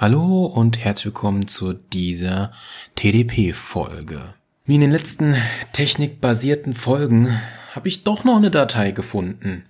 Hallo 0.00 0.46
und 0.46 0.78
herzlich 0.78 1.06
willkommen 1.06 1.48
zu 1.48 1.72
dieser 1.72 2.52
TDP-Folge. 2.94 4.32
Wie 4.64 4.76
in 4.76 4.80
den 4.80 4.92
letzten 4.92 5.34
technikbasierten 5.72 6.74
Folgen 6.74 7.36
habe 7.72 7.88
ich 7.88 8.04
doch 8.04 8.22
noch 8.22 8.36
eine 8.36 8.52
Datei 8.52 8.92
gefunden, 8.92 9.64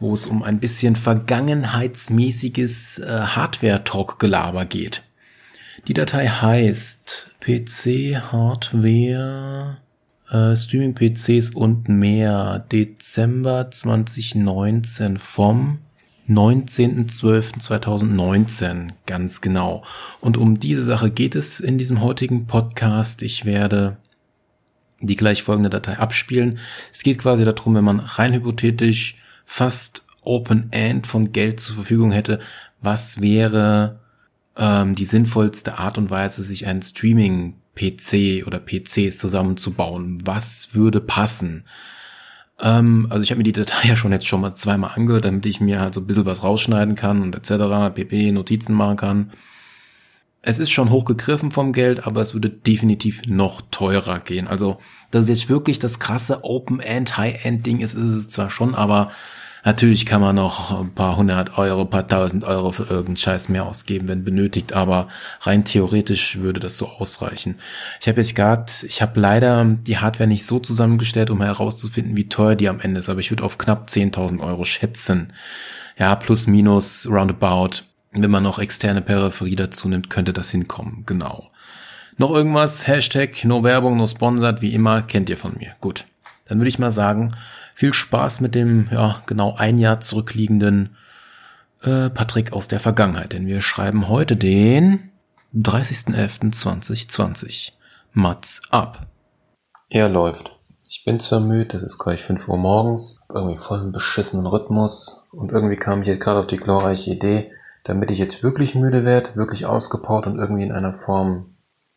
wo 0.00 0.14
es 0.14 0.26
um 0.26 0.42
ein 0.42 0.58
bisschen 0.58 0.96
vergangenheitsmäßiges 0.96 2.98
äh, 2.98 3.06
Hardware-Talk-Gelaber 3.06 4.64
geht. 4.64 5.04
Die 5.86 5.94
Datei 5.94 6.26
heißt 6.26 7.30
PC 7.38 8.32
Hardware 8.32 9.76
äh, 10.28 10.56
Streaming 10.56 10.96
PCs 10.96 11.50
und 11.50 11.88
mehr 11.88 12.66
Dezember 12.72 13.70
2019 13.70 15.18
vom 15.18 15.78
19.12.2019, 16.34 18.90
ganz 19.06 19.40
genau. 19.40 19.84
Und 20.20 20.36
um 20.36 20.58
diese 20.58 20.82
Sache 20.82 21.10
geht 21.10 21.34
es 21.34 21.60
in 21.60 21.78
diesem 21.78 22.00
heutigen 22.00 22.46
Podcast. 22.46 23.22
Ich 23.22 23.44
werde 23.44 23.96
die 25.00 25.16
gleich 25.16 25.42
folgende 25.42 25.70
Datei 25.70 25.98
abspielen. 25.98 26.58
Es 26.90 27.02
geht 27.02 27.18
quasi 27.18 27.44
darum, 27.44 27.74
wenn 27.74 27.84
man 27.84 28.00
rein 28.00 28.34
hypothetisch 28.34 29.16
fast 29.44 30.04
Open-End 30.22 31.06
von 31.06 31.32
Geld 31.32 31.60
zur 31.60 31.74
Verfügung 31.74 32.12
hätte, 32.12 32.38
was 32.80 33.20
wäre 33.20 34.00
ähm, 34.56 34.94
die 34.94 35.04
sinnvollste 35.04 35.78
Art 35.78 35.98
und 35.98 36.10
Weise, 36.10 36.42
sich 36.42 36.66
einen 36.66 36.82
Streaming-PC 36.82 38.46
oder 38.46 38.60
PCs 38.60 39.18
zusammenzubauen? 39.18 40.22
Was 40.24 40.74
würde 40.74 41.00
passen? 41.00 41.64
Ähm, 42.62 43.08
also 43.10 43.22
ich 43.22 43.30
habe 43.30 43.38
mir 43.38 43.44
die 43.44 43.52
Datei 43.52 43.88
ja 43.88 43.96
schon 43.96 44.12
jetzt 44.12 44.26
schon 44.26 44.40
mal 44.40 44.54
zweimal 44.54 44.92
angehört, 44.94 45.24
damit 45.24 45.44
ich 45.46 45.60
mir 45.60 45.80
halt 45.80 45.94
so 45.94 46.00
ein 46.00 46.06
bisschen 46.06 46.24
was 46.24 46.42
rausschneiden 46.42 46.94
kann 46.94 47.20
und 47.20 47.34
etc. 47.34 47.94
pp. 47.94 48.32
Notizen 48.32 48.74
machen 48.74 48.96
kann. 48.96 49.30
Es 50.44 50.58
ist 50.58 50.70
schon 50.70 50.90
hochgegriffen 50.90 51.52
vom 51.52 51.72
Geld, 51.72 52.04
aber 52.04 52.20
es 52.20 52.34
würde 52.34 52.50
definitiv 52.50 53.22
noch 53.26 53.62
teurer 53.70 54.18
gehen. 54.18 54.48
Also, 54.48 54.78
dass 55.12 55.24
es 55.24 55.28
jetzt 55.28 55.48
wirklich 55.48 55.78
das 55.78 56.00
krasse 56.00 56.42
Open-End, 56.42 57.16
High-End-Ding 57.16 57.78
ist, 57.78 57.94
ist 57.94 58.02
es 58.02 58.28
zwar 58.28 58.50
schon, 58.50 58.74
aber 58.74 59.12
Natürlich 59.64 60.06
kann 60.06 60.20
man 60.20 60.34
noch 60.34 60.76
ein 60.80 60.92
paar 60.92 61.16
hundert 61.16 61.56
Euro, 61.56 61.84
paar 61.84 62.08
tausend 62.08 62.42
Euro 62.42 62.72
für 62.72 62.82
irgendeinen 62.82 63.16
Scheiß 63.16 63.48
mehr 63.48 63.64
ausgeben, 63.64 64.08
wenn 64.08 64.24
benötigt, 64.24 64.72
aber 64.72 65.06
rein 65.42 65.64
theoretisch 65.64 66.38
würde 66.38 66.58
das 66.58 66.76
so 66.76 66.88
ausreichen. 66.88 67.58
Ich 68.00 68.08
habe 68.08 68.20
jetzt 68.20 68.34
gerade, 68.34 68.72
ich 68.82 69.00
habe 69.00 69.20
leider 69.20 69.64
die 69.64 69.98
Hardware 69.98 70.26
nicht 70.26 70.46
so 70.46 70.58
zusammengestellt, 70.58 71.30
um 71.30 71.40
herauszufinden, 71.40 72.16
wie 72.16 72.28
teuer 72.28 72.56
die 72.56 72.68
am 72.68 72.80
Ende 72.80 72.98
ist, 72.98 73.08
aber 73.08 73.20
ich 73.20 73.30
würde 73.30 73.44
auf 73.44 73.56
knapp 73.56 73.88
10.000 73.88 74.40
Euro 74.40 74.64
schätzen. 74.64 75.28
Ja, 75.96 76.16
plus 76.16 76.48
minus 76.48 77.06
roundabout. 77.08 77.84
Wenn 78.10 78.30
man 78.30 78.42
noch 78.42 78.58
externe 78.58 79.00
Peripherie 79.00 79.56
dazu 79.56 79.88
nimmt, 79.88 80.10
könnte 80.10 80.32
das 80.32 80.50
hinkommen. 80.50 81.04
Genau. 81.06 81.50
Noch 82.18 82.30
irgendwas? 82.30 82.86
Hashtag, 82.86 83.44
no 83.44 83.62
Werbung, 83.62 83.96
no 83.96 84.06
sponsored, 84.06 84.60
wie 84.60 84.74
immer, 84.74 85.02
kennt 85.02 85.30
ihr 85.30 85.38
von 85.38 85.54
mir. 85.56 85.72
Gut. 85.80 86.04
Dann 86.46 86.58
würde 86.58 86.68
ich 86.68 86.78
mal 86.78 86.92
sagen, 86.92 87.32
viel 87.74 87.92
Spaß 87.92 88.40
mit 88.40 88.54
dem, 88.54 88.88
ja, 88.90 89.22
genau 89.26 89.54
ein 89.56 89.76
Jahr 89.78 90.00
zurückliegenden 90.00 90.96
äh, 91.82 92.08
Patrick 92.10 92.52
aus 92.52 92.68
der 92.68 92.78
Vergangenheit, 92.80 93.32
denn 93.32 93.46
wir 93.46 93.60
schreiben 93.60 94.08
heute 94.08 94.36
den 94.36 95.10
30.11.2020. 95.54 97.72
Mats 98.14 98.62
ab. 98.70 99.06
Er 99.88 100.08
läuft. 100.08 100.50
Ich 100.88 101.04
bin 101.04 101.18
zwar 101.18 101.40
müde, 101.40 101.76
es 101.76 101.82
ist 101.82 101.98
gleich 101.98 102.22
5 102.22 102.46
Uhr 102.48 102.58
morgens, 102.58 103.20
irgendwie 103.32 103.56
voll 103.56 103.80
im 103.80 103.92
beschissenen 103.92 104.46
Rhythmus 104.46 105.28
und 105.32 105.50
irgendwie 105.50 105.76
kam 105.76 106.02
ich 106.02 106.08
jetzt 106.08 106.20
gerade 106.20 106.40
auf 106.40 106.46
die 106.46 106.58
glorreiche 106.58 107.10
Idee, 107.10 107.50
damit 107.84 108.10
ich 108.10 108.18
jetzt 108.18 108.42
wirklich 108.42 108.74
müde 108.74 109.06
werde, 109.06 109.34
wirklich 109.34 109.64
ausgepowert 109.64 110.26
und 110.26 110.38
irgendwie 110.38 110.64
in 110.64 110.72
einer 110.72 110.92
Form 110.92 111.54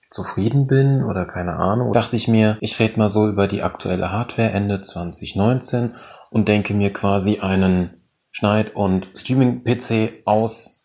zufrieden 0.09 0.67
bin 0.67 1.03
oder 1.03 1.25
keine 1.25 1.53
Ahnung, 1.53 1.93
dachte 1.93 2.15
ich 2.15 2.27
mir, 2.27 2.57
ich 2.61 2.79
rede 2.79 2.99
mal 2.99 3.09
so 3.09 3.27
über 3.27 3.47
die 3.47 3.63
aktuelle 3.63 4.11
Hardware 4.11 4.51
Ende 4.51 4.81
2019 4.81 5.93
und 6.29 6.47
denke 6.47 6.73
mir 6.73 6.93
quasi 6.93 7.39
einen 7.39 8.01
Schneid- 8.31 8.75
und 8.75 9.07
Streaming-PC 9.15 10.23
aus, 10.25 10.83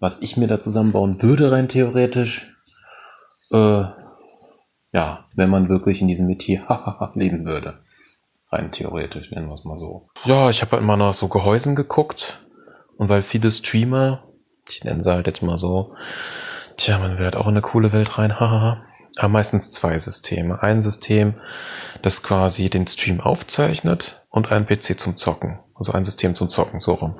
was 0.00 0.22
ich 0.22 0.36
mir 0.36 0.48
da 0.48 0.58
zusammenbauen 0.58 1.22
würde 1.22 1.52
rein 1.52 1.68
theoretisch. 1.68 2.54
Äh, 3.52 3.84
ja, 4.92 5.24
wenn 5.36 5.50
man 5.50 5.68
wirklich 5.68 6.00
in 6.00 6.08
diesem 6.08 6.26
Metier 6.26 6.62
leben 7.14 7.46
würde. 7.46 7.78
Rein 8.50 8.72
theoretisch, 8.72 9.30
nennen 9.30 9.46
wir 9.46 9.54
es 9.54 9.64
mal 9.64 9.76
so. 9.76 10.08
Ja, 10.24 10.50
ich 10.50 10.62
habe 10.62 10.72
halt 10.72 10.82
immer 10.82 10.96
nach 10.96 11.14
so 11.14 11.28
Gehäusen 11.28 11.76
geguckt 11.76 12.44
und 12.96 13.08
weil 13.08 13.22
viele 13.22 13.52
Streamer, 13.52 14.24
ich 14.68 14.82
nenne 14.82 15.02
sie 15.02 15.12
halt 15.12 15.28
jetzt 15.28 15.42
mal 15.42 15.58
so, 15.58 15.94
Tja, 16.80 16.96
man 16.96 17.18
will 17.18 17.26
halt 17.26 17.36
auch 17.36 17.44
in 17.44 17.50
eine 17.50 17.60
coole 17.60 17.92
Welt 17.92 18.16
rein, 18.16 18.40
haha. 18.40 18.82
Haben 19.18 19.32
meistens 19.32 19.70
zwei 19.70 19.98
Systeme. 19.98 20.62
Ein 20.62 20.80
System, 20.80 21.34
das 22.00 22.22
quasi 22.22 22.70
den 22.70 22.86
Stream 22.86 23.20
aufzeichnet 23.20 24.24
und 24.30 24.50
ein 24.50 24.64
PC 24.64 24.98
zum 24.98 25.14
Zocken. 25.14 25.58
Also 25.74 25.92
ein 25.92 26.06
System 26.06 26.34
zum 26.34 26.48
Zocken, 26.48 26.80
so 26.80 26.94
rum. 26.94 27.18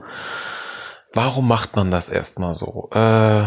Warum 1.13 1.47
macht 1.47 1.77
man 1.77 1.91
das 1.91 2.09
erstmal 2.09 2.55
so? 2.55 2.89
Äh, 2.95 3.45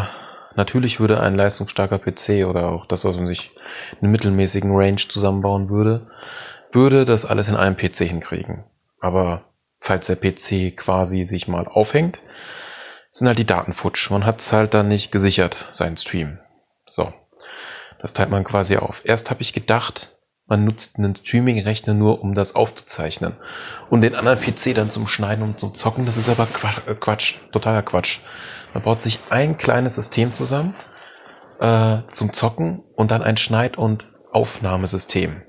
natürlich 0.54 1.00
würde 1.00 1.18
ein 1.18 1.34
leistungsstarker 1.34 1.98
PC 1.98 2.46
oder 2.46 2.68
auch 2.68 2.86
das, 2.86 3.04
was 3.04 3.16
man 3.16 3.26
sich 3.26 3.50
in 4.00 4.12
mittelmäßigen 4.12 4.70
Range 4.72 4.94
zusammenbauen 5.08 5.68
würde, 5.68 6.06
würde 6.70 7.06
das 7.06 7.24
alles 7.24 7.48
in 7.48 7.56
einem 7.56 7.76
PC 7.76 8.04
hinkriegen. 8.04 8.62
Aber 9.00 9.46
falls 9.80 10.06
der 10.06 10.14
PC 10.14 10.76
quasi 10.76 11.24
sich 11.24 11.48
mal 11.48 11.66
aufhängt, 11.66 12.20
sind 13.14 13.28
halt 13.28 13.38
die 13.38 13.46
Daten 13.46 13.72
futsch. 13.72 14.10
Man 14.10 14.26
hat 14.26 14.40
es 14.40 14.52
halt 14.52 14.74
dann 14.74 14.88
nicht 14.88 15.12
gesichert, 15.12 15.56
seinen 15.70 15.96
Stream. 15.96 16.38
So. 16.90 17.12
Das 18.00 18.12
teilt 18.12 18.28
man 18.28 18.44
quasi 18.44 18.76
auf. 18.76 19.02
Erst 19.04 19.30
habe 19.30 19.40
ich 19.40 19.52
gedacht, 19.52 20.10
man 20.46 20.64
nutzt 20.64 20.98
einen 20.98 21.14
Streaming-Rechner 21.14 21.94
nur, 21.94 22.20
um 22.20 22.34
das 22.34 22.54
aufzuzeichnen. 22.54 23.34
Und 23.88 24.02
den 24.02 24.16
anderen 24.16 24.40
PC 24.40 24.74
dann 24.74 24.90
zum 24.90 25.06
Schneiden 25.06 25.44
und 25.44 25.58
zum 25.60 25.74
Zocken. 25.74 26.06
Das 26.06 26.16
ist 26.16 26.28
aber 26.28 26.46
Quatsch, 26.46 26.88
äh, 26.88 26.94
Quatsch 26.96 27.34
totaler 27.52 27.82
Quatsch. 27.82 28.18
Man 28.74 28.82
baut 28.82 29.00
sich 29.00 29.20
ein 29.30 29.56
kleines 29.56 29.94
System 29.94 30.34
zusammen 30.34 30.74
äh, 31.60 31.98
zum 32.08 32.32
Zocken 32.32 32.82
und 32.96 33.12
dann 33.12 33.22
ein 33.22 33.36
Schneid- 33.36 33.78
und 33.78 34.12
Aufnahmesystem. 34.32 35.42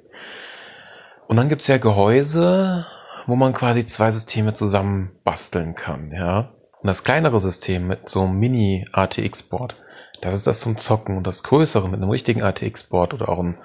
Und 1.28 1.38
dann 1.38 1.50
gibt's 1.50 1.68
ja 1.68 1.80
Gehäuse, 1.80 2.86
wo 3.26 3.36
man 3.36 3.54
quasi 3.54 3.86
zwei 3.86 4.12
Systeme 4.12 4.54
zusammen 4.54 5.20
basteln 5.24 5.74
kann. 5.74 6.12
Ja, 6.12 6.54
und 6.86 6.90
das 6.90 7.04
kleinere 7.04 7.40
System 7.40 7.88
mit 7.88 8.10
so 8.10 8.22
einem 8.22 8.38
Mini-ATX-Board, 8.38 9.76
das 10.22 10.36
ist 10.36 10.46
das 10.46 10.60
zum 10.60 10.78
Zocken. 10.78 11.18
Und 11.18 11.26
das 11.26 11.42
größere 11.42 11.90
mit 11.90 12.00
einem 12.00 12.12
richtigen 12.12 12.44
ATX-Board 12.44 13.16
oder 13.16 13.28
auch 13.28 13.40
einem 13.40 13.58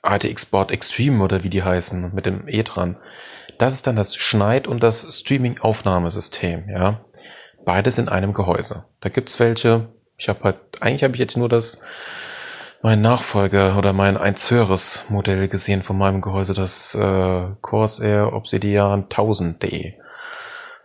ATX-Board 0.00 0.70
Extreme 0.70 1.22
oder 1.22 1.44
wie 1.44 1.50
die 1.50 1.62
heißen, 1.62 2.14
mit 2.14 2.24
dem 2.24 2.48
E 2.48 2.62
dran, 2.62 2.96
das 3.58 3.74
ist 3.74 3.86
dann 3.86 3.96
das 3.96 4.16
Schneid- 4.16 4.66
und 4.66 4.82
das 4.82 5.18
Streaming-Aufnahmesystem, 5.18 6.70
ja. 6.70 7.04
Beides 7.66 7.98
in 7.98 8.08
einem 8.08 8.32
Gehäuse. 8.32 8.86
Da 9.00 9.10
gibt's 9.10 9.38
welche, 9.38 9.92
ich 10.16 10.30
habe 10.30 10.44
halt, 10.44 10.56
eigentlich 10.80 11.04
habe 11.04 11.12
ich 11.12 11.20
jetzt 11.20 11.36
nur 11.36 11.50
das, 11.50 11.82
mein 12.80 13.02
Nachfolger 13.02 13.76
oder 13.76 13.92
mein 13.92 14.16
eins 14.16 14.50
höheres 14.50 15.02
Modell 15.10 15.48
gesehen 15.48 15.82
von 15.82 15.98
meinem 15.98 16.22
Gehäuse, 16.22 16.54
das 16.54 16.94
äh, 16.94 17.48
Corsair 17.60 18.32
Obsidian 18.32 19.10
1000D. 19.10 19.96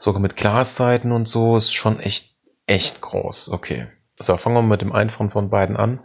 Sogar 0.03 0.21
mit 0.21 0.35
Glasseiten 0.35 1.13
und 1.13 1.29
so 1.29 1.55
ist 1.55 1.73
schon 1.73 1.97
echt, 1.97 2.35
echt 2.67 2.99
groß. 2.99 3.51
Okay. 3.51 3.87
So, 4.19 4.35
fangen 4.35 4.57
wir 4.57 4.61
mit 4.61 4.81
dem 4.81 4.91
einfachen 4.91 5.29
von 5.29 5.49
beiden 5.49 5.77
an. 5.77 6.01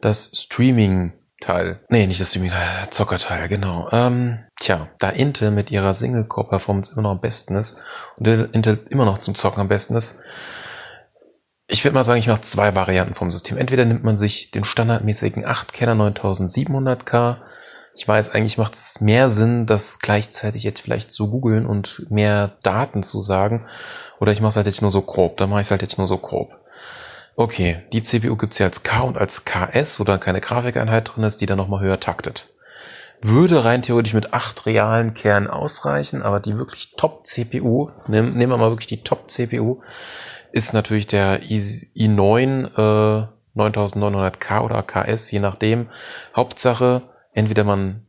Das 0.00 0.30
Streaming-Teil. 0.32 1.80
Nee, 1.90 2.06
nicht 2.06 2.18
das 2.18 2.30
Streaming-Teil, 2.30 2.88
Zockerteil, 2.88 3.48
genau. 3.48 3.90
Ähm, 3.92 4.46
tja, 4.58 4.88
da 4.98 5.10
Intel 5.10 5.50
mit 5.50 5.70
ihrer 5.70 5.92
Single-Core-Performance 5.92 6.92
immer 6.92 7.02
noch 7.02 7.10
am 7.10 7.20
besten 7.20 7.56
ist 7.56 7.76
und 8.16 8.26
Intel 8.26 8.82
immer 8.88 9.04
noch 9.04 9.18
zum 9.18 9.34
Zocken 9.34 9.60
am 9.60 9.68
besten 9.68 9.94
ist, 9.96 10.16
ich 11.66 11.84
würde 11.84 11.94
mal 11.94 12.04
sagen, 12.04 12.20
ich 12.20 12.28
mache 12.28 12.40
zwei 12.40 12.74
Varianten 12.74 13.14
vom 13.14 13.30
System. 13.30 13.58
Entweder 13.58 13.84
nimmt 13.84 14.02
man 14.02 14.16
sich 14.16 14.50
den 14.50 14.64
standardmäßigen 14.64 15.44
8-Kerner 15.44 16.10
9700K 16.10 17.36
ich 17.96 18.06
weiß, 18.06 18.34
eigentlich 18.34 18.58
macht 18.58 18.74
es 18.74 19.00
mehr 19.00 19.30
Sinn, 19.30 19.64
das 19.64 20.00
gleichzeitig 20.00 20.64
jetzt 20.64 20.82
vielleicht 20.82 21.10
zu 21.10 21.30
googeln 21.30 21.64
und 21.64 22.10
mehr 22.10 22.52
Daten 22.62 23.02
zu 23.02 23.22
sagen. 23.22 23.66
Oder 24.20 24.32
ich 24.32 24.42
mache 24.42 24.50
es 24.50 24.56
halt 24.56 24.66
jetzt 24.66 24.82
nur 24.82 24.90
so 24.90 25.00
grob. 25.00 25.38
Dann 25.38 25.48
mache 25.48 25.62
ich 25.62 25.66
es 25.68 25.70
halt 25.70 25.80
jetzt 25.80 25.96
nur 25.96 26.06
so 26.06 26.18
grob. 26.18 26.54
Okay, 27.36 27.82
die 27.94 28.02
CPU 28.02 28.36
gibt's 28.36 28.58
ja 28.58 28.66
als 28.66 28.82
K 28.82 29.00
und 29.00 29.16
als 29.16 29.46
KS, 29.46 29.98
wo 29.98 30.04
dann 30.04 30.20
keine 30.20 30.42
Grafikeinheit 30.42 31.10
drin 31.10 31.24
ist, 31.24 31.40
die 31.40 31.46
dann 31.46 31.56
nochmal 31.56 31.80
höher 31.80 31.98
taktet. 31.98 32.48
Würde 33.22 33.64
rein 33.64 33.80
theoretisch 33.80 34.12
mit 34.12 34.34
acht 34.34 34.66
realen 34.66 35.14
Kernen 35.14 35.48
ausreichen, 35.48 36.22
aber 36.22 36.38
die 36.38 36.58
wirklich 36.58 36.92
Top-CPU, 36.96 37.90
nehmen, 38.08 38.36
nehmen 38.36 38.52
wir 38.52 38.58
mal 38.58 38.70
wirklich 38.70 38.88
die 38.88 39.02
Top-CPU, 39.02 39.80
ist 40.52 40.74
natürlich 40.74 41.06
der 41.06 41.42
i9 41.42 42.66
äh, 42.76 43.26
9900K 43.56 44.60
oder 44.60 44.82
KS, 44.82 45.30
je 45.30 45.40
nachdem. 45.40 45.88
Hauptsache, 46.34 47.02
entweder 47.36 47.62
man 47.62 48.06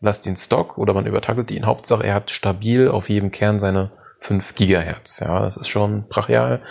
lasst 0.00 0.26
ihn 0.26 0.36
Stock 0.36 0.78
oder 0.78 0.94
man 0.94 1.06
übertackelt 1.06 1.50
ihn. 1.52 1.66
Hauptsache, 1.66 2.04
er 2.04 2.14
hat 2.14 2.30
stabil 2.32 2.88
auf 2.88 3.08
jedem 3.08 3.30
Kern 3.30 3.60
seine 3.60 3.92
5 4.18 4.54
Gigahertz. 4.54 5.20
Ja, 5.20 5.40
das 5.40 5.56
ist 5.56 5.68
schon 5.68 6.08
brachial. 6.08 6.62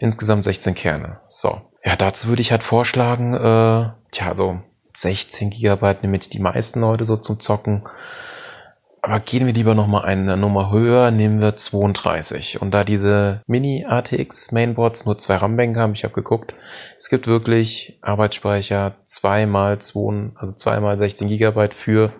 Insgesamt 0.00 0.44
16 0.44 0.74
Kerne. 0.74 1.20
So. 1.28 1.62
Ja, 1.82 1.96
dazu 1.96 2.28
würde 2.28 2.42
ich 2.42 2.50
halt 2.50 2.62
vorschlagen, 2.62 3.34
äh, 3.34 3.90
tja, 4.10 4.28
also 4.28 4.60
16 4.96 5.50
Gigabyte 5.50 6.02
nehmen 6.02 6.20
die 6.20 6.38
meisten 6.38 6.80
Leute 6.80 7.04
so 7.04 7.16
zum 7.16 7.40
Zocken. 7.40 7.84
Aber 9.04 9.20
gehen 9.20 9.44
wir 9.44 9.52
lieber 9.52 9.74
nochmal 9.74 10.06
eine 10.06 10.38
Nummer 10.38 10.70
höher, 10.70 11.10
nehmen 11.10 11.42
wir 11.42 11.54
32. 11.54 12.62
Und 12.62 12.72
da 12.72 12.84
diese 12.84 13.42
Mini-ATX 13.46 14.50
Mainboards 14.50 15.04
nur 15.04 15.18
zwei 15.18 15.36
RAM-Bänke 15.36 15.78
haben, 15.78 15.92
ich 15.92 16.04
habe 16.04 16.14
geguckt, 16.14 16.54
es 16.96 17.10
gibt 17.10 17.26
wirklich 17.26 17.98
Arbeitsspeicher 18.00 18.94
2 19.04 19.44
mal 19.44 19.78
2, 19.78 20.30
also 20.36 20.54
2 20.54 20.80
mal 20.80 20.96
16 20.96 21.28
Gigabyte 21.28 21.74
für 21.74 22.14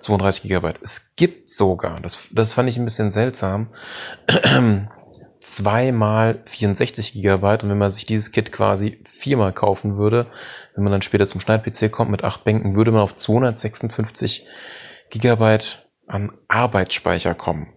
32 0.00 0.42
Gigabyte. 0.42 0.80
Es 0.82 1.14
gibt 1.14 1.48
sogar, 1.48 2.00
das, 2.00 2.26
das 2.32 2.54
fand 2.54 2.68
ich 2.68 2.76
ein 2.76 2.84
bisschen 2.84 3.12
seltsam, 3.12 3.68
2 5.38 5.92
mal 5.92 6.40
64 6.44 7.12
Gigabyte. 7.12 7.62
Und 7.62 7.70
wenn 7.70 7.78
man 7.78 7.92
sich 7.92 8.04
dieses 8.04 8.32
Kit 8.32 8.50
quasi 8.50 9.00
viermal 9.04 9.52
kaufen 9.52 9.96
würde, 9.96 10.26
wenn 10.74 10.82
man 10.82 10.90
dann 10.90 11.02
später 11.02 11.28
zum 11.28 11.40
Schneid-PC 11.40 11.92
kommt 11.92 12.10
mit 12.10 12.24
8 12.24 12.42
Bänken, 12.42 12.74
würde 12.74 12.90
man 12.90 13.02
auf 13.02 13.14
256 13.14 14.44
Gigabyte 15.10 15.85
an 16.06 16.32
Arbeitsspeicher 16.48 17.34
kommen. 17.34 17.72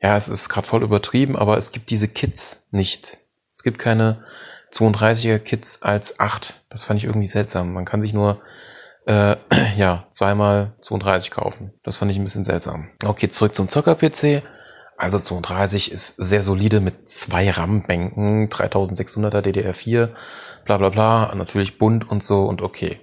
Ja, 0.00 0.16
es 0.16 0.28
ist 0.28 0.48
gerade 0.48 0.66
voll 0.66 0.82
übertrieben, 0.82 1.36
aber 1.36 1.56
es 1.56 1.72
gibt 1.72 1.90
diese 1.90 2.08
Kits 2.08 2.66
nicht. 2.70 3.18
Es 3.52 3.62
gibt 3.62 3.78
keine 3.78 4.22
32er 4.72 5.38
Kits 5.38 5.82
als 5.82 6.20
8. 6.20 6.54
Das 6.68 6.84
fand 6.84 6.98
ich 6.98 7.04
irgendwie 7.04 7.26
seltsam. 7.26 7.72
Man 7.72 7.84
kann 7.84 8.00
sich 8.00 8.14
nur 8.14 8.40
äh, 9.06 9.36
ja, 9.76 10.06
zweimal 10.10 10.74
32 10.80 11.30
kaufen. 11.30 11.72
Das 11.82 11.96
fand 11.96 12.10
ich 12.10 12.18
ein 12.18 12.24
bisschen 12.24 12.44
seltsam. 12.44 12.90
Okay, 13.04 13.28
zurück 13.28 13.54
zum 13.54 13.68
Zocker-PC. 13.68 14.42
Also 14.96 15.20
32 15.20 15.92
ist 15.92 16.16
sehr 16.16 16.42
solide 16.42 16.80
mit 16.80 17.08
zwei 17.08 17.50
RAM-Bänken, 17.50 18.48
3600er 18.48 19.42
DDR4, 19.42 20.08
bla 20.64 20.76
bla 20.76 20.88
bla, 20.88 21.32
natürlich 21.36 21.78
bunt 21.78 22.10
und 22.10 22.24
so 22.24 22.46
und 22.46 22.62
okay. 22.62 22.98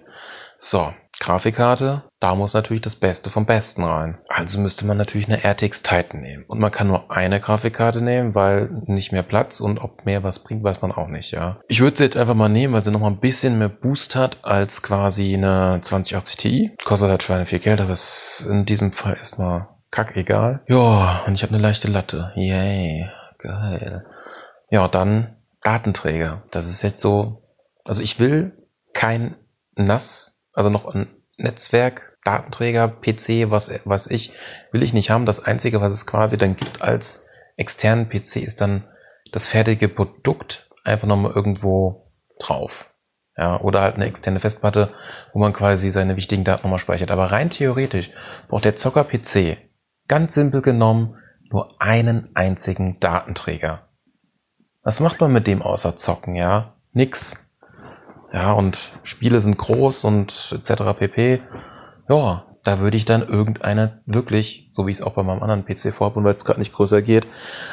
So, 0.57 0.93
Grafikkarte, 1.19 2.03
da 2.19 2.35
muss 2.35 2.53
natürlich 2.53 2.81
das 2.81 2.95
Beste 2.95 3.29
vom 3.29 3.45
Besten 3.45 3.83
rein. 3.83 4.17
Also 4.27 4.59
müsste 4.59 4.85
man 4.85 4.97
natürlich 4.97 5.27
eine 5.27 5.43
RTX 5.43 5.81
Titan 5.81 6.21
nehmen. 6.21 6.45
Und 6.47 6.59
man 6.59 6.71
kann 6.71 6.87
nur 6.87 7.11
eine 7.11 7.39
Grafikkarte 7.39 8.01
nehmen, 8.01 8.35
weil 8.35 8.69
nicht 8.85 9.11
mehr 9.11 9.23
Platz 9.23 9.59
und 9.59 9.83
ob 9.83 10.05
mehr 10.05 10.23
was 10.23 10.39
bringt, 10.39 10.63
weiß 10.63 10.81
man 10.81 10.91
auch 10.91 11.07
nicht, 11.07 11.31
ja. 11.31 11.59
Ich 11.67 11.81
würde 11.81 11.97
sie 11.97 12.03
jetzt 12.03 12.17
einfach 12.17 12.35
mal 12.35 12.49
nehmen, 12.49 12.73
weil 12.73 12.83
sie 12.83 12.91
nochmal 12.91 13.11
ein 13.11 13.19
bisschen 13.19 13.57
mehr 13.57 13.69
Boost 13.69 14.15
hat 14.15 14.39
als 14.43 14.81
quasi 14.81 15.33
eine 15.33 15.79
2080 15.81 16.37
Ti. 16.37 16.71
Kostet 16.83 17.09
halt 17.09 17.23
Schweine 17.23 17.45
viel 17.45 17.59
Geld, 17.59 17.81
aber 17.81 17.93
ist 17.93 18.47
in 18.49 18.65
diesem 18.65 18.91
Fall 18.91 19.15
erstmal 19.15 19.69
kackegal. 19.91 20.63
Ja, 20.67 21.23
und 21.25 21.33
ich 21.35 21.43
habe 21.43 21.53
eine 21.53 21.61
leichte 21.61 21.89
Latte. 21.89 22.33
Yay, 22.35 23.09
geil. 23.39 24.05
Ja, 24.69 24.87
dann 24.87 25.37
Datenträger. 25.61 26.43
Das 26.51 26.69
ist 26.69 26.83
jetzt 26.83 26.99
so, 27.01 27.41
also 27.85 28.01
ich 28.01 28.19
will 28.19 28.67
kein 28.93 29.35
NAS 29.75 30.34
also 30.55 30.69
noch 30.69 30.93
ein 30.93 31.07
Netzwerk, 31.37 32.17
Datenträger, 32.23 32.87
PC, 32.87 33.51
was, 33.51 33.71
was 33.83 34.07
ich, 34.07 34.31
will 34.71 34.83
ich 34.83 34.93
nicht 34.93 35.09
haben. 35.09 35.25
Das 35.25 35.43
Einzige, 35.43 35.81
was 35.81 35.91
es 35.91 36.05
quasi 36.05 36.37
dann 36.37 36.55
gibt 36.55 36.81
als 36.81 37.25
externen 37.57 38.09
PC, 38.09 38.37
ist 38.37 38.61
dann 38.61 38.85
das 39.31 39.47
fertige 39.47 39.89
Produkt 39.89 40.69
einfach 40.83 41.07
nochmal 41.07 41.33
irgendwo 41.33 42.11
drauf. 42.39 42.91
Ja, 43.37 43.59
oder 43.59 43.81
halt 43.81 43.95
eine 43.95 44.05
externe 44.05 44.39
Festplatte, 44.39 44.93
wo 45.33 45.39
man 45.39 45.51
quasi 45.51 45.89
seine 45.89 46.15
wichtigen 46.15 46.45
Daten 46.45 46.63
nochmal 46.63 46.79
speichert. 46.79 47.11
Aber 47.11 47.31
rein 47.31 47.49
theoretisch 47.49 48.11
braucht 48.47 48.63
der 48.63 48.77
Zocker-PC 48.77 49.57
ganz 50.07 50.33
simpel 50.33 50.61
genommen 50.61 51.17
nur 51.51 51.81
einen 51.81 52.29
einzigen 52.33 52.99
Datenträger. 52.99 53.89
Was 54.83 54.99
macht 54.99 55.19
man 55.19 55.33
mit 55.33 55.47
dem 55.47 55.61
außer 55.61 55.97
zocken, 55.97 56.35
ja? 56.35 56.75
Nix. 56.93 57.44
Ja, 58.33 58.51
und 58.53 58.77
Spiele 59.03 59.39
sind 59.39 59.57
groß 59.57 60.03
und 60.05 60.53
etc. 60.57 60.83
pp. 60.97 61.41
Ja, 62.09 62.45
da 62.65 62.79
würde 62.79 62.97
ich 62.97 63.05
dann 63.05 63.27
irgendeine 63.27 64.01
wirklich, 64.05 64.67
so 64.71 64.87
wie 64.87 64.91
ich 64.91 64.97
es 64.97 65.03
auch 65.03 65.13
bei 65.13 65.23
meinem 65.23 65.43
anderen 65.43 65.65
PC 65.65 65.93
vorhabe 65.93 66.23
weil 66.23 66.35
es 66.35 66.45
gerade 66.45 66.59
nicht 66.59 66.73
größer 66.73 67.01
geht, 67.01 67.27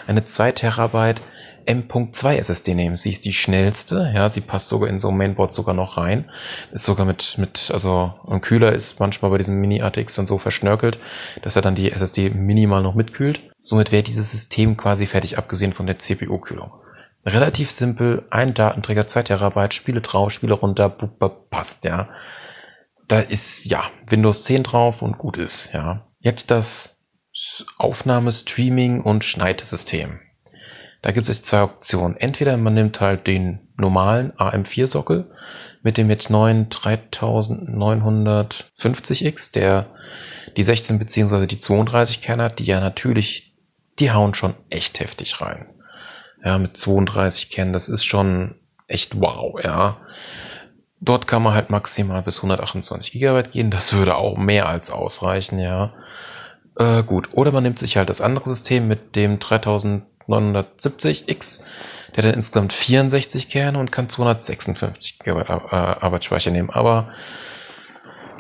eine 0.07 0.25
2 0.25 0.53
Terabyte 0.53 1.23
M.2 1.65 2.37
SSD 2.37 2.75
nehmen. 2.75 2.97
Sie 2.97 3.11
ist 3.11 3.25
die 3.25 3.33
schnellste, 3.33 4.13
ja, 4.15 4.29
sie 4.29 4.41
passt 4.41 4.69
sogar 4.69 4.89
in 4.89 4.99
so 4.99 5.09
ein 5.09 5.17
Mainboard 5.17 5.53
sogar 5.53 5.75
noch 5.75 5.97
rein. 5.97 6.31
Ist 6.73 6.85
sogar 6.85 7.07
mit, 7.07 7.39
mit, 7.39 7.71
also 7.73 8.13
ein 8.29 8.41
Kühler 8.41 8.73
ist 8.73 9.01
manchmal 9.01 9.31
bei 9.31 9.39
diesem 9.39 9.61
Mini 9.61 9.81
ATX 9.81 10.17
dann 10.17 10.27
so 10.27 10.39
verschnörkelt, 10.39 10.99
dass 11.43 11.57
er 11.57 11.63
dann 11.63 11.75
die 11.75 11.93
SSD 11.93 12.31
minimal 12.31 12.83
noch 12.83 12.95
mitkühlt. 12.95 13.51
Somit 13.59 13.93
wäre 13.93 14.03
dieses 14.03 14.33
System 14.33 14.77
quasi 14.77 15.07
fertig, 15.07 15.39
abgesehen 15.39 15.73
von 15.73 15.87
der 15.87 15.99
CPU-Kühlung. 15.99 16.73
Relativ 17.25 17.71
simpel, 17.71 18.27
ein 18.31 18.53
Datenträger, 18.53 19.07
2 19.07 19.23
Terabyte, 19.23 19.75
Spiele 19.75 20.01
drauf, 20.01 20.33
Spiele 20.33 20.55
runter, 20.55 20.89
passt, 20.89 21.85
ja. 21.85 22.09
Da 23.07 23.21
ist, 23.21 23.67
ja, 23.67 23.85
Windows 24.09 24.43
10 24.43 24.65
drauf 24.65 25.03
und 25.03 25.19
gut 25.19 25.37
ist, 25.37 25.73
ja. 25.73 26.09
Jetzt 26.19 26.51
das 26.51 27.05
Aufnahme, 27.79 28.33
Streaming 28.33 29.03
und 29.03 29.23
Schneidesystem. 29.25 30.19
Da 31.01 31.13
gibt 31.13 31.29
es 31.29 31.43
zwei 31.43 31.63
Optionen. 31.63 32.17
Entweder 32.17 32.57
man 32.57 32.75
nimmt 32.75 33.01
halt 33.01 33.29
den 33.29 33.69
normalen 33.77 34.33
AM4-Sockel 34.33 35.31
mit 35.83 35.97
dem 35.97 36.11
jetzt 36.11 36.29
neuen 36.31 36.69
3950X, 36.69 39.53
der 39.53 39.87
die 40.57 40.63
16 40.63 40.99
bzw. 40.99 41.47
die 41.47 41.59
32 41.59 42.21
Kerne 42.21 42.43
hat, 42.45 42.59
die 42.59 42.65
ja 42.65 42.81
natürlich, 42.81 43.55
die 43.99 44.13
hauen 44.13 44.35
schon 44.35 44.55
echt 44.71 45.01
heftig 45.01 45.41
rein 45.41 45.67
ja, 46.45 46.59
mit 46.59 46.77
32 46.77 47.51
kennen, 47.51 47.73
das 47.73 47.89
ist 47.89 48.05
schon 48.05 48.57
echt 48.89 49.21
wow, 49.21 49.59
ja. 49.63 49.99
Dort 51.01 51.27
kann 51.27 51.43
man 51.43 51.55
halt 51.55 51.71
maximal 51.71 52.23
bis 52.23 52.39
128 52.39 53.13
GB 53.13 53.43
gehen, 53.51 53.71
das 53.71 53.93
würde 53.93 54.17
auch 54.17 54.37
mehr 54.37 54.69
als 54.69 54.91
ausreichen, 54.91 55.59
ja. 55.59 55.95
Äh, 56.77 57.03
gut, 57.03 57.31
oder 57.33 57.53
man 57.53 57.63
nimmt 57.63 57.79
sich 57.79 57.97
halt 57.97 58.09
das 58.09 58.21
andere 58.21 58.49
System 58.49 58.89
mit 58.89 59.17
dem 59.17 59.39
3970X, 59.39 61.63
der 62.17 62.25
hat 62.25 62.35
insgesamt 62.35 62.73
64 62.73 63.49
Kerne 63.49 63.79
und 63.79 63.93
kann 63.93 64.09
256 64.09 65.19
GB 65.19 65.43
Arbeitsspeicher 65.43 66.51
nehmen, 66.51 66.71
aber 66.71 67.11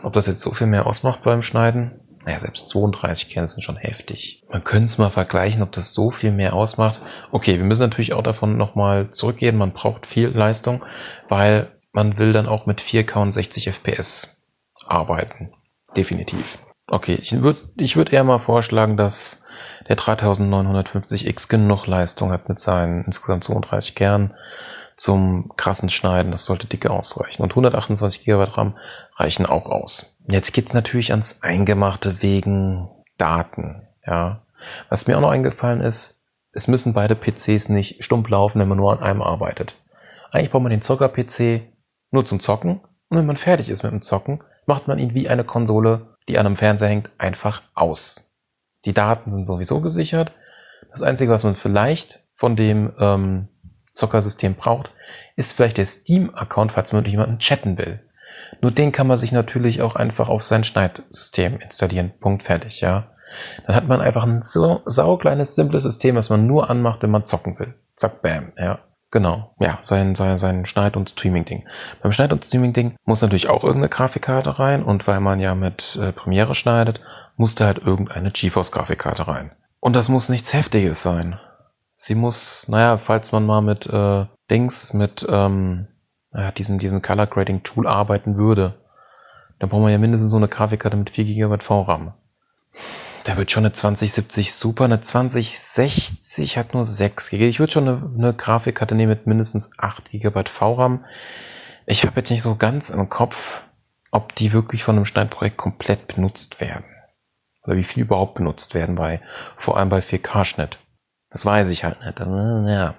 ob 0.02 0.12
das 0.12 0.26
jetzt 0.26 0.42
so 0.42 0.52
viel 0.52 0.66
mehr 0.66 0.86
ausmacht 0.86 1.22
beim 1.22 1.42
Schneiden, 1.42 2.00
naja, 2.24 2.38
selbst 2.38 2.68
32 2.68 3.28
Kerne 3.30 3.48
sind 3.48 3.62
schon 3.62 3.76
heftig. 3.76 4.44
Man 4.50 4.64
könnte 4.64 4.86
es 4.86 4.98
mal 4.98 5.10
vergleichen, 5.10 5.62
ob 5.62 5.72
das 5.72 5.92
so 5.92 6.10
viel 6.10 6.32
mehr 6.32 6.54
ausmacht. 6.54 7.00
Okay, 7.30 7.58
wir 7.58 7.64
müssen 7.64 7.82
natürlich 7.82 8.12
auch 8.12 8.22
davon 8.22 8.56
nochmal 8.56 9.10
zurückgehen. 9.10 9.56
Man 9.56 9.72
braucht 9.72 10.06
viel 10.06 10.28
Leistung, 10.28 10.84
weil 11.28 11.70
man 11.92 12.18
will 12.18 12.32
dann 12.32 12.46
auch 12.46 12.66
mit 12.66 12.80
4K 12.80 13.20
und 13.20 13.32
60 13.32 13.68
FPS 13.68 14.36
arbeiten. 14.86 15.52
Definitiv. 15.96 16.58
Okay, 16.88 17.14
ich 17.20 17.42
würde 17.42 17.58
ich 17.76 17.96
würd 17.96 18.12
eher 18.12 18.24
mal 18.24 18.38
vorschlagen, 18.38 18.96
dass 18.96 19.42
der 19.88 19.96
3950X 19.96 21.48
genug 21.48 21.86
Leistung 21.86 22.32
hat 22.32 22.48
mit 22.48 22.58
seinen 22.58 23.04
insgesamt 23.04 23.44
32 23.44 23.94
Kernen 23.94 24.34
zum 24.96 25.52
krassen 25.56 25.90
Schneiden. 25.90 26.32
Das 26.32 26.44
sollte 26.44 26.66
dicke 26.66 26.90
ausreichen. 26.90 27.42
Und 27.42 27.52
128 27.52 28.24
GB 28.24 28.44
RAM 28.44 28.76
reichen 29.16 29.46
auch 29.46 29.66
aus. 29.66 30.18
Jetzt 30.28 30.52
geht's 30.52 30.74
natürlich 30.74 31.12
ans 31.12 31.42
Eingemachte 31.42 32.22
wegen 32.22 32.90
Daten. 33.16 33.88
Ja. 34.06 34.42
Was 34.88 35.06
mir 35.06 35.16
auch 35.16 35.22
noch 35.22 35.30
eingefallen 35.30 35.80
ist, 35.80 36.24
es 36.52 36.68
müssen 36.68 36.92
beide 36.92 37.16
PCs 37.16 37.68
nicht 37.70 38.04
stumpf 38.04 38.28
laufen, 38.28 38.60
wenn 38.60 38.68
man 38.68 38.78
nur 38.78 38.92
an 38.92 39.02
einem 39.02 39.22
arbeitet. 39.22 39.74
Eigentlich 40.30 40.50
braucht 40.50 40.62
man 40.62 40.70
den 40.70 40.82
Zocker-PC 40.82 41.62
nur 42.10 42.24
zum 42.24 42.40
Zocken. 42.40 42.82
Und 43.12 43.18
wenn 43.18 43.26
man 43.26 43.36
fertig 43.36 43.68
ist 43.68 43.82
mit 43.82 43.92
dem 43.92 44.00
Zocken, 44.00 44.42
macht 44.64 44.88
man 44.88 44.98
ihn 44.98 45.12
wie 45.12 45.28
eine 45.28 45.44
Konsole, 45.44 46.16
die 46.30 46.38
an 46.38 46.46
einem 46.46 46.56
Fernseher 46.56 46.88
hängt, 46.88 47.10
einfach 47.18 47.60
aus. 47.74 48.32
Die 48.86 48.94
Daten 48.94 49.28
sind 49.28 49.46
sowieso 49.46 49.82
gesichert. 49.82 50.32
Das 50.90 51.02
Einzige, 51.02 51.30
was 51.30 51.44
man 51.44 51.54
vielleicht 51.54 52.20
von 52.34 52.56
dem 52.56 52.90
ähm, 52.98 53.48
Zockersystem 53.92 54.54
braucht, 54.54 54.92
ist 55.36 55.52
vielleicht 55.52 55.76
der 55.76 55.84
Steam-Account, 55.84 56.72
falls 56.72 56.94
man 56.94 57.02
mit 57.02 57.10
jemandem 57.10 57.38
chatten 57.38 57.76
will. 57.76 58.00
Nur 58.62 58.70
den 58.70 58.92
kann 58.92 59.08
man 59.08 59.18
sich 59.18 59.32
natürlich 59.32 59.82
auch 59.82 59.94
einfach 59.94 60.30
auf 60.30 60.42
sein 60.42 60.64
Schneidsystem 60.64 61.58
installieren. 61.58 62.14
Punkt 62.18 62.42
fertig, 62.42 62.80
ja. 62.80 63.10
Dann 63.66 63.76
hat 63.76 63.88
man 63.88 64.00
einfach 64.00 64.24
ein 64.24 64.40
so 64.42 64.80
saukleines, 64.86 65.54
simples 65.54 65.82
System, 65.82 66.16
was 66.16 66.30
man 66.30 66.46
nur 66.46 66.70
anmacht, 66.70 67.02
wenn 67.02 67.10
man 67.10 67.26
zocken 67.26 67.58
will. 67.58 67.74
Zack, 67.94 68.22
bam, 68.22 68.54
ja. 68.56 68.78
Genau, 69.12 69.54
ja, 69.60 69.78
sein, 69.82 70.14
sein, 70.14 70.38
sein 70.38 70.64
Schneid- 70.64 70.96
und 70.96 71.10
Streaming-Ding. 71.10 71.66
Beim 72.02 72.12
Schneid- 72.12 72.32
und 72.32 72.46
Streaming-Ding 72.46 72.96
muss 73.04 73.20
natürlich 73.20 73.50
auch 73.50 73.62
irgendeine 73.62 73.90
Grafikkarte 73.90 74.58
rein 74.58 74.82
und 74.82 75.06
weil 75.06 75.20
man 75.20 75.38
ja 75.38 75.54
mit 75.54 75.98
äh, 76.00 76.12
Premiere 76.12 76.54
schneidet, 76.54 77.02
muss 77.36 77.54
da 77.54 77.66
halt 77.66 77.78
irgendeine 77.78 78.30
GeForce-Grafikkarte 78.30 79.28
rein. 79.28 79.52
Und 79.80 79.96
das 79.96 80.08
muss 80.08 80.30
nichts 80.30 80.54
Heftiges 80.54 81.02
sein. 81.02 81.38
Sie 81.94 82.14
muss, 82.14 82.68
naja, 82.68 82.96
falls 82.96 83.32
man 83.32 83.44
mal 83.44 83.60
mit 83.60 83.86
äh, 83.86 84.24
Dings, 84.50 84.94
mit 84.94 85.26
ähm, 85.28 85.88
naja, 86.30 86.50
diesem, 86.50 86.78
diesem 86.78 87.02
Color 87.02 87.26
Grading 87.26 87.62
Tool 87.62 87.86
arbeiten 87.86 88.38
würde, 88.38 88.80
dann 89.58 89.68
braucht 89.68 89.82
man 89.82 89.92
ja 89.92 89.98
mindestens 89.98 90.30
so 90.30 90.38
eine 90.38 90.48
Grafikkarte 90.48 90.96
mit 90.96 91.10
4 91.10 91.26
GB 91.26 91.58
VRAM. 91.58 92.14
Da 93.24 93.36
wird 93.36 93.50
schon 93.50 93.64
eine 93.64 93.72
2070 93.72 94.54
super, 94.54 94.84
eine 94.84 95.00
2060 95.00 96.58
hat 96.58 96.74
nur 96.74 96.84
6 96.84 97.30
GB. 97.30 97.48
Ich 97.48 97.60
würde 97.60 97.72
schon 97.72 97.88
eine, 97.88 98.12
eine 98.16 98.34
Grafikkarte 98.34 98.94
nehmen 98.94 99.10
mit 99.10 99.26
mindestens 99.26 99.70
8 99.78 100.10
GB 100.10 100.44
VRAM. 100.46 101.04
Ich 101.86 102.04
habe 102.04 102.20
jetzt 102.20 102.30
nicht 102.30 102.42
so 102.42 102.56
ganz 102.56 102.90
im 102.90 103.08
Kopf, 103.08 103.64
ob 104.10 104.34
die 104.34 104.52
wirklich 104.52 104.84
von 104.84 104.96
einem 104.96 105.04
Schneidprojekt 105.04 105.56
komplett 105.56 106.06
benutzt 106.06 106.60
werden. 106.60 106.84
Oder 107.64 107.76
wie 107.76 107.84
viel 107.84 108.02
überhaupt 108.02 108.34
benutzt 108.34 108.74
werden 108.74 108.96
bei, 108.96 109.20
vor 109.56 109.76
allem 109.76 109.88
bei 109.88 110.00
4K-Schnitt. 110.00 110.78
Das 111.30 111.46
weiß 111.46 111.70
ich 111.70 111.84
halt 111.84 112.00
nicht. 112.00 112.18
Ja. 112.18 112.94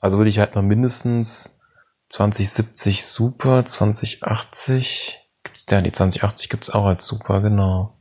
Also 0.00 0.18
würde 0.18 0.30
ich 0.30 0.38
halt 0.38 0.54
mal 0.54 0.62
mindestens 0.62 1.60
2070 2.08 3.04
Super, 3.04 3.64
2080, 3.64 5.18
gibt's 5.42 5.66
ja, 5.70 5.80
die 5.80 5.92
2080 5.92 6.48
gibt's 6.48 6.70
auch 6.70 6.84
als 6.84 7.06
Super, 7.06 7.40
genau. 7.40 7.95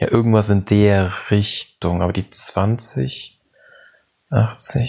Ja, 0.00 0.10
irgendwas 0.10 0.48
in 0.48 0.64
der 0.64 1.12
Richtung. 1.30 2.00
Aber 2.00 2.14
die 2.14 2.28
2080 2.28 3.38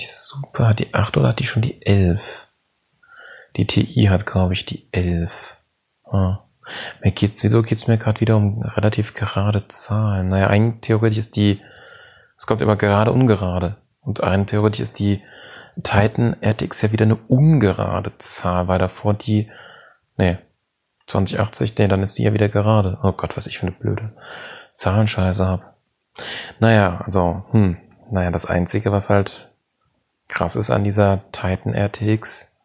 Super, 0.10 0.70
hat 0.70 0.80
die 0.80 0.94
8 0.94 1.18
oder 1.18 1.28
hat 1.30 1.40
die 1.40 1.46
schon 1.46 1.62
die 1.62 1.86
11? 1.86 2.48
Die 3.58 3.68
TI 3.68 4.06
hat, 4.06 4.26
glaube 4.26 4.54
ich, 4.54 4.66
die 4.66 4.88
11. 4.94 5.58
Ah. 6.06 6.46
Mir 7.04 7.12
geht's, 7.12 7.44
wieso 7.44 7.62
geht's 7.62 7.88
mir 7.88 7.98
gerade 7.98 8.22
wieder 8.22 8.38
um 8.38 8.62
relativ 8.62 9.14
gerade 9.14 9.68
Zahlen? 9.68 10.30
Naja, 10.30 10.48
eigentlich 10.48 10.80
theoretisch 10.82 11.18
ist 11.18 11.36
die, 11.36 11.60
es 12.38 12.48
kommt 12.48 12.62
immer 12.62 12.78
gerade 12.78 13.12
ungerade. 13.12 13.76
Und 14.00 14.24
rein 14.24 14.48
theoretisch 14.48 14.80
ist 14.80 15.00
die 15.00 15.22
Titan 15.84 16.38
RTX 16.42 16.84
ja 16.84 16.94
wieder 16.94 17.04
eine 17.04 17.18
ungerade 17.18 18.18
Zahl, 18.18 18.70
weil 18.70 18.80
davor 18.80 19.14
die, 19.14 19.52
nee, 20.16 20.38
2080, 21.08 21.78
nee, 21.78 21.88
dann 21.90 22.04
ist 22.04 22.18
die 22.18 22.24
ja 22.24 22.34
wieder 22.34 22.48
gerade. 22.48 22.98
Oh 23.04 23.12
Gott, 23.12 23.36
was 23.36 23.48
ich 23.48 23.58
für 23.58 23.68
eine 23.68 23.76
blöde 23.76 24.14
Zahlenscheiße 24.74 25.48
hab. 25.48 25.78
Naja, 26.60 27.02
also, 27.06 27.44
hm, 27.52 27.78
naja, 28.12 28.32
das 28.32 28.46
Einzige, 28.46 28.92
was 28.92 29.10
halt 29.10 29.52
krass 30.28 30.56
ist 30.56 30.72
an 30.72 30.84
dieser 30.84 31.20
Titan 31.32 31.74
RTX, 31.74 32.58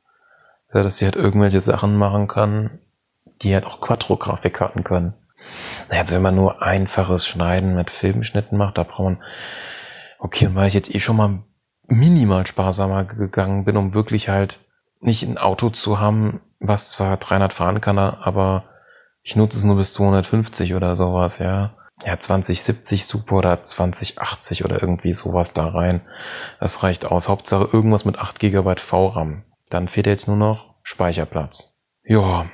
ist 0.69 0.75
dass 0.75 0.99
sie 0.99 1.05
halt 1.05 1.17
irgendwelche 1.17 1.61
Sachen 1.61 1.97
machen 1.97 2.29
kann, 2.29 2.79
die 3.43 3.55
halt 3.55 3.65
auch 3.65 3.81
Quattro-Grafikkarten 3.81 4.85
können. 4.85 5.15
Naja, 5.89 6.03
also 6.03 6.17
wenn 6.17 6.23
man 6.23 6.35
nur 6.35 6.63
einfaches 6.63 7.27
Schneiden 7.27 7.75
mit 7.75 7.91
Filmschnitten 7.91 8.59
macht, 8.59 8.79
da 8.79 8.83
braucht 8.83 9.05
man, 9.05 9.23
okay, 10.19 10.49
weil 10.53 10.69
ich 10.69 10.75
jetzt 10.75 10.95
eh 10.95 11.01
schon 11.01 11.17
mal 11.17 11.43
minimal 11.87 12.47
sparsamer 12.47 13.05
gegangen 13.05 13.65
bin, 13.65 13.77
um 13.77 13.95
wirklich 13.95 14.29
halt 14.29 14.59
nicht 15.01 15.23
ein 15.23 15.39
Auto 15.39 15.71
zu 15.71 16.01
haben, 16.01 16.41
was 16.59 16.91
zwar 16.91 17.17
300 17.17 17.53
fahren 17.53 17.81
kann, 17.81 17.99
aber 17.99 18.65
ich 19.23 19.37
nutze 19.37 19.59
es 19.59 19.65
nur 19.65 19.77
bis 19.77 19.93
250 19.93 20.75
oder 20.75 20.97
sowas, 20.97 21.39
ja. 21.39 21.75
Ja, 22.05 22.19
2070 22.19 23.07
super 23.07 23.37
oder 23.37 23.63
2080 23.63 24.65
oder 24.65 24.81
irgendwie 24.81 25.13
sowas 25.13 25.53
da 25.53 25.69
rein. 25.69 26.03
Das 26.61 26.83
reicht 26.83 27.07
aus. 27.07 27.29
Hauptsache 27.29 27.69
irgendwas 27.73 28.05
mit 28.05 28.19
8 28.19 28.39
GB 28.39 28.77
VRAM. 28.77 29.45
Dann 29.71 29.89
fehlt 29.89 30.07
jetzt 30.07 30.29
nur 30.29 30.37
noch 30.37 30.75
Speicherplatz. 30.83 31.81
Ja, 32.05 32.47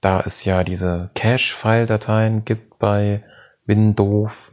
da 0.00 0.20
es 0.20 0.44
ja 0.44 0.64
diese 0.64 1.10
Cache-File-Dateien 1.14 2.44
gibt 2.44 2.78
bei 2.78 3.22
Windows, 3.66 4.52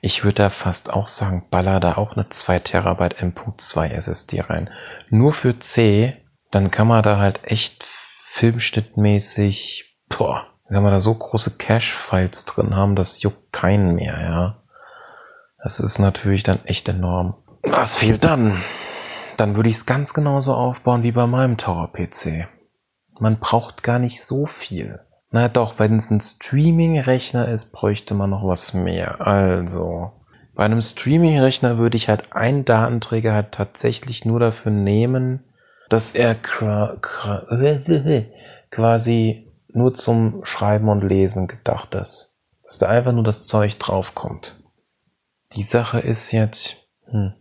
ich 0.00 0.24
würde 0.24 0.34
da 0.34 0.50
fast 0.50 0.92
auch 0.92 1.06
sagen, 1.06 1.46
baller 1.50 1.78
da 1.80 1.96
auch 1.96 2.16
eine 2.16 2.28
2 2.28 2.58
Terabyte 2.58 3.22
M.2 3.22 3.88
SSD 3.88 4.40
rein. 4.40 4.70
Nur 5.08 5.32
für 5.32 5.58
C, 5.58 6.16
dann 6.50 6.70
kann 6.70 6.88
man 6.88 7.02
da 7.02 7.18
halt 7.18 7.50
echt 7.50 7.84
filmschnittmäßig, 7.84 9.98
boah, 10.08 10.51
wenn 10.72 10.82
man 10.82 10.92
da 10.92 11.00
so 11.00 11.12
große 11.12 11.58
Cache-Files 11.58 12.46
drin 12.46 12.74
haben, 12.74 12.96
das 12.96 13.22
juckt 13.22 13.52
keinen 13.52 13.94
mehr, 13.94 14.18
ja. 14.20 14.62
Das 15.62 15.80
ist 15.80 15.98
natürlich 15.98 16.44
dann 16.44 16.64
echt 16.64 16.88
enorm. 16.88 17.34
Was 17.62 17.98
fehlt 17.98 18.24
dann? 18.24 18.56
Dann 19.36 19.54
würde 19.54 19.68
ich 19.68 19.76
es 19.76 19.86
ganz 19.86 20.14
genauso 20.14 20.54
aufbauen 20.54 21.02
wie 21.02 21.12
bei 21.12 21.26
meinem 21.26 21.58
Tower-PC. 21.58 22.48
Man 23.20 23.38
braucht 23.38 23.82
gar 23.82 23.98
nicht 23.98 24.22
so 24.22 24.46
viel. 24.46 25.00
Na 25.30 25.48
doch, 25.48 25.78
wenn 25.78 25.98
es 25.98 26.10
ein 26.10 26.20
Streaming-Rechner 26.20 27.48
ist, 27.48 27.72
bräuchte 27.72 28.14
man 28.14 28.30
noch 28.30 28.46
was 28.46 28.72
mehr. 28.72 29.20
Also, 29.20 30.12
bei 30.54 30.64
einem 30.64 30.80
Streaming-Rechner 30.80 31.76
würde 31.78 31.96
ich 31.96 32.08
halt 32.08 32.34
einen 32.34 32.64
Datenträger 32.64 33.34
halt 33.34 33.52
tatsächlich 33.52 34.24
nur 34.24 34.40
dafür 34.40 34.72
nehmen, 34.72 35.44
dass 35.88 36.12
er 36.12 36.34
quasi 38.70 39.51
nur 39.74 39.94
zum 39.94 40.44
Schreiben 40.44 40.88
und 40.88 41.02
Lesen 41.02 41.46
gedacht 41.46 41.94
ist. 41.94 42.36
Dass 42.64 42.78
da 42.78 42.88
einfach 42.88 43.12
nur 43.12 43.24
das 43.24 43.46
Zeug 43.46 43.78
draufkommt. 43.78 44.60
Die 45.52 45.62
Sache 45.62 46.00
ist 46.00 46.32
jetzt, 46.32 46.88
hm, 47.06 47.34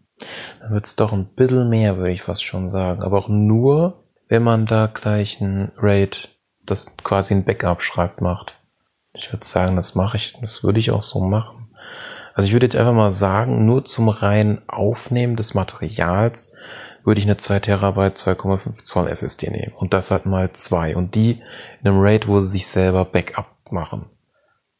dann 0.59 0.71
wird 0.71 0.85
es 0.85 0.95
doch 0.95 1.13
ein 1.13 1.25
bisschen 1.25 1.69
mehr, 1.69 1.97
würde 1.97 2.11
ich 2.11 2.23
fast 2.23 2.43
schon 2.43 2.69
sagen. 2.69 3.01
Aber 3.01 3.17
auch 3.17 3.29
nur, 3.29 4.03
wenn 4.27 4.43
man 4.43 4.65
da 4.65 4.87
gleich 4.87 5.41
ein 5.41 5.71
RAID 5.77 6.29
das 6.65 6.95
quasi 6.97 7.33
ein 7.33 7.43
Backup 7.43 7.81
schreibt, 7.81 8.21
macht. 8.21 8.59
Ich 9.13 9.31
würde 9.31 9.45
sagen, 9.45 9.75
das 9.75 9.95
mache 9.95 10.17
ich, 10.17 10.33
das 10.39 10.63
würde 10.63 10.79
ich 10.79 10.91
auch 10.91 11.01
so 11.01 11.19
machen. 11.19 11.60
Also 12.33 12.47
ich 12.47 12.53
würde 12.53 12.65
jetzt 12.65 12.75
einfach 12.75 12.93
mal 12.93 13.11
sagen, 13.11 13.65
nur 13.65 13.83
zum 13.85 14.09
reinen 14.09 14.61
Aufnehmen 14.67 15.35
des 15.35 15.53
Materials 15.53 16.55
würde 17.03 17.19
ich 17.19 17.25
eine 17.25 17.37
2 17.37 17.59
Terabyte 17.59 18.17
2,5 18.17 18.83
Zoll 18.83 19.07
SSD 19.07 19.49
nehmen. 19.49 19.73
Und 19.75 19.93
das 19.93 20.11
halt 20.11 20.25
mal 20.25 20.51
zwei. 20.53 20.95
Und 20.95 21.15
die 21.15 21.41
in 21.81 21.87
einem 21.87 21.99
RAID, 21.99 22.27
wo 22.27 22.39
sie 22.39 22.51
sich 22.51 22.67
selber 22.67 23.05
Backup 23.05 23.71
machen. 23.71 24.05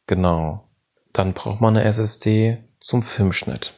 Genau. 0.06 0.68
Dann 1.12 1.34
braucht 1.34 1.60
man 1.60 1.76
eine 1.76 1.84
SSD 1.84 2.58
zum 2.80 3.02
Filmschnitt. 3.02 3.74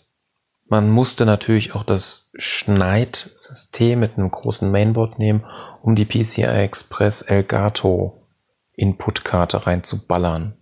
Man 0.66 0.90
musste 0.90 1.26
natürlich 1.26 1.75
auch 1.75 1.85
das 1.85 2.31
Schneidsystem 2.37 4.00
mit 4.00 4.16
einem 4.16 4.31
großen 4.31 4.71
Mainboard 4.71 5.19
nehmen, 5.19 5.45
um 5.83 5.95
die 5.95 6.07
PCI 6.07 6.45
Express 6.45 7.23
Elgato 7.23 8.23
Inputkarte 8.73 9.66
reinzuballern. 9.66 10.57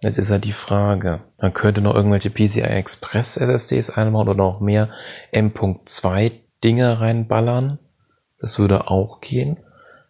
Jetzt 0.00 0.18
ist 0.18 0.30
ja 0.30 0.38
die 0.38 0.52
Frage, 0.52 1.20
man 1.38 1.52
könnte 1.52 1.82
noch 1.82 1.94
irgendwelche 1.94 2.30
PCI 2.30 2.62
Express 2.62 3.36
SSDs 3.36 3.90
einbauen 3.90 4.28
oder 4.28 4.36
noch 4.36 4.60
mehr 4.60 4.90
M.2 5.30 6.32
Dinge 6.64 7.00
reinballern. 7.00 7.78
Das 8.40 8.58
würde 8.58 8.90
auch 8.90 9.20
gehen. 9.20 9.58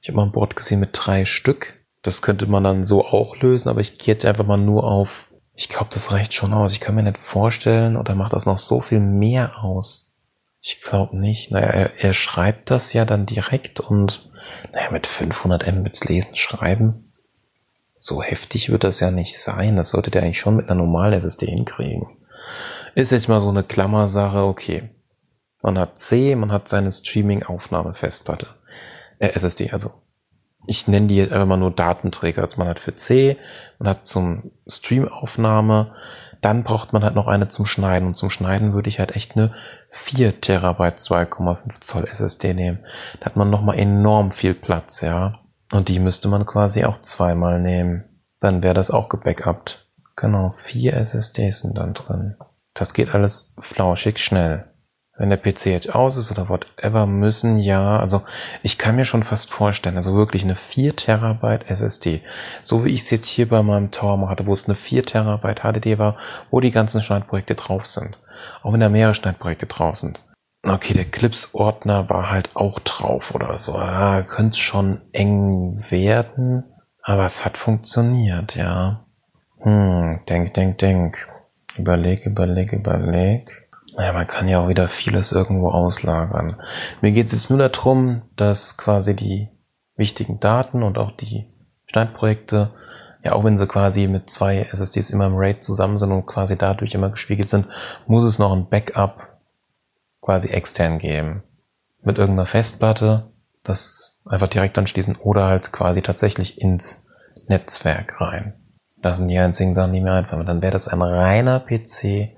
Ich 0.00 0.08
habe 0.08 0.16
mal 0.16 0.24
ein 0.24 0.32
Board 0.32 0.54
gesehen 0.54 0.80
mit 0.80 0.90
drei 0.92 1.24
Stück. 1.24 1.74
Das 2.02 2.22
könnte 2.22 2.46
man 2.46 2.64
dann 2.64 2.86
so 2.86 3.04
auch 3.04 3.36
lösen, 3.38 3.68
aber 3.68 3.80
ich 3.80 3.98
gehe 3.98 4.14
jetzt 4.14 4.24
einfach 4.24 4.46
mal 4.46 4.56
nur 4.56 4.84
auf 4.84 5.30
ich 5.60 5.68
glaube, 5.68 5.88
das 5.92 6.10
reicht 6.10 6.32
schon 6.32 6.54
aus. 6.54 6.72
Ich 6.72 6.80
kann 6.80 6.94
mir 6.94 7.02
nicht 7.02 7.18
vorstellen, 7.18 7.98
oder 7.98 8.14
macht 8.14 8.32
das 8.32 8.46
noch 8.46 8.56
so 8.56 8.80
viel 8.80 8.98
mehr 8.98 9.62
aus? 9.62 10.16
Ich 10.62 10.80
glaube 10.80 11.18
nicht. 11.18 11.50
Naja, 11.50 11.66
er, 11.66 12.02
er 12.02 12.14
schreibt 12.14 12.70
das 12.70 12.94
ja 12.94 13.04
dann 13.04 13.26
direkt 13.26 13.78
und 13.78 14.30
naja, 14.72 14.90
mit 14.90 15.06
500 15.06 15.70
Mbits 15.70 16.04
lesen, 16.04 16.34
schreiben. 16.34 17.09
So 18.02 18.22
heftig 18.22 18.70
wird 18.70 18.82
das 18.82 18.98
ja 19.00 19.10
nicht 19.10 19.38
sein. 19.38 19.76
Das 19.76 19.90
sollte 19.90 20.10
der 20.10 20.22
eigentlich 20.22 20.40
schon 20.40 20.56
mit 20.56 20.68
einer 20.68 20.82
normalen 20.82 21.12
SSD 21.12 21.46
hinkriegen. 21.46 22.08
Ist 22.94 23.12
jetzt 23.12 23.28
mal 23.28 23.40
so 23.40 23.50
eine 23.50 23.62
Klammersache, 23.62 24.38
okay. 24.38 24.88
Man 25.62 25.78
hat 25.78 25.98
C, 25.98 26.34
man 26.34 26.50
hat 26.50 26.66
seine 26.66 26.90
Streaming-Aufnahme-Festplatte. 26.90 28.46
Äh, 29.18 29.28
SSD, 29.28 29.70
also 29.72 29.92
ich 30.66 30.88
nenne 30.88 31.08
die 31.08 31.16
jetzt 31.16 31.32
einfach 31.32 31.46
mal 31.46 31.58
nur 31.58 31.70
Datenträger. 31.70 32.42
Also 32.42 32.56
man 32.58 32.68
hat 32.68 32.80
für 32.80 32.94
C, 32.94 33.36
man 33.78 33.90
hat 33.90 34.06
zum 34.06 34.50
Streamaufnahme, 34.66 35.94
dann 36.40 36.64
braucht 36.64 36.94
man 36.94 37.04
halt 37.04 37.14
noch 37.14 37.26
eine 37.26 37.48
zum 37.48 37.66
Schneiden. 37.66 38.08
Und 38.08 38.14
zum 38.14 38.30
Schneiden 38.30 38.72
würde 38.72 38.88
ich 38.88 38.98
halt 38.98 39.14
echt 39.14 39.36
eine 39.36 39.52
4 39.90 40.40
Terabyte 40.40 40.98
2,5 40.98 41.80
Zoll 41.80 42.04
SSD 42.04 42.54
nehmen. 42.54 42.78
Da 43.20 43.26
hat 43.26 43.36
man 43.36 43.50
nochmal 43.50 43.78
enorm 43.78 44.30
viel 44.30 44.54
Platz, 44.54 45.02
ja. 45.02 45.40
Und 45.72 45.88
die 45.88 45.98
müsste 45.98 46.28
man 46.28 46.46
quasi 46.46 46.84
auch 46.84 47.00
zweimal 47.02 47.60
nehmen. 47.60 48.04
Dann 48.40 48.62
wäre 48.62 48.74
das 48.74 48.90
auch 48.90 49.08
gebackupt. 49.08 49.86
Genau, 50.16 50.50
vier 50.50 50.94
SSDs 50.94 51.60
sind 51.60 51.78
dann 51.78 51.94
drin. 51.94 52.36
Das 52.74 52.94
geht 52.94 53.14
alles 53.14 53.54
flauschig 53.58 54.18
schnell 54.18 54.70
wenn 55.20 55.28
der 55.28 55.36
PC 55.36 55.66
jetzt 55.66 55.94
aus 55.94 56.16
ist 56.16 56.30
oder 56.30 56.48
whatever, 56.48 57.06
müssen 57.06 57.58
ja, 57.58 57.98
also 57.98 58.22
ich 58.62 58.78
kann 58.78 58.96
mir 58.96 59.04
schon 59.04 59.22
fast 59.22 59.50
vorstellen, 59.50 59.96
also 59.96 60.14
wirklich 60.14 60.44
eine 60.44 60.54
4 60.54 60.96
Terabyte 60.96 61.68
SSD, 61.68 62.22
so 62.62 62.86
wie 62.86 62.94
ich 62.94 63.00
es 63.00 63.10
jetzt 63.10 63.26
hier 63.26 63.46
bei 63.46 63.62
meinem 63.62 63.90
Tower 63.90 64.30
hatte, 64.30 64.46
wo 64.46 64.54
es 64.54 64.64
eine 64.64 64.74
4 64.74 65.02
Terabyte 65.02 65.60
HDD 65.60 65.98
war, 65.98 66.16
wo 66.50 66.60
die 66.60 66.70
ganzen 66.70 67.02
Schneidprojekte 67.02 67.54
drauf 67.54 67.84
sind. 67.84 68.18
Auch 68.62 68.72
wenn 68.72 68.80
da 68.80 68.88
mehrere 68.88 69.14
Schneidprojekte 69.14 69.66
drauf 69.66 69.96
sind. 69.96 70.20
Okay, 70.62 70.92
der 70.92 71.04
Clips-Ordner 71.04 72.10
war 72.10 72.30
halt 72.30 72.54
auch 72.54 72.80
drauf 72.80 73.34
oder 73.34 73.58
so. 73.58 73.72
Ja, 73.74 74.22
könnte 74.22 74.58
schon 74.58 75.00
eng 75.12 75.84
werden, 75.88 76.64
aber 77.02 77.24
es 77.24 77.44
hat 77.44 77.56
funktioniert, 77.56 78.56
ja. 78.56 79.06
Hm, 79.58 80.20
denk, 80.28 80.54
denk, 80.54 80.78
denk. 80.78 81.28
Überleg, 81.76 82.26
überleg, 82.26 82.72
überleg. 82.72 83.68
Naja, 83.96 84.12
man 84.12 84.26
kann 84.26 84.48
ja 84.48 84.60
auch 84.60 84.68
wieder 84.68 84.88
vieles 84.88 85.32
irgendwo 85.32 85.70
auslagern. 85.70 86.56
Mir 87.00 87.12
geht 87.12 87.26
es 87.26 87.32
jetzt 87.32 87.50
nur 87.50 87.58
darum, 87.58 88.22
dass 88.36 88.76
quasi 88.76 89.16
die 89.16 89.48
wichtigen 89.96 90.40
Daten 90.40 90.82
und 90.82 90.98
auch 90.98 91.12
die 91.12 91.46
Schneidprojekte 91.86 92.70
ja, 93.22 93.32
auch 93.32 93.44
wenn 93.44 93.58
sie 93.58 93.66
quasi 93.66 94.06
mit 94.08 94.30
zwei 94.30 94.60
SSDs 94.72 95.10
immer 95.10 95.26
im 95.26 95.36
RAID 95.36 95.62
zusammen 95.62 95.98
sind 95.98 96.12
und 96.12 96.26
quasi 96.26 96.56
dadurch 96.56 96.94
immer 96.94 97.10
gespiegelt 97.10 97.50
sind, 97.50 97.66
muss 98.06 98.24
es 98.24 98.38
noch 98.38 98.52
ein 98.52 98.68
Backup 98.68 99.39
quasi 100.30 100.50
extern 100.50 101.00
geben. 101.00 101.42
Mit 102.02 102.16
irgendeiner 102.18 102.46
Festplatte, 102.46 103.32
das 103.64 104.20
einfach 104.24 104.46
direkt 104.46 104.78
anschließen 104.78 105.16
oder 105.16 105.48
halt 105.48 105.72
quasi 105.72 106.02
tatsächlich 106.02 106.60
ins 106.60 107.08
Netzwerk 107.48 108.20
rein. 108.20 108.54
Das 109.02 109.16
sind 109.16 109.26
die 109.26 109.40
einzigen 109.40 109.74
Sachen, 109.74 109.92
die 109.92 110.00
mir 110.00 110.12
einfallen. 110.12 110.46
Dann 110.46 110.62
wäre 110.62 110.72
das 110.72 110.86
ein 110.86 111.02
reiner 111.02 111.58
PC 111.58 112.36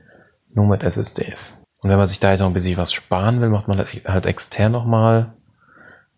nur 0.55 0.67
mit 0.69 0.83
SSDs. 0.83 1.65
Und 1.81 1.91
wenn 1.91 1.99
man 1.99 2.09
sich 2.09 2.19
da 2.19 2.31
jetzt 2.31 2.41
noch 2.41 2.47
ein 2.47 2.55
bisschen 2.55 2.79
was 2.79 2.95
sparen 2.95 3.43
will, 3.43 3.51
macht 3.51 3.69
man 3.69 3.77
halt, 3.77 4.07
halt 4.07 4.25
extern 4.25 4.73
nochmal. 4.73 5.35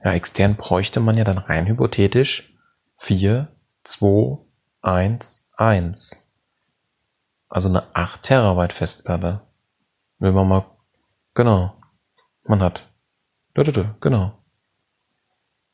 Ja, 0.04 0.12
extern 0.12 0.54
bräuchte 0.54 1.00
man 1.00 1.16
ja 1.16 1.24
dann 1.24 1.38
rein 1.38 1.66
hypothetisch 1.66 2.54
4, 2.98 3.48
2, 3.82 4.38
1, 4.82 5.48
1. 5.56 6.24
Also 7.48 7.68
eine 7.68 7.82
8 7.94 8.22
Terabyte 8.22 8.72
Festplatte. 8.72 9.40
Wenn 10.20 10.34
man 10.34 10.46
mal, 10.46 10.64
genau, 11.34 11.76
man 12.44 12.62
hat, 12.62 12.88
genau, 14.00 14.38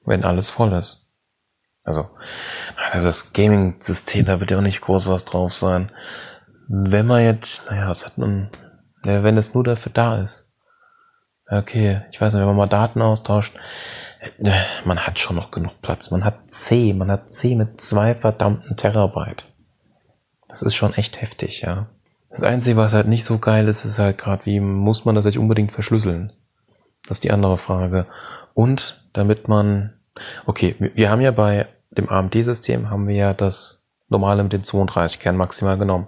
wenn 0.05 0.25
alles 0.25 0.51
voll 0.51 0.73
ist. 0.73 1.09
Also, 1.83 2.11
also 2.77 3.03
das 3.03 3.33
Gaming-System, 3.33 4.27
da 4.27 4.41
wird 4.41 4.51
ja 4.51 4.59
auch 4.59 4.63
nicht 4.63 4.83
groß 4.83 5.07
was 5.07 5.25
drauf 5.25 5.53
sein. 5.53 5.91
Wenn 6.69 7.07
man 7.07 7.25
jetzt, 7.25 7.69
naja, 7.71 7.89
was 7.89 8.05
hat 8.05 8.19
ja, 9.05 9.23
wenn 9.23 9.39
es 9.39 9.55
nur 9.55 9.65
dafür 9.65 9.93
da 9.93 10.21
ist. 10.21 10.55
Okay, 11.49 12.03
ich 12.13 12.21
weiß 12.21 12.33
nicht, 12.33 12.41
wenn 12.41 12.49
man 12.49 12.57
mal 12.57 12.67
Daten 12.67 13.03
austauscht, 13.03 13.57
äh, 14.39 14.53
man 14.85 15.05
hat 15.07 15.19
schon 15.19 15.37
noch 15.37 15.51
genug 15.51 15.81
Platz. 15.83 16.11
Man 16.11 16.25
hat 16.25 16.51
C, 16.51 16.93
man 16.93 17.11
hat 17.11 17.31
C 17.31 17.57
mit 17.57 17.81
zwei 17.81 18.15
verdammten 18.15 18.77
Terabyte. 18.77 19.47
Das 20.49 20.63
ist 20.63 20.75
schon 20.75 20.95
echt 20.95 21.21
heftig, 21.21 21.63
ja. 21.63 21.89
Das 22.31 22.43
Einzige, 22.43 22.77
was 22.77 22.95
halt 22.95 23.09
nicht 23.09 23.25
so 23.25 23.39
geil 23.39 23.67
ist, 23.67 23.85
ist 23.85 23.99
halt 23.99 24.17
gerade, 24.17 24.47
wie 24.47 24.61
muss 24.61 25.05
man 25.05 25.17
das 25.17 25.25
jetzt 25.25 25.37
unbedingt 25.37 25.73
verschlüsseln? 25.73 26.33
Das 27.03 27.17
ist 27.17 27.25
die 27.25 27.33
andere 27.33 27.59
Frage. 27.59 28.07
Und 28.55 29.05
damit 29.13 29.49
man, 29.49 29.95
okay, 30.47 30.77
wir 30.79 31.11
haben 31.11 31.21
ja 31.21 31.33
bei 31.33 31.67
dem 31.91 32.09
AMD-System 32.09 32.89
haben 32.89 33.09
wir 33.09 33.17
ja 33.17 33.35
das 33.35 33.89
normale 34.09 34.43
mit 34.45 34.53
den 34.53 34.63
32 34.63 35.19
Kern 35.19 35.37
maximal 35.37 35.77
genommen. 35.77 36.07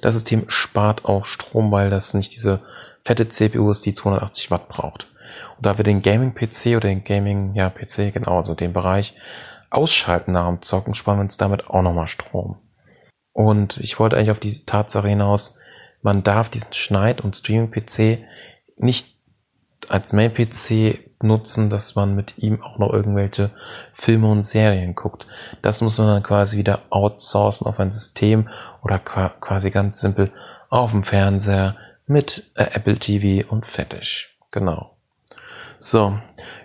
Das 0.00 0.14
System 0.14 0.44
spart 0.48 1.04
auch 1.04 1.24
Strom, 1.24 1.72
weil 1.72 1.90
das 1.90 2.14
nicht 2.14 2.34
diese 2.34 2.60
fette 3.04 3.28
CPU 3.28 3.70
ist, 3.70 3.84
die 3.84 3.94
280 3.94 4.50
Watt 4.50 4.68
braucht. 4.68 5.08
Und 5.56 5.66
da 5.66 5.76
wir 5.76 5.84
den 5.84 6.02
Gaming-PC 6.02 6.76
oder 6.76 6.88
den 6.88 7.04
Gaming, 7.04 7.54
ja, 7.54 7.70
PC, 7.70 8.12
genau, 8.12 8.38
also 8.38 8.54
den 8.54 8.72
Bereich 8.72 9.14
ausschalten 9.70 10.32
nach 10.32 10.48
dem 10.48 10.62
Zocken, 10.62 10.94
sparen 10.94 11.18
wir 11.18 11.22
uns 11.22 11.36
damit 11.36 11.68
auch 11.68 11.82
nochmal 11.82 12.06
Strom. 12.06 12.58
Und 13.32 13.78
ich 13.78 13.98
wollte 13.98 14.16
eigentlich 14.16 14.30
auf 14.30 14.40
die 14.40 14.64
Tatsache 14.64 15.08
hinaus, 15.08 15.58
man 16.04 16.22
darf 16.22 16.50
diesen 16.50 16.74
Schneid- 16.74 17.22
und 17.22 17.34
Streaming-PC 17.34 18.18
nicht 18.76 19.08
als 19.88 20.12
Main-PC 20.12 20.98
nutzen, 21.22 21.70
dass 21.70 21.94
man 21.94 22.14
mit 22.14 22.38
ihm 22.38 22.62
auch 22.62 22.78
noch 22.78 22.92
irgendwelche 22.92 23.50
Filme 23.92 24.28
und 24.28 24.44
Serien 24.44 24.94
guckt. 24.94 25.26
Das 25.62 25.80
muss 25.80 25.98
man 25.98 26.08
dann 26.08 26.22
quasi 26.22 26.58
wieder 26.58 26.82
outsourcen 26.90 27.66
auf 27.66 27.80
ein 27.80 27.90
System 27.90 28.48
oder 28.82 28.98
quasi 28.98 29.70
ganz 29.70 30.00
simpel 30.00 30.30
auf 30.68 30.90
dem 30.90 31.04
Fernseher 31.04 31.76
mit 32.06 32.50
äh, 32.54 32.64
Apple 32.64 32.98
TV 32.98 33.48
und 33.48 33.64
fertig. 33.64 34.36
Genau. 34.50 34.94
So, 35.80 36.18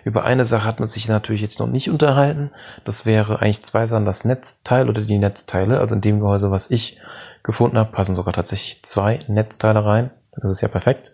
über 0.04 0.24
eine 0.24 0.46
Sache 0.46 0.64
hat 0.64 0.80
man 0.80 0.88
sich 0.88 1.06
natürlich 1.08 1.42
jetzt 1.42 1.60
noch 1.60 1.66
nicht 1.66 1.90
unterhalten. 1.90 2.50
Das 2.84 3.04
wäre 3.04 3.40
eigentlich 3.40 3.62
zwei 3.62 3.86
Sachen, 3.86 4.06
das 4.06 4.24
Netzteil 4.24 4.88
oder 4.88 5.02
die 5.02 5.18
Netzteile. 5.18 5.78
Also 5.78 5.94
in 5.94 6.00
dem 6.00 6.20
Gehäuse, 6.20 6.50
was 6.50 6.70
ich 6.70 6.98
gefunden 7.42 7.78
habe, 7.78 7.92
passen 7.92 8.14
sogar 8.14 8.32
tatsächlich 8.32 8.82
zwei 8.82 9.20
Netzteile 9.28 9.84
rein. 9.84 10.10
Das 10.32 10.50
ist 10.50 10.60
ja 10.60 10.68
perfekt. 10.68 11.12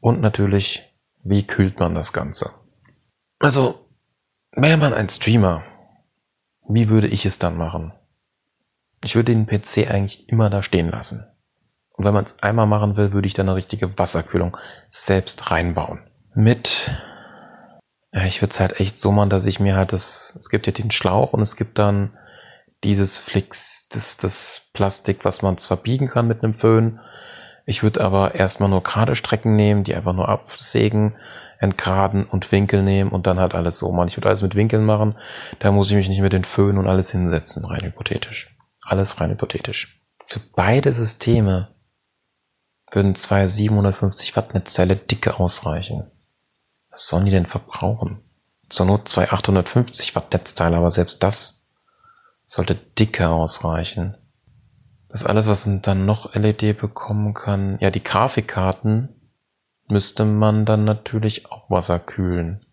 Und 0.00 0.20
natürlich, 0.20 0.94
wie 1.22 1.46
kühlt 1.46 1.78
man 1.78 1.94
das 1.94 2.12
Ganze? 2.12 2.50
Also, 3.38 3.86
wäre 4.52 4.76
man 4.76 4.94
ein 4.94 5.08
Streamer, 5.08 5.62
wie 6.68 6.88
würde 6.88 7.08
ich 7.08 7.26
es 7.26 7.38
dann 7.38 7.56
machen? 7.56 7.92
Ich 9.04 9.14
würde 9.14 9.34
den 9.34 9.46
PC 9.46 9.90
eigentlich 9.90 10.28
immer 10.28 10.50
da 10.50 10.62
stehen 10.62 10.90
lassen. 10.90 11.26
Und 11.92 12.04
wenn 12.04 12.14
man 12.14 12.24
es 12.24 12.42
einmal 12.42 12.66
machen 12.66 12.96
will, 12.96 13.12
würde 13.12 13.26
ich 13.26 13.34
dann 13.34 13.48
eine 13.48 13.56
richtige 13.56 13.98
Wasserkühlung 13.98 14.56
selbst 14.88 15.50
reinbauen. 15.50 16.00
Mit 16.34 16.90
ja, 18.16 18.24
ich 18.24 18.40
würde 18.40 18.52
es 18.52 18.60
halt 18.60 18.80
echt 18.80 18.98
so 18.98 19.12
machen, 19.12 19.28
dass 19.28 19.44
ich 19.44 19.60
mir 19.60 19.76
halt 19.76 19.92
das, 19.92 20.34
es 20.38 20.48
gibt 20.48 20.66
ja 20.66 20.72
den 20.72 20.90
Schlauch 20.90 21.34
und 21.34 21.42
es 21.42 21.54
gibt 21.54 21.78
dann 21.78 22.16
dieses 22.84 23.18
Flix, 23.18 23.88
das, 23.88 24.16
das 24.16 24.62
Plastik, 24.72 25.24
was 25.24 25.42
man 25.42 25.58
zwar 25.58 25.78
biegen 25.78 26.08
kann 26.08 26.28
mit 26.28 26.42
einem 26.42 26.54
Föhn. 26.54 27.00
Ich 27.64 27.82
würde 27.82 28.00
aber 28.02 28.36
erstmal 28.36 28.68
nur 28.68 28.82
gerade 28.82 29.16
Strecken 29.16 29.56
nehmen, 29.56 29.82
die 29.82 29.94
einfach 29.94 30.12
nur 30.12 30.28
absägen, 30.28 31.16
entgraden 31.58 32.24
und 32.24 32.52
Winkel 32.52 32.82
nehmen 32.82 33.10
und 33.10 33.26
dann 33.26 33.40
halt 33.40 33.54
alles 33.54 33.78
so 33.78 33.90
machen. 33.90 34.08
Ich 34.08 34.16
würde 34.16 34.28
alles 34.28 34.42
mit 34.42 34.54
Winkeln 34.54 34.84
machen. 34.84 35.16
Da 35.58 35.72
muss 35.72 35.90
ich 35.90 35.96
mich 35.96 36.08
nicht 36.08 36.20
mit 36.20 36.32
den 36.32 36.44
Föhn 36.44 36.78
und 36.78 36.86
alles 36.86 37.10
hinsetzen, 37.10 37.64
rein 37.64 37.82
hypothetisch. 37.82 38.56
Alles 38.82 39.20
rein 39.20 39.30
hypothetisch. 39.30 40.00
Für 40.26 40.40
beide 40.54 40.92
Systeme 40.92 41.74
würden 42.92 43.16
zwei 43.16 43.48
750 43.48 44.36
Watt 44.36 44.54
Netzteile 44.54 44.94
dicke 44.94 45.40
ausreichen. 45.40 46.10
Was 46.90 47.08
sollen 47.08 47.24
die 47.24 47.32
denn 47.32 47.46
verbrauchen? 47.46 48.22
Zur 48.68 48.86
Not 48.86 49.08
zwei 49.08 49.30
850 49.30 50.14
Watt 50.14 50.32
Netzteile, 50.32 50.76
aber 50.76 50.90
selbst 50.90 51.22
das 51.22 51.65
sollte 52.46 52.74
dicker 52.74 53.30
ausreichen. 53.30 54.16
Das 55.08 55.24
alles, 55.24 55.46
was 55.46 55.68
dann 55.82 56.06
noch 56.06 56.34
LED 56.34 56.78
bekommen 56.78 57.34
kann, 57.34 57.78
ja, 57.80 57.90
die 57.90 58.02
Grafikkarten 58.02 59.08
müsste 59.88 60.24
man 60.24 60.64
dann 60.64 60.84
natürlich 60.84 61.50
auch 61.50 61.70
Wasser 61.70 61.98
kühlen. 61.98 62.64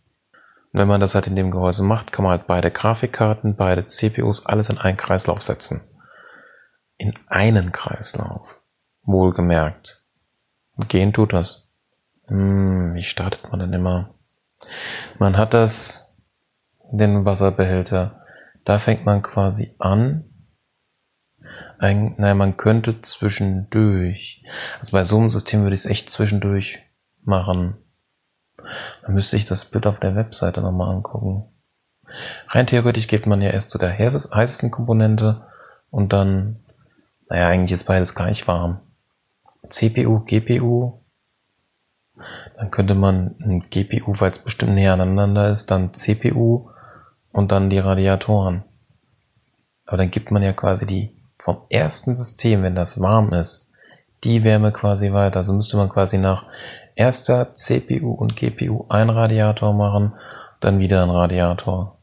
Und 0.72 0.80
wenn 0.80 0.88
man 0.88 1.02
das 1.02 1.16
halt 1.16 1.28
in 1.28 1.36
dem 1.36 1.52
Gehäuse 1.52 1.84
macht, 1.84 2.12
kann 2.12 2.24
man 2.24 2.32
halt 2.32 2.48
beide 2.48 2.72
Grafikkarten, 2.72 3.56
beide 3.56 3.86
CPUs, 3.86 4.46
alles 4.46 4.70
in 4.70 4.78
einen 4.78 4.98
Kreislauf 4.98 5.42
setzen. 5.42 5.82
In 6.98 7.14
einen 7.28 7.72
Kreislauf. 7.72 8.60
Wohlgemerkt. 9.04 10.04
Gehen 10.88 11.14
tut 11.14 11.34
das. 11.34 11.70
Hm, 12.28 12.96
wie 12.96 13.04
startet 13.04 13.52
man 13.52 13.60
denn 13.60 13.74
immer? 13.74 14.16
Man 15.20 15.38
hat 15.38 15.54
das, 15.54 16.16
den 16.92 17.26
Wasserbehälter. 17.26 18.23
Da 18.64 18.80
fängt 18.80 19.06
man 19.06 19.22
quasi 19.22 19.76
an. 19.80 20.26
Ein, 21.78 22.16
naja, 22.18 22.34
man 22.36 22.56
könnte 22.56 23.02
zwischendurch. 23.02 24.44
Also 24.80 24.92
bei 24.94 25.04
so 25.04 25.20
einem 25.20 25.30
System 25.30 25.64
würde 25.64 25.76
ich 25.76 25.82
es 25.82 25.90
echt 25.90 26.10
zwischendurch 26.10 26.80
machen. 27.24 27.78
Dann 29.02 29.14
müsste 29.14 29.36
ich 29.36 29.46
das 29.46 29.66
Bild 29.66 29.86
auf 29.88 30.00
der 30.00 30.16
Webseite 30.16 30.62
nochmal 30.62 30.96
angucken. 30.96 31.46
Rein 32.48 32.68
theoretisch 32.68 33.08
geht 33.08 33.26
man 33.28 33.42
ja 33.42 33.50
erst 33.50 33.72
zu 33.72 33.78
der 33.78 33.98
heißesten 33.98 34.72
Komponente 34.72 35.48
und 35.90 36.14
dann, 36.14 36.64
naja, 37.30 37.48
eigentlich 37.48 37.72
ist 37.72 37.86
beides 37.86 38.16
gleich 38.16 38.48
warm. 38.48 38.80
CPU, 39.70 40.20
GPU, 40.20 41.04
dann 42.58 42.72
könnte 42.72 42.96
man 42.96 43.36
ein 43.40 43.70
GPU, 43.70 44.14
weil 44.20 44.32
es 44.32 44.40
bestimmt 44.40 44.74
näher 44.74 44.94
aneinander 44.94 45.50
ist, 45.50 45.72
dann 45.72 45.94
CPU 45.94 46.70
und 47.34 47.52
dann 47.52 47.70
die 47.70 47.80
Radiatoren. 47.80 48.64
Aber 49.86 49.98
dann 49.98 50.12
gibt 50.12 50.32
man 50.32 50.44
ja 50.44 50.54
quasi 50.54 50.86
die 50.86 51.14
vom 51.38 51.58
ersten 51.70 52.16
System, 52.16 52.64
wenn 52.64 52.76
das 52.76 53.02
warm 53.02 53.34
ist, 53.34 53.74
die 54.24 54.46
Wärme 54.46 54.72
quasi 54.72 55.12
weiter. 55.12 55.38
Also 55.38 55.52
müsste 55.52 55.76
man 55.76 55.90
quasi 55.90 56.18
nach 56.18 56.46
erster 56.96 57.54
CPU 57.54 58.14
und 58.14 58.38
GPU 58.38 58.86
ein 58.88 59.10
Radiator 59.10 59.74
machen, 59.74 60.14
dann 60.62 60.80
wieder 60.80 61.04
ein 61.04 61.10
Radiator. 61.10 61.98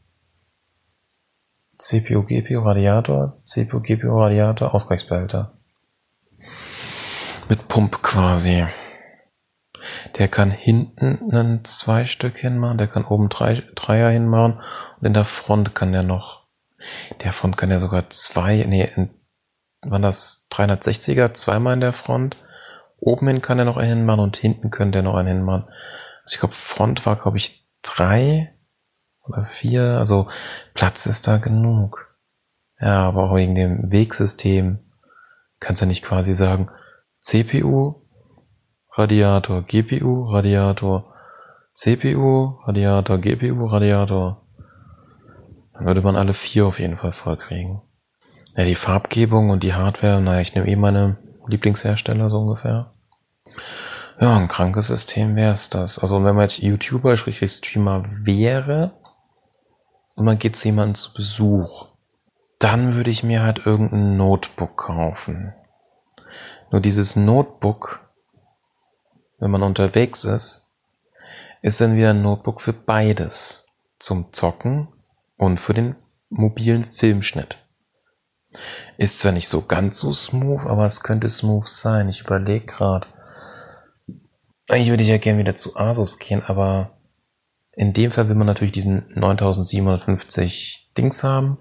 CPU, 1.79 2.21
GPU, 2.21 2.59
Radiator, 2.59 3.37
CPU, 3.45 3.79
GPU, 3.79 4.19
Radiator, 4.19 4.75
Ausgleichsbehälter. 4.75 5.51
Mit 7.49 7.67
Pump 7.67 8.03
quasi. 8.03 8.67
Der 10.17 10.27
kann 10.27 10.51
hinten 10.51 11.31
einen 11.31 11.65
zwei 11.65 12.05
Stück 12.05 12.37
hinmachen, 12.37 12.77
der 12.77 12.87
kann 12.87 13.05
oben 13.05 13.29
drei, 13.29 13.63
Dreier 13.75 14.09
hinmachen 14.09 14.61
und 14.99 15.07
in 15.07 15.13
der 15.13 15.25
Front 15.25 15.75
kann 15.75 15.91
der 15.91 16.03
noch, 16.03 16.47
der 17.21 17.33
Front 17.33 17.57
kann 17.57 17.71
ja 17.71 17.79
sogar 17.79 18.09
zwei, 18.09 18.65
nee, 18.67 18.89
in, 18.95 19.09
waren 19.81 20.01
das 20.01 20.47
360er, 20.51 21.33
zweimal 21.33 21.73
in 21.73 21.81
der 21.81 21.93
Front. 21.93 22.37
Oben 22.97 23.27
hin 23.27 23.41
kann 23.41 23.57
er 23.57 23.65
noch 23.65 23.77
einen 23.77 23.99
hinmachen 23.99 24.19
und 24.19 24.37
hinten 24.37 24.69
könnte 24.69 24.99
er 24.99 25.03
noch 25.03 25.15
einen 25.15 25.27
hinmachen. 25.27 25.65
Also 26.23 26.35
ich 26.35 26.39
glaube, 26.39 26.53
Front 26.53 27.05
war, 27.05 27.15
glaube 27.15 27.37
ich, 27.37 27.67
drei 27.81 28.53
oder 29.23 29.45
vier, 29.45 29.97
also 29.97 30.29
Platz 30.73 31.05
ist 31.05 31.27
da 31.27 31.37
genug. 31.37 32.15
Ja, 32.79 33.07
aber 33.07 33.29
auch 33.29 33.35
wegen 33.35 33.55
dem 33.55 33.91
Wegsystem 33.91 34.79
kannst 35.59 35.81
du 35.81 35.85
nicht 35.85 36.03
quasi 36.03 36.33
sagen, 36.33 36.69
CPU 37.19 38.00
Radiator 38.93 39.61
GPU, 39.61 40.25
Radiator 40.29 41.13
CPU, 41.73 42.59
Radiator 42.65 43.17
GPU, 43.17 43.65
Radiator. 43.67 44.41
Dann 45.73 45.85
würde 45.85 46.01
man 46.01 46.15
alle 46.15 46.33
vier 46.33 46.65
auf 46.65 46.79
jeden 46.79 46.97
Fall 46.97 47.13
voll 47.13 47.37
kriegen. 47.37 47.81
Ja, 48.55 48.65
die 48.65 48.75
Farbgebung 48.75 49.49
und 49.49 49.63
die 49.63 49.73
Hardware, 49.73 50.19
naja, 50.19 50.41
ich 50.41 50.53
nehme 50.55 50.67
eh 50.67 50.75
meine 50.75 51.17
Lieblingshersteller 51.47 52.29
so 52.29 52.39
ungefähr. 52.39 52.91
Ja, 54.19 54.35
ein 54.37 54.49
krankes 54.49 54.87
System 54.87 55.35
wäre 55.37 55.53
es 55.53 55.69
das. 55.69 55.97
Also 55.97 56.23
wenn 56.23 56.35
man 56.35 56.43
jetzt 56.43 56.59
YouTuber, 56.59 57.15
Streamer 57.15 58.03
wäre 58.09 58.91
und 60.15 60.25
man 60.25 60.37
geht 60.37 60.57
zu 60.57 60.67
jemandem 60.67 60.95
zu 60.95 61.13
Besuch, 61.13 61.87
dann 62.59 62.93
würde 62.93 63.09
ich 63.09 63.23
mir 63.23 63.41
halt 63.41 63.65
irgendein 63.65 64.17
Notebook 64.17 64.75
kaufen. 64.75 65.53
Nur 66.71 66.81
dieses 66.81 67.15
Notebook, 67.15 68.10
wenn 69.41 69.51
man 69.51 69.63
unterwegs 69.63 70.23
ist, 70.23 70.71
ist 71.61 71.81
dann 71.81 71.97
wieder 71.97 72.11
ein 72.11 72.21
Notebook 72.21 72.61
für 72.61 72.73
beides. 72.73 73.67
Zum 73.99 74.33
Zocken 74.33 74.87
und 75.37 75.59
für 75.59 75.75
den 75.75 75.95
mobilen 76.29 76.83
Filmschnitt. 76.83 77.57
Ist 78.97 79.19
zwar 79.19 79.31
nicht 79.31 79.47
so 79.47 79.61
ganz 79.61 79.99
so 79.99 80.11
smooth, 80.13 80.65
aber 80.65 80.85
es 80.85 81.03
könnte 81.03 81.29
smooth 81.29 81.67
sein. 81.67 82.09
Ich 82.09 82.21
überlege 82.21 82.65
gerade. 82.65 83.07
Eigentlich 84.67 84.89
würde 84.89 85.03
ich 85.03 85.09
ja 85.09 85.17
gerne 85.17 85.39
wieder 85.39 85.55
zu 85.55 85.75
Asus 85.75 86.17
gehen, 86.17 86.43
aber 86.45 86.97
in 87.75 87.93
dem 87.93 88.11
Fall 88.11 88.27
will 88.27 88.35
man 88.35 88.47
natürlich 88.47 88.73
diesen 88.73 89.07
9750 89.15 90.93
Dings 90.97 91.23
haben. 91.23 91.57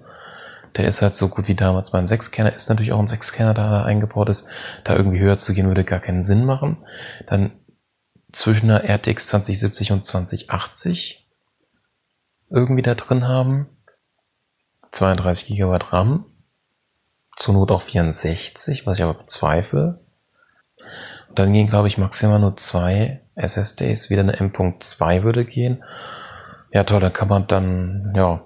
Der 0.77 0.87
ist 0.87 1.03
halt 1.03 1.17
so 1.17 1.29
gut 1.29 1.49
wie 1.49 1.55
damals 1.55 1.93
mein 1.93 2.07
6-Kerner. 2.07 2.55
Ist 2.55 2.69
natürlich 2.69 2.93
auch 2.93 3.01
ein 3.01 3.07
6-Kerner, 3.07 3.55
da 3.55 3.85
eingebaut 3.85 4.29
ist. 4.29 4.49
Da 4.85 4.97
irgendwie 4.97 5.19
höher 5.19 5.39
zu 5.39 5.53
gehen, 5.53 5.69
würde 5.69 5.85
gar 5.85 6.01
keinen 6.01 6.23
Sinn 6.23 6.45
machen. 6.45 6.79
Dann 7.27 7.53
zwischen 8.33 8.71
einer 8.71 8.85
RTX 8.89 9.29
2070 9.29 9.93
und 9.93 10.05
2080 10.05 11.27
irgendwie 12.51 12.83
da 12.83 12.95
drin 12.95 13.27
haben. 13.27 13.69
32 14.93 15.47
GB 15.57 15.79
RAM. 15.91 16.25
Zur 17.37 17.55
Not 17.55 17.71
auch 17.71 17.83
64, 17.83 18.87
was 18.87 18.99
ich 18.99 19.05
aber 19.05 19.15
bezweifle. 19.15 20.01
Und 21.29 21.39
dann 21.39 21.53
gehen, 21.53 21.69
glaube 21.69 21.89
ich, 21.89 21.97
maximal 21.97 22.39
nur 22.39 22.57
zwei 22.57 23.23
SSDs. 23.35 24.11
Wieder 24.11 24.23
eine 24.23 24.39
M.2 24.39 25.23
würde 25.23 25.45
gehen. 25.45 25.83
Ja, 26.73 26.85
toll, 26.85 27.01
da 27.01 27.11
kann 27.11 27.29
man 27.29 27.47
dann, 27.47 28.13
ja, 28.17 28.43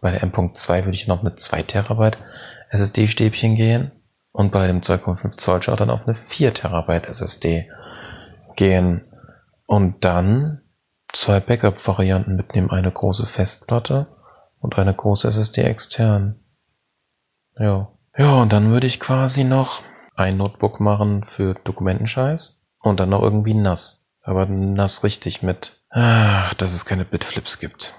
bei 0.00 0.10
der 0.10 0.22
M.2 0.22 0.84
würde 0.84 0.94
ich 0.94 1.06
noch 1.06 1.22
mit 1.22 1.38
2 1.38 1.62
Terabyte 1.62 2.18
SSD-Stäbchen 2.70 3.54
gehen. 3.54 3.92
Und 4.32 4.50
bei 4.50 4.66
dem 4.66 4.80
2,5 4.80 5.36
Zoll 5.36 5.60
Chart 5.60 5.78
dann 5.78 5.90
auf 5.90 6.06
eine 6.06 6.16
4 6.16 6.54
Terabyte 6.54 7.06
SSD 7.06 7.70
gehen. 8.56 9.04
Und 9.66 10.04
dann 10.04 10.62
zwei 11.12 11.40
Backup-Varianten 11.40 12.36
mitnehmen. 12.36 12.70
Eine 12.70 12.90
große 12.90 13.26
Festplatte 13.26 14.06
und 14.60 14.78
eine 14.78 14.94
große 14.94 15.28
SSD 15.28 15.62
extern. 15.62 16.40
Ja. 17.58 17.92
Ja, 18.16 18.34
und 18.34 18.52
dann 18.52 18.70
würde 18.70 18.86
ich 18.86 19.00
quasi 19.00 19.44
noch 19.44 19.82
ein 20.14 20.36
Notebook 20.36 20.80
machen 20.80 21.24
für 21.24 21.54
Dokumentenscheiß 21.54 22.62
und 22.82 23.00
dann 23.00 23.10
noch 23.10 23.22
irgendwie 23.22 23.54
nass. 23.54 24.06
Aber 24.22 24.46
nass 24.46 25.02
richtig 25.02 25.42
mit, 25.42 25.82
ach, 25.90 26.54
dass 26.54 26.74
es 26.74 26.84
keine 26.84 27.04
Bitflips 27.04 27.58
gibt. 27.58 27.94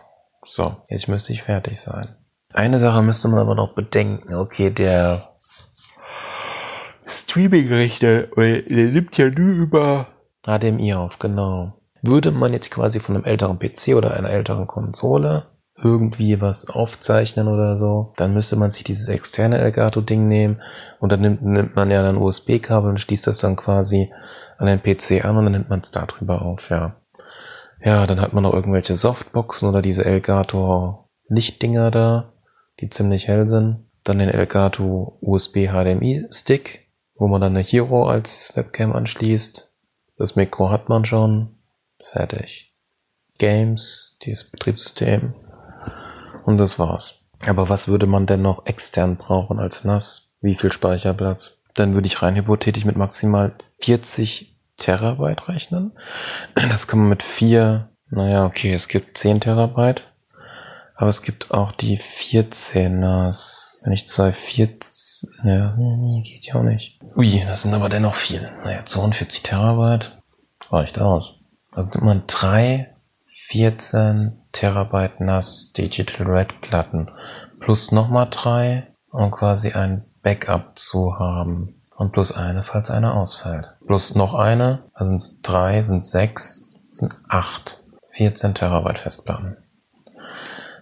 So, 0.45 0.77
jetzt 0.87 1.07
müsste 1.07 1.33
ich 1.33 1.43
fertig 1.43 1.79
sein. 1.81 2.07
Eine 2.53 2.77
Sache 2.79 3.01
müsste 3.01 3.27
man 3.27 3.39
aber 3.39 3.55
noch 3.55 3.73
bedenken. 3.73 4.35
Okay, 4.35 4.69
der 4.69 5.27
Streaming-Rechner, 7.05 8.23
der 8.35 8.61
nimmt 8.67 9.17
ja 9.17 9.29
nur 9.29 9.53
über 9.53 10.12
HDMI 10.45 10.93
auf, 10.95 11.19
genau. 11.19 11.73
Würde 12.01 12.31
man 12.31 12.53
jetzt 12.53 12.71
quasi 12.71 12.99
von 12.99 13.15
einem 13.15 13.25
älteren 13.25 13.59
PC 13.59 13.95
oder 13.95 14.13
einer 14.13 14.29
älteren 14.29 14.67
Konsole 14.67 15.47
irgendwie 15.75 16.39
was 16.39 16.69
aufzeichnen 16.69 17.47
oder 17.47 17.77
so, 17.77 18.13
dann 18.15 18.33
müsste 18.33 18.55
man 18.55 18.71
sich 18.71 18.83
dieses 18.83 19.07
externe 19.07 19.57
Elgato-Ding 19.57 20.27
nehmen 20.27 20.61
und 20.99 21.11
dann 21.11 21.21
nimmt, 21.21 21.41
nimmt 21.41 21.75
man 21.75 21.91
ja 21.91 22.03
dann 22.03 22.17
USB-Kabel 22.17 22.89
und 22.89 22.99
schließt 22.99 23.27
das 23.27 23.39
dann 23.39 23.55
quasi 23.55 24.11
an 24.57 24.67
den 24.67 24.81
PC 24.81 25.25
an 25.25 25.37
und 25.37 25.45
dann 25.45 25.53
nimmt 25.53 25.69
man 25.69 25.81
es 25.81 25.91
da 25.91 26.05
drüber 26.05 26.41
auf, 26.41 26.69
ja. 26.69 26.95
Ja, 27.83 28.07
dann 28.07 28.21
hat 28.21 28.33
man 28.33 28.43
noch 28.43 28.53
irgendwelche 28.53 28.95
Softboxen 28.95 29.67
oder 29.67 29.81
diese 29.81 30.05
Elgato 30.05 31.09
Lichtdinger 31.27 31.91
da, 31.91 32.31
die 32.79 32.89
ziemlich 32.89 33.27
hell 33.27 33.49
sind. 33.49 33.89
Dann 34.05 34.19
den 34.19 34.29
Elgato 34.29 35.17
USB 35.21 35.67
HDMI 35.67 36.27
Stick, 36.31 36.87
wo 37.15 37.27
man 37.27 37.41
dann 37.41 37.55
eine 37.55 37.63
Hero 37.63 38.07
als 38.07 38.51
Webcam 38.55 38.93
anschließt. 38.93 39.72
Das 40.17 40.35
Mikro 40.35 40.69
hat 40.69 40.89
man 40.89 41.05
schon. 41.05 41.57
Fertig. 42.03 42.73
Games, 43.37 44.17
dieses 44.23 44.49
Betriebssystem. 44.49 45.33
Und 46.45 46.57
das 46.57 46.77
war's. 46.77 47.23
Aber 47.47 47.69
was 47.69 47.87
würde 47.87 48.07
man 48.07 48.25
denn 48.25 48.41
noch 48.41 48.65
extern 48.65 49.17
brauchen 49.17 49.59
als 49.59 49.83
NAS? 49.83 50.33
Wie 50.41 50.55
viel 50.55 50.71
Speicherplatz? 50.71 51.59
Dann 51.73 51.93
würde 51.93 52.07
ich 52.07 52.21
rein 52.21 52.35
hypothetisch 52.35 52.85
mit 52.85 52.97
maximal 52.97 53.55
40 53.79 54.55
Terabyte 54.77 55.47
rechnen. 55.47 55.93
Das 56.55 56.87
kann 56.87 56.99
man 56.99 57.09
mit 57.09 57.23
vier, 57.23 57.89
naja, 58.09 58.45
okay, 58.45 58.73
es 58.73 58.87
gibt 58.87 59.17
10 59.17 59.41
Terabyte. 59.41 60.03
Aber 60.95 61.09
es 61.09 61.21
gibt 61.21 61.51
auch 61.51 61.71
die 61.71 61.97
14ers. 61.97 63.83
Wenn 63.83 63.93
ich 63.93 64.07
zwei 64.07 64.31
14, 64.31 64.87
ja, 65.43 65.75
nee, 65.77 66.21
geht 66.21 66.45
ja 66.45 66.55
auch 66.55 66.63
nicht. 66.63 66.99
Ui, 67.15 67.41
das 67.45 67.63
sind 67.63 67.73
aber 67.73 67.89
dennoch 67.89 68.15
viel. 68.15 68.41
Naja, 68.63 68.85
42 68.85 69.43
Terabyte 69.43 70.17
reicht 70.69 70.99
aus. 70.99 71.35
Also 71.71 71.89
nimmt 71.89 72.03
man 72.03 72.23
drei 72.27 72.95
14 73.47 74.39
Terabyte 74.51 75.19
NAS 75.19 75.73
Digital 75.73 76.27
Red 76.27 76.61
Platten 76.61 77.09
plus 77.59 77.91
nochmal 77.91 78.27
drei, 78.29 78.87
um 79.11 79.31
quasi 79.31 79.71
ein 79.71 80.05
Backup 80.21 80.77
zu 80.77 81.17
haben. 81.19 81.81
Und 81.95 82.11
plus 82.11 82.31
eine, 82.31 82.63
falls 82.63 82.89
eine 82.89 83.13
ausfällt. 83.13 83.77
Plus 83.85 84.15
noch 84.15 84.33
eine, 84.33 84.83
also 84.93 85.09
sind 85.09 85.17
es 85.17 85.41
drei, 85.41 85.81
sind 85.81 86.03
sechs, 86.03 86.73
sind 86.89 87.15
acht. 87.29 87.83
14 88.09 88.53
Terabyte 88.53 88.99
Festplatten. 88.99 89.57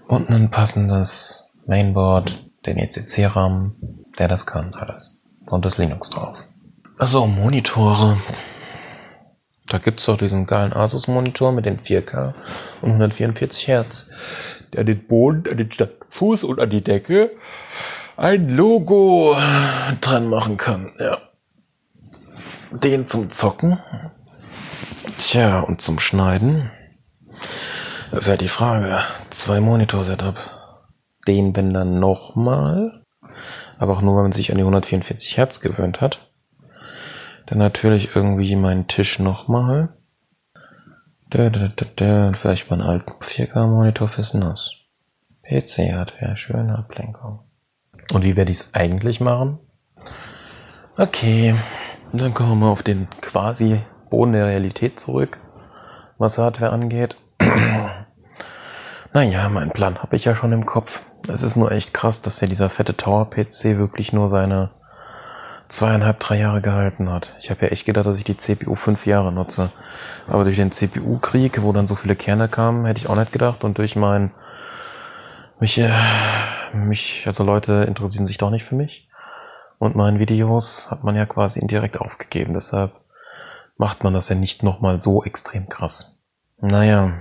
Und 0.08 0.30
ein 0.30 0.52
passendes 0.52 1.52
Mainboard, 1.66 2.51
den 2.66 2.78
ECC-RAM, 2.78 3.76
der 4.18 4.28
das 4.28 4.46
kann, 4.46 4.74
alles. 4.74 5.24
Und 5.46 5.66
das 5.66 5.78
Linux 5.78 6.10
drauf. 6.10 6.46
Also 6.98 7.26
Monitore. 7.26 8.18
Da 9.68 9.78
gibt's 9.78 10.06
doch 10.06 10.18
diesen 10.18 10.46
geilen 10.46 10.74
Asus-Monitor 10.74 11.52
mit 11.52 11.66
den 11.66 11.80
4K 11.80 12.34
und 12.82 12.90
144 12.90 13.68
Hertz, 13.68 14.12
der 14.74 14.82
an 14.82 14.86
den 14.86 15.08
Boden, 15.08 15.50
an 15.50 15.58
den 15.58 15.70
Fuß 16.10 16.44
und 16.44 16.60
an 16.60 16.70
die 16.70 16.84
Decke 16.84 17.32
ein 18.18 18.50
Logo 18.50 19.36
dran 20.02 20.28
machen 20.28 20.58
kann. 20.58 20.92
Ja. 21.00 21.18
Den 22.72 23.06
zum 23.06 23.30
Zocken. 23.30 23.80
Tja, 25.18 25.62
und 25.62 25.82
zum 25.82 26.00
Schneiden. 26.00 26.70
Das 28.12 28.24
ist 28.24 28.28
ja 28.28 28.38
die 28.38 28.48
Frage. 28.48 29.00
Zwei 29.30 29.60
Monitor-Setup. 29.60 30.61
Den 31.28 31.54
dann 31.54 32.00
nochmal. 32.00 33.04
Aber 33.78 33.94
auch 33.94 34.02
nur, 34.02 34.16
wenn 34.16 34.24
man 34.24 34.32
sich 34.32 34.52
an 34.52 34.58
die 34.58 34.64
144 34.64 35.38
Hertz 35.38 35.60
gewöhnt 35.60 36.02
hat. 36.02 36.30
Dann 37.46 37.58
natürlich 37.58 38.16
irgendwie 38.16 38.56
meinen 38.56 38.88
Tisch 38.88 39.20
nochmal. 39.20 39.90
Vielleicht 41.34 42.70
mal 42.70 42.80
einen 42.80 42.90
alten 42.90 43.12
4K-Monitor 43.12 44.08
fürs 44.08 44.34
NAS. 44.34 44.82
PC-Hardware, 45.44 46.38
schöne 46.38 46.78
Ablenkung. 46.78 47.40
Und 48.14 48.24
wie 48.24 48.36
werde 48.36 48.52
ich 48.52 48.60
es 48.60 48.74
eigentlich 48.74 49.22
machen? 49.22 49.60
Okay, 50.98 51.56
dann 52.12 52.34
kommen 52.34 52.60
wir 52.60 52.68
auf 52.68 52.84
den 52.84 53.08
quasi 53.22 53.80
Boden 54.10 54.34
der 54.34 54.48
Realität 54.48 55.00
zurück, 55.00 55.40
was 56.18 56.38
Hardware 56.38 56.72
angeht. 56.72 57.16
naja, 59.14 59.50
mein 59.50 59.72
Plan 59.72 60.00
habe 60.00 60.16
ich 60.18 60.26
ja 60.26 60.36
schon 60.36 60.52
im 60.52 60.66
Kopf. 60.66 61.02
Es 61.28 61.44
ist 61.44 61.56
nur 61.56 61.72
echt 61.72 61.94
krass, 61.94 62.22
dass 62.22 62.42
ja 62.42 62.48
dieser 62.48 62.70
fette 62.70 62.96
Tower-PC 62.96 63.78
wirklich 63.78 64.14
nur 64.14 64.30
seine 64.30 64.72
zweieinhalb, 65.72 66.20
drei 66.20 66.38
Jahre 66.38 66.62
gehalten 66.62 67.10
hat. 67.10 67.34
Ich 67.40 67.50
habe 67.50 67.66
ja 67.66 67.72
echt 67.72 67.86
gedacht, 67.86 68.06
dass 68.06 68.18
ich 68.18 68.24
die 68.24 68.38
CPU 68.38 68.76
fünf 68.76 69.06
Jahre 69.06 69.32
nutze. 69.32 69.72
Aber 70.28 70.44
durch 70.44 70.58
den 70.58 70.72
CPU-Krieg, 70.72 71.62
wo 71.62 71.72
dann 71.72 71.88
so 71.88 71.96
viele 71.96 72.16
Kerne 72.16 72.50
kamen, 72.50 72.86
hätte 72.86 73.00
ich 73.00 73.08
auch 73.08 73.16
nicht 73.16 73.32
gedacht. 73.32 73.64
Und 73.64 73.78
durch 73.78 73.96
mein 73.96 74.32
mich, 75.60 75.78
äh, 75.78 75.92
mich, 76.74 77.24
also 77.26 77.44
Leute 77.44 77.86
interessieren 77.88 78.28
sich 78.28 78.38
doch 78.38 78.50
nicht 78.50 78.66
für 78.66 78.76
mich. 78.76 79.08
Und 79.80 79.96
meine 79.96 80.20
Videos 80.20 80.92
hat 80.92 81.04
man 81.04 81.16
ja 81.16 81.26
quasi 81.26 81.60
indirekt 81.60 82.00
aufgegeben. 82.00 82.54
Deshalb 82.54 82.92
macht 83.78 84.04
man 84.04 84.14
das 84.14 84.30
ja 84.30 84.36
nicht 84.36 84.64
nochmal 84.64 85.00
so 85.00 85.24
extrem 85.24 85.70
krass. 85.70 86.20
Naja. 86.60 87.14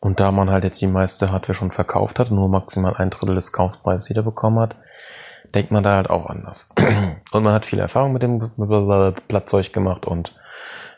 Und 0.00 0.20
da 0.20 0.30
man 0.30 0.50
halt 0.50 0.64
jetzt 0.64 0.80
die 0.80 0.86
meiste 0.86 1.32
Hardware 1.32 1.54
schon 1.54 1.70
verkauft 1.70 2.18
hat 2.18 2.30
und 2.30 2.36
nur 2.36 2.48
maximal 2.48 2.94
ein 2.94 3.10
Drittel 3.10 3.34
des 3.34 3.52
Kaufpreises 3.52 4.10
wiederbekommen 4.10 4.60
hat, 4.60 4.76
denkt 5.54 5.70
man 5.70 5.82
da 5.82 5.96
halt 5.96 6.10
auch 6.10 6.26
anders. 6.26 6.68
Und 7.32 7.42
man 7.42 7.52
hat 7.52 7.66
viel 7.66 7.78
Erfahrung 7.78 8.12
mit 8.12 8.22
dem 8.22 8.50
Blattzeug 9.28 9.72
gemacht 9.72 10.06
und 10.06 10.34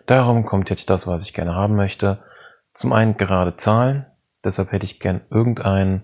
darum 0.07 0.45
kommt 0.45 0.71
jetzt 0.71 0.89
das, 0.91 1.07
was 1.07 1.23
ich 1.23 1.35
gerne 1.35 1.55
haben 1.55 1.75
möchte. 1.75 2.19
Zum 2.73 2.93
einen 2.93 3.17
gerade 3.17 3.57
Zahlen, 3.57 4.07
deshalb 4.45 4.73
hätte 4.73 4.85
ich 4.85 5.01
gern 5.01 5.21
irgendein 5.31 6.03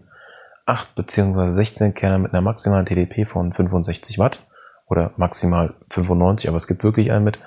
8 0.66 0.94
bzw. 0.94 1.50
16 1.50 1.94
Kerne 1.94 2.18
mit 2.18 2.32
einer 2.32 2.40
maximalen 2.42 2.86
TDP 2.86 3.26
von 3.26 3.52
65 3.52 4.18
Watt 4.18 4.40
oder 4.86 5.12
maximal 5.16 5.74
95, 5.90 6.48
aber 6.48 6.56
es 6.56 6.66
gibt 6.66 6.84
wirklich 6.84 7.12
einen 7.12 7.24
mit 7.24 7.38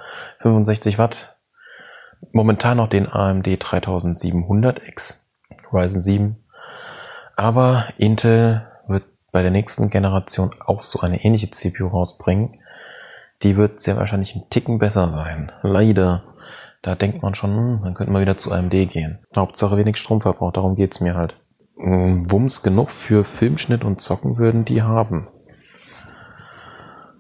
65 0.42 0.98
Watt. 0.98 1.38
Momentan 2.32 2.78
noch 2.78 2.88
den 2.88 3.12
AMD 3.12 3.48
3700X 3.48 5.27
Ryzen 5.72 6.02
7. 6.02 6.38
Aber 7.36 7.86
Intel 7.98 8.68
wird 8.88 9.04
bei 9.32 9.42
der 9.42 9.52
nächsten 9.52 9.90
Generation 9.90 10.52
auch 10.66 10.82
so 10.82 11.00
eine 11.02 11.24
ähnliche 11.24 11.52
CPU 11.52 11.88
rausbringen. 11.88 12.60
Die 13.44 13.58
wird 13.58 13.80
sehr 13.82 13.98
wahrscheinlich 13.98 14.36
ein 14.36 14.50
Ticken 14.50 14.80
besser 14.80 15.10
sein. 15.10 15.52
Leider. 15.62 16.24
Da 16.82 16.96
denkt 16.96 17.22
man 17.22 17.36
schon, 17.36 17.56
hm, 17.56 17.82
man 17.82 17.94
könnte 17.94 18.12
mal 18.12 18.22
wieder 18.22 18.38
zu 18.38 18.52
AMD 18.52 18.72
gehen. 18.72 19.20
Hauptsache 19.36 19.78
wenig 19.78 19.98
Stromverbrauch, 19.98 20.54
darum 20.54 20.76
geht's 20.76 21.00
mir 21.00 21.16
halt. 21.16 21.36
Hm, 21.78 22.32
Wumms 22.32 22.64
genug 22.64 22.90
für 22.90 23.24
Filmschnitt 23.24 23.84
und 23.84 24.02
Zocken 24.02 24.38
würden 24.38 24.66
die 24.66 24.82
haben. 24.82 25.28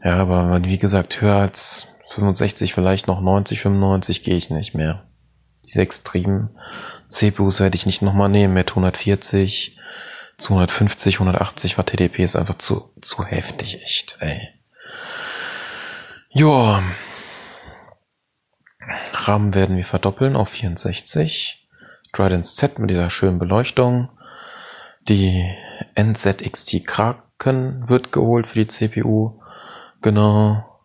Ja, 0.03 0.15
aber 0.15 0.63
wie 0.63 0.77
gesagt, 0.77 1.21
höher 1.21 1.35
als 1.35 1.97
65, 2.07 2.73
vielleicht 2.73 3.07
noch 3.07 3.21
90, 3.21 3.59
95 3.61 4.23
gehe 4.23 4.37
ich 4.37 4.49
nicht 4.49 4.73
mehr. 4.73 5.03
Diese 5.67 5.81
extremen 5.81 6.57
CPUs 7.09 7.59
werde 7.59 7.75
ich 7.75 7.85
nicht 7.85 8.01
nochmal 8.01 8.29
nehmen 8.29 8.53
mit 8.53 8.69
140, 8.69 9.77
250, 10.37 11.15
180 11.15 11.77
Watt 11.77 11.87
TDP 11.87 12.23
ist 12.23 12.37
einfach 12.37 12.57
zu, 12.57 12.93
zu 13.01 13.25
heftig, 13.25 13.83
echt, 13.83 14.17
ey. 14.21 14.47
Joa. 16.29 16.81
RAM 19.13 19.53
werden 19.53 19.75
wir 19.75 19.83
verdoppeln 19.83 20.37
auf 20.37 20.49
64. 20.49 21.67
Trident 22.13 22.47
Z 22.47 22.79
mit 22.79 22.89
dieser 22.89 23.09
schönen 23.09 23.37
Beleuchtung. 23.37 24.09
Die 25.09 25.53
NZXT 25.99 26.85
Kraken 26.85 27.89
wird 27.89 28.13
geholt 28.13 28.47
für 28.47 28.59
die 28.59 28.67
CPU. 28.67 29.41
Genau. 30.01 30.76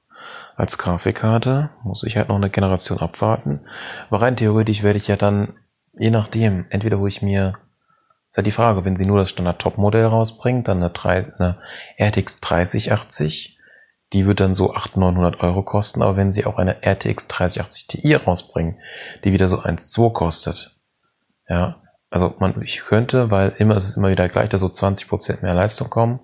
Als 0.57 0.79
Grafikkarte 0.79 1.71
muss 1.83 2.05
ich 2.05 2.17
halt 2.17 2.29
noch 2.29 2.37
eine 2.37 2.51
Generation 2.51 2.99
abwarten. 2.99 3.61
Aber 4.09 4.23
rein 4.23 4.37
theoretisch 4.37 4.83
werde 4.83 4.99
ich 4.99 5.09
ja 5.09 5.17
dann, 5.17 5.55
je 5.99 6.11
nachdem, 6.11 6.67
entweder 6.71 7.01
wo 7.01 7.07
ich 7.07 7.23
mir, 7.23 7.59
ist 8.31 8.37
halt 8.37 8.47
die 8.47 8.53
Frage, 8.53 8.85
wenn 8.85 8.97
sie 8.97 9.07
nur 9.07 9.19
das 9.19 9.31
Standard-Top-Modell 9.31 10.07
rausbringt, 10.07 10.69
dann 10.69 10.79
eine, 10.79 10.91
3, 10.91 11.35
eine 11.39 11.59
RTX 11.99 12.41
3080 12.41 13.59
die 14.13 14.27
wird 14.27 14.41
dann 14.41 14.55
so 14.55 14.75
800, 14.75 15.15
900 15.15 15.41
Euro 15.43 15.63
kosten, 15.63 16.03
aber 16.03 16.17
wenn 16.17 16.33
sie 16.33 16.45
auch 16.45 16.59
eine 16.59 16.83
RTX 16.85 17.29
3080 17.29 17.87
Ti 17.87 18.15
rausbringen, 18.15 18.79
die 19.25 19.33
wieder 19.33 19.49
so 19.49 19.61
1,2 19.61 20.13
kostet, 20.13 20.77
ja, 21.49 21.77
also 22.11 22.35
man, 22.39 22.61
ich 22.63 22.81
könnte, 22.85 23.31
weil 23.31 23.55
immer 23.59 23.75
es 23.75 23.89
ist 23.89 23.97
immer 23.97 24.11
wieder 24.11 24.29
gleich, 24.29 24.51
da 24.51 24.59
so 24.59 24.67
20% 24.67 25.43
mehr 25.43 25.55
Leistung 25.55 25.89
kommen 25.89 26.21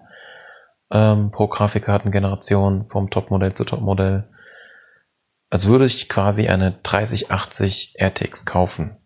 ähm, 0.91 1.31
pro 1.31 1.49
Grafikkartengeneration 1.49 2.87
vom 2.89 3.11
Topmodell 3.11 3.55
zu 3.55 3.65
Topmodell, 3.65 4.29
als 5.51 5.67
würde 5.67 5.85
ich 5.85 6.09
quasi 6.09 6.49
eine 6.49 6.73
3080 6.83 7.97
RTX 8.01 8.45
kaufen. 8.45 8.97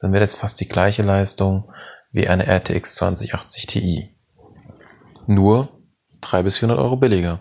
Dann 0.00 0.12
wäre 0.12 0.20
das 0.20 0.34
fast 0.34 0.60
die 0.60 0.68
gleiche 0.68 1.02
Leistung 1.02 1.72
wie 2.12 2.28
eine 2.28 2.46
RTX 2.46 2.94
2080 2.96 3.66
Ti. 3.66 4.16
Nur 5.26 5.68
300 6.20 6.44
bis 6.44 6.58
400 6.58 6.78
Euro 6.82 6.96
billiger. 6.96 7.40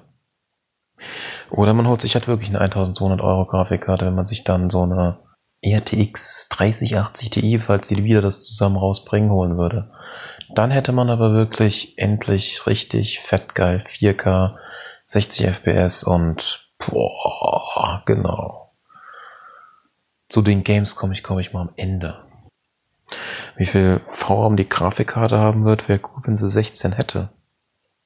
Oder 1.50 1.74
man 1.74 1.88
holt 1.88 2.02
sich 2.02 2.16
halt 2.16 2.28
wirklich 2.28 2.50
eine 2.50 2.60
1200 2.60 3.22
Euro 3.22 3.46
Grafikkarte, 3.46 4.06
wenn 4.06 4.16
man 4.16 4.26
sich 4.26 4.44
dann 4.44 4.70
so 4.70 4.82
eine 4.82 5.20
RTX 5.74 6.50
3080 6.50 7.30
Ti, 7.30 7.60
falls 7.60 7.88
sie 7.88 8.04
wieder 8.04 8.22
das 8.22 8.44
zusammen 8.44 8.78
rausbringen, 8.78 9.32
holen 9.32 9.58
würde. 9.58 9.92
Dann 10.54 10.72
hätte 10.72 10.92
man 10.92 11.10
aber 11.10 11.34
wirklich 11.34 11.98
endlich 11.98 12.66
richtig 12.68 13.20
fettgeil 13.20 13.78
4K, 13.78 14.58
60 15.04 15.48
FPS 15.48 16.04
und 16.04 16.70
boah, 16.78 18.04
genau. 18.06 18.72
Zu 20.30 20.42
den 20.42 20.64
Games 20.64 20.96
komme 20.96 21.14
ich, 21.14 21.24
komme 21.24 21.42
ich 21.42 21.54
mal 21.54 21.62
am 21.62 21.74
Ende. 21.76 22.24
Wie 23.56 23.66
viel 23.66 24.02
VRAM 24.08 24.58
die 24.58 24.68
Grafikkarte 24.68 25.38
haben 25.38 25.66
wird, 25.66 25.88
wäre 25.90 26.00
gut, 26.00 26.28
wenn 26.28 26.38
sie 26.38 26.50
16 26.50 26.94
hätte 26.94 27.30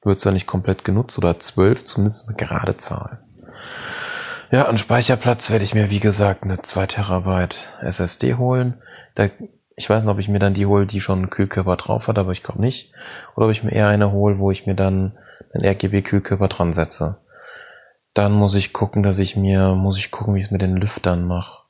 wird 0.03 0.19
zwar 0.19 0.33
nicht 0.33 0.47
komplett 0.47 0.83
genutzt 0.83 1.17
oder 1.17 1.39
12, 1.39 1.83
zumindest 1.83 2.27
eine 2.27 2.37
gerade 2.37 2.77
Zahl. 2.77 3.23
Ja, 4.51 4.65
an 4.65 4.77
Speicherplatz 4.77 5.49
werde 5.49 5.63
ich 5.63 5.73
mir, 5.73 5.89
wie 5.89 6.01
gesagt, 6.01 6.43
eine 6.43 6.61
2 6.61 6.85
Terabyte 6.85 7.69
SSD 7.81 8.33
holen. 8.33 8.81
Da, 9.15 9.29
ich 9.77 9.89
weiß 9.89 10.03
nicht, 10.03 10.11
ob 10.11 10.19
ich 10.19 10.27
mir 10.27 10.39
dann 10.39 10.53
die 10.53 10.65
hole, 10.65 10.85
die 10.85 10.99
schon 10.99 11.19
einen 11.19 11.29
Kühlkörper 11.29 11.77
drauf 11.77 12.09
hat, 12.09 12.19
aber 12.19 12.33
ich 12.33 12.43
glaube 12.43 12.59
nicht. 12.59 12.93
Oder 13.37 13.45
ob 13.45 13.53
ich 13.53 13.63
mir 13.63 13.71
eher 13.71 13.87
eine 13.87 14.11
hole, 14.11 14.39
wo 14.39 14.51
ich 14.51 14.67
mir 14.67 14.75
dann 14.75 15.17
einen 15.53 15.63
RGB-Kühlkörper 15.63 16.49
dran 16.49 16.73
setze. 16.73 17.21
Dann 18.13 18.33
muss 18.33 18.55
ich 18.55 18.73
gucken, 18.73 19.03
dass 19.03 19.19
ich 19.19 19.37
mir, 19.37 19.73
muss 19.73 19.97
ich 19.97 20.11
gucken, 20.11 20.35
wie 20.35 20.39
ich 20.39 20.45
es 20.45 20.51
mit 20.51 20.61
den 20.61 20.75
Lüftern 20.75 21.25
mache. 21.25 21.63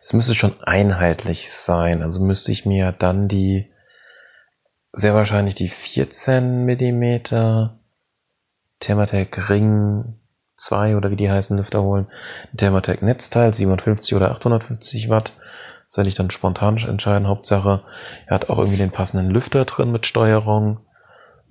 Es 0.00 0.12
müsste 0.12 0.36
schon 0.36 0.62
einheitlich 0.62 1.50
sein. 1.50 2.00
Also 2.00 2.20
müsste 2.20 2.52
ich 2.52 2.64
mir 2.64 2.92
dann 2.92 3.26
die 3.26 3.72
sehr 4.92 5.14
wahrscheinlich 5.14 5.56
die 5.56 5.68
14 5.68 6.64
mm 6.64 7.70
Thermatec 8.78 9.50
Ring 9.50 10.20
2 10.56 10.96
oder 10.96 11.10
wie 11.10 11.16
die 11.16 11.30
heißen 11.30 11.56
Lüfter 11.56 11.82
holen. 11.82 12.06
Thermatec 12.56 13.02
Netzteil 13.02 13.52
57 13.52 14.14
oder 14.14 14.30
850 14.32 15.08
Watt. 15.08 15.32
Das 15.86 15.96
werde 15.96 16.08
ich 16.08 16.14
dann 16.14 16.30
spontan 16.30 16.76
entscheiden. 16.78 17.28
Hauptsache, 17.28 17.82
er 18.26 18.34
hat 18.34 18.50
auch 18.50 18.58
irgendwie 18.58 18.78
den 18.78 18.90
passenden 18.90 19.30
Lüfter 19.30 19.64
drin 19.64 19.92
mit 19.92 20.06
Steuerung. 20.06 20.80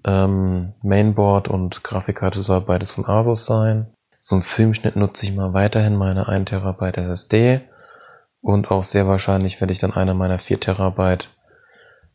Ähm, 0.05 0.73
Mainboard 0.81 1.47
und 1.47 1.83
Grafikkarte 1.83 2.41
soll 2.41 2.61
beides 2.61 2.91
von 2.91 3.05
Asus 3.05 3.45
sein. 3.45 3.93
Zum 4.19 4.41
Filmschnitt 4.41 4.95
nutze 4.95 5.25
ich 5.25 5.33
mal 5.33 5.53
weiterhin 5.53 5.95
meine 5.95 6.27
1 6.27 6.49
Terabyte 6.49 6.97
SSD. 6.97 7.61
Und 8.41 8.71
auch 8.71 8.83
sehr 8.83 9.07
wahrscheinlich 9.07 9.61
werde 9.61 9.71
ich 9.71 9.79
dann 9.79 9.93
eine 9.93 10.13
meiner 10.13 10.39
4 10.39 10.59
Terabyte 10.59 11.29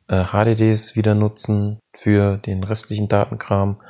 äh, 0.09 0.25
HDDs 0.25 0.97
wieder 0.97 1.15
nutzen 1.15 1.81
für 1.95 2.39
den 2.39 2.65
restlichen 2.65 3.09
Datenkram, 3.09 3.81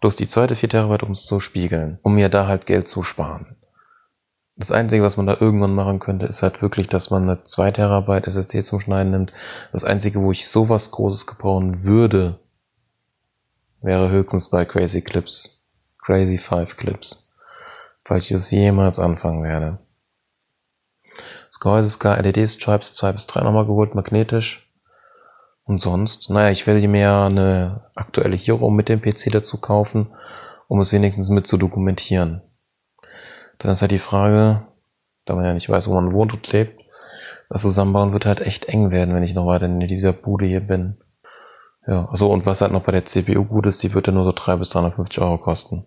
plus 0.00 0.16
die 0.16 0.28
zweite 0.28 0.56
4 0.56 0.68
Terabyte, 0.68 1.02
um 1.02 1.14
zu 1.14 1.40
spiegeln, 1.40 1.98
um 2.02 2.14
mir 2.14 2.28
da 2.28 2.46
halt 2.46 2.66
Geld 2.66 2.88
zu 2.88 3.02
sparen. 3.02 3.56
Das 4.56 4.72
Einzige, 4.72 5.04
was 5.04 5.16
man 5.16 5.26
da 5.26 5.36
irgendwann 5.38 5.74
machen 5.74 6.00
könnte, 6.00 6.26
ist 6.26 6.42
halt 6.42 6.62
wirklich, 6.62 6.88
dass 6.88 7.10
man 7.10 7.22
eine 7.22 7.44
2 7.44 7.70
Terabyte 7.70 8.26
SSD 8.26 8.64
zum 8.64 8.80
Schneiden 8.80 9.12
nimmt. 9.12 9.32
Das 9.72 9.84
Einzige, 9.84 10.20
wo 10.20 10.32
ich 10.32 10.48
sowas 10.48 10.90
Großes 10.90 11.26
gebrauchen 11.28 11.84
würde, 11.84 12.40
wäre 13.80 14.10
höchstens 14.10 14.48
bei 14.48 14.64
Crazy 14.64 15.02
Clips. 15.02 15.64
Crazy 16.04 16.38
5 16.38 16.76
Clips. 16.76 17.32
Falls 18.04 18.24
ich 18.24 18.30
das 18.30 18.50
jemals 18.50 18.98
anfangen 18.98 19.44
werde. 19.44 19.78
Das 21.48 21.60
Gehäuse 21.60 21.86
ist 21.86 21.98
gar 22.00 22.20
LED-Stripes 22.20 22.94
2 22.94 23.12
bis 23.12 23.26
3 23.26 23.42
nochmal 23.42 23.66
geholt, 23.66 23.94
magnetisch. 23.94 24.67
Und 25.68 25.82
sonst, 25.82 26.30
naja, 26.30 26.50
ich 26.50 26.66
werde 26.66 26.88
mir 26.88 27.12
eine 27.12 27.90
aktuelle 27.94 28.36
Hero 28.36 28.70
mit 28.70 28.88
dem 28.88 29.02
PC 29.02 29.30
dazu 29.30 29.58
kaufen, 29.58 30.06
um 30.66 30.80
es 30.80 30.94
wenigstens 30.94 31.28
mit 31.28 31.46
zu 31.46 31.58
dokumentieren. 31.58 32.40
Dann 33.58 33.72
ist 33.72 33.82
halt 33.82 33.90
die 33.90 33.98
Frage, 33.98 34.66
da 35.26 35.34
man 35.34 35.44
ja 35.44 35.52
nicht 35.52 35.68
weiß, 35.68 35.86
wo 35.88 35.94
man 35.94 36.14
wohnt 36.14 36.32
und 36.32 36.50
lebt, 36.52 36.80
das 37.50 37.60
Zusammenbauen 37.60 38.14
wird 38.14 38.24
halt 38.24 38.40
echt 38.40 38.64
eng 38.64 38.90
werden, 38.90 39.14
wenn 39.14 39.22
ich 39.22 39.34
noch 39.34 39.46
weiter 39.46 39.66
in 39.66 39.78
dieser 39.80 40.14
Bude 40.14 40.46
hier 40.46 40.62
bin. 40.62 40.96
Ja, 41.86 42.08
also 42.10 42.30
und 42.32 42.46
was 42.46 42.62
halt 42.62 42.72
noch 42.72 42.84
bei 42.84 42.92
der 42.92 43.04
CPU 43.04 43.44
gut 43.44 43.66
ist, 43.66 43.82
die 43.82 43.92
wird 43.92 44.06
ja 44.06 44.14
nur 44.14 44.24
so 44.24 44.32
3 44.32 44.56
bis 44.56 44.70
350 44.70 45.22
Euro 45.22 45.36
kosten. 45.36 45.84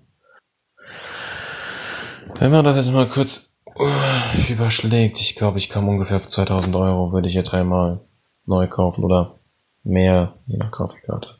Wenn 2.37 2.51
man 2.51 2.65
das 2.65 2.77
jetzt 2.77 2.91
mal 2.91 3.07
kurz 3.07 3.55
uh, 3.79 4.47
überschlägt, 4.47 5.19
ich 5.19 5.35
glaube, 5.35 5.57
ich 5.57 5.69
kann 5.69 5.87
ungefähr 5.87 6.17
auf 6.17 6.27
2000 6.27 6.75
Euro, 6.75 7.13
würde 7.13 7.27
ich 7.27 7.33
jetzt 7.33 7.51
einmal 7.51 8.01
neu 8.45 8.67
kaufen 8.67 9.03
oder 9.03 9.40
mehr, 9.83 10.37
je 10.47 10.57
nach 10.57 10.71
Grafikkarte. 10.71 11.35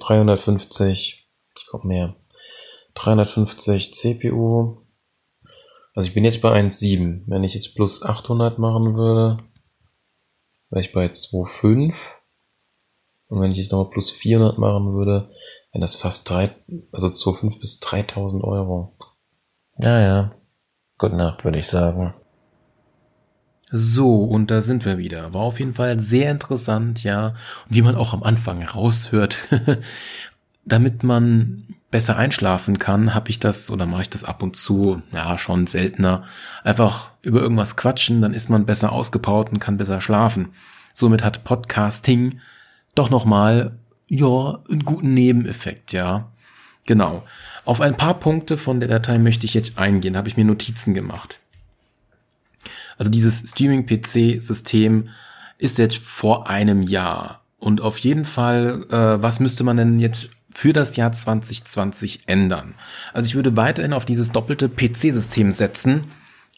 350, 0.00 1.28
ich 1.56 1.66
glaube 1.66 1.86
mehr. 1.86 2.14
350 2.94 3.92
CPU. 3.94 4.82
Also 5.94 6.08
ich 6.08 6.14
bin 6.14 6.24
jetzt 6.24 6.42
bei 6.42 6.52
1,7. 6.52 7.24
Wenn 7.26 7.44
ich 7.44 7.54
jetzt 7.54 7.74
plus 7.74 8.02
800 8.02 8.58
machen 8.58 8.96
würde, 8.96 9.38
wäre 10.70 10.80
ich 10.80 10.92
bei 10.92 11.06
2,5. 11.06 11.94
Und 13.28 13.40
wenn 13.40 13.50
ich 13.50 13.58
jetzt 13.58 13.72
nochmal 13.72 13.90
plus 13.90 14.10
400 14.10 14.58
machen 14.58 14.94
würde, 14.94 15.30
wären 15.72 15.80
das 15.80 15.96
fast 15.96 16.28
3, 16.30 16.54
also 16.92 17.08
2,5 17.08 17.58
bis 17.58 17.80
3000 17.80 18.44
Euro. 18.44 18.96
Ja, 19.78 20.00
ja. 20.00 20.34
Gute 20.98 21.16
Nacht, 21.16 21.44
würde 21.44 21.58
ich 21.58 21.66
sagen. 21.66 22.14
So, 23.70 24.24
und 24.24 24.50
da 24.50 24.60
sind 24.60 24.84
wir 24.84 24.96
wieder. 24.98 25.34
War 25.34 25.42
auf 25.42 25.58
jeden 25.58 25.74
Fall 25.74 25.98
sehr 25.98 26.30
interessant, 26.30 27.02
ja. 27.02 27.28
Und 27.68 27.74
wie 27.76 27.82
man 27.82 27.96
auch 27.96 28.12
am 28.12 28.22
Anfang 28.22 28.62
raushört, 28.62 29.38
damit 30.64 31.02
man 31.02 31.64
besser 31.90 32.16
einschlafen 32.16 32.78
kann, 32.78 33.14
habe 33.14 33.30
ich 33.30 33.40
das 33.40 33.70
oder 33.70 33.86
mache 33.86 34.02
ich 34.02 34.10
das 34.10 34.24
ab 34.24 34.42
und 34.42 34.56
zu, 34.56 35.02
ja, 35.12 35.38
schon 35.38 35.66
seltener. 35.66 36.24
Einfach 36.62 37.10
über 37.22 37.40
irgendwas 37.40 37.76
quatschen, 37.76 38.20
dann 38.20 38.34
ist 38.34 38.50
man 38.50 38.66
besser 38.66 38.92
ausgepowert 38.92 39.50
und 39.50 39.60
kann 39.60 39.78
besser 39.78 40.00
schlafen. 40.00 40.48
Somit 40.94 41.24
hat 41.24 41.44
Podcasting 41.44 42.40
doch 42.94 43.10
nochmal 43.10 43.78
ja, 44.08 44.58
einen 44.70 44.84
guten 44.84 45.14
Nebeneffekt, 45.14 45.92
ja. 45.92 46.30
Genau. 46.86 47.24
Auf 47.64 47.80
ein 47.80 47.96
paar 47.96 48.14
Punkte 48.14 48.56
von 48.56 48.78
der 48.78 48.88
Datei 48.88 49.18
möchte 49.18 49.44
ich 49.44 49.54
jetzt 49.54 49.76
eingehen, 49.76 50.16
habe 50.16 50.28
ich 50.28 50.36
mir 50.36 50.44
Notizen 50.44 50.94
gemacht. 50.94 51.40
Also 52.98 53.10
dieses 53.10 53.50
Streaming-PC-System 53.50 55.08
ist 55.58 55.78
jetzt 55.78 55.98
vor 55.98 56.48
einem 56.48 56.82
Jahr. 56.82 57.42
Und 57.58 57.80
auf 57.80 57.98
jeden 57.98 58.24
Fall, 58.24 58.84
äh, 58.90 59.22
was 59.22 59.40
müsste 59.40 59.64
man 59.64 59.76
denn 59.76 59.98
jetzt 59.98 60.30
für 60.50 60.72
das 60.72 60.96
Jahr 60.96 61.12
2020 61.12 62.20
ändern? 62.26 62.74
Also 63.12 63.26
ich 63.26 63.34
würde 63.34 63.56
weiterhin 63.56 63.92
auf 63.92 64.04
dieses 64.04 64.32
doppelte 64.32 64.68
PC-System 64.68 65.52
setzen. 65.52 66.04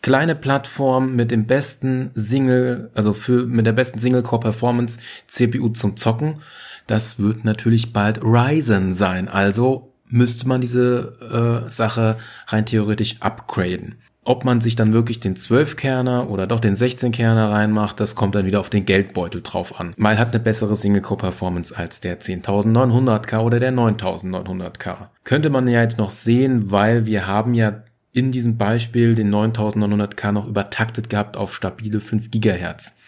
Kleine 0.00 0.36
Plattform 0.36 1.16
mit 1.16 1.30
dem 1.30 1.46
besten 1.46 2.10
Single, 2.14 2.90
also 2.94 3.14
für, 3.14 3.46
mit 3.46 3.66
der 3.66 3.72
besten 3.72 3.98
Single-Core-Performance 3.98 5.00
CPU 5.26 5.70
zum 5.70 5.96
Zocken. 5.96 6.40
Das 6.86 7.18
wird 7.18 7.44
natürlich 7.44 7.92
bald 7.92 8.22
Ryzen 8.22 8.92
sein. 8.92 9.28
Also 9.28 9.92
müsste 10.08 10.46
man 10.48 10.60
diese 10.60 11.66
äh, 11.66 11.70
Sache 11.70 12.16
rein 12.46 12.66
theoretisch 12.66 13.16
upgraden. 13.20 13.96
Ob 14.28 14.44
man 14.44 14.60
sich 14.60 14.76
dann 14.76 14.92
wirklich 14.92 15.20
den 15.20 15.36
12-Kerner 15.36 16.28
oder 16.28 16.46
doch 16.46 16.60
den 16.60 16.76
16-Kerner 16.76 17.50
reinmacht, 17.50 17.98
das 17.98 18.14
kommt 18.14 18.34
dann 18.34 18.44
wieder 18.44 18.60
auf 18.60 18.68
den 18.68 18.84
Geldbeutel 18.84 19.40
drauf 19.40 19.80
an. 19.80 19.94
Mal 19.96 20.18
hat 20.18 20.34
eine 20.34 20.44
bessere 20.44 20.76
Single-Core-Performance 20.76 21.74
als 21.74 22.00
der 22.00 22.20
10.900K 22.20 23.38
oder 23.38 23.58
der 23.58 23.72
9.900K. 23.72 25.06
Könnte 25.24 25.48
man 25.48 25.66
ja 25.66 25.80
jetzt 25.80 25.96
noch 25.96 26.10
sehen, 26.10 26.70
weil 26.70 27.06
wir 27.06 27.26
haben 27.26 27.54
ja 27.54 27.84
in 28.12 28.30
diesem 28.30 28.58
Beispiel 28.58 29.14
den 29.14 29.34
9.900K 29.34 30.32
noch 30.32 30.46
übertaktet 30.46 31.08
gehabt 31.08 31.38
auf 31.38 31.54
stabile 31.54 31.98
5 31.98 32.30
GHz. 32.30 32.98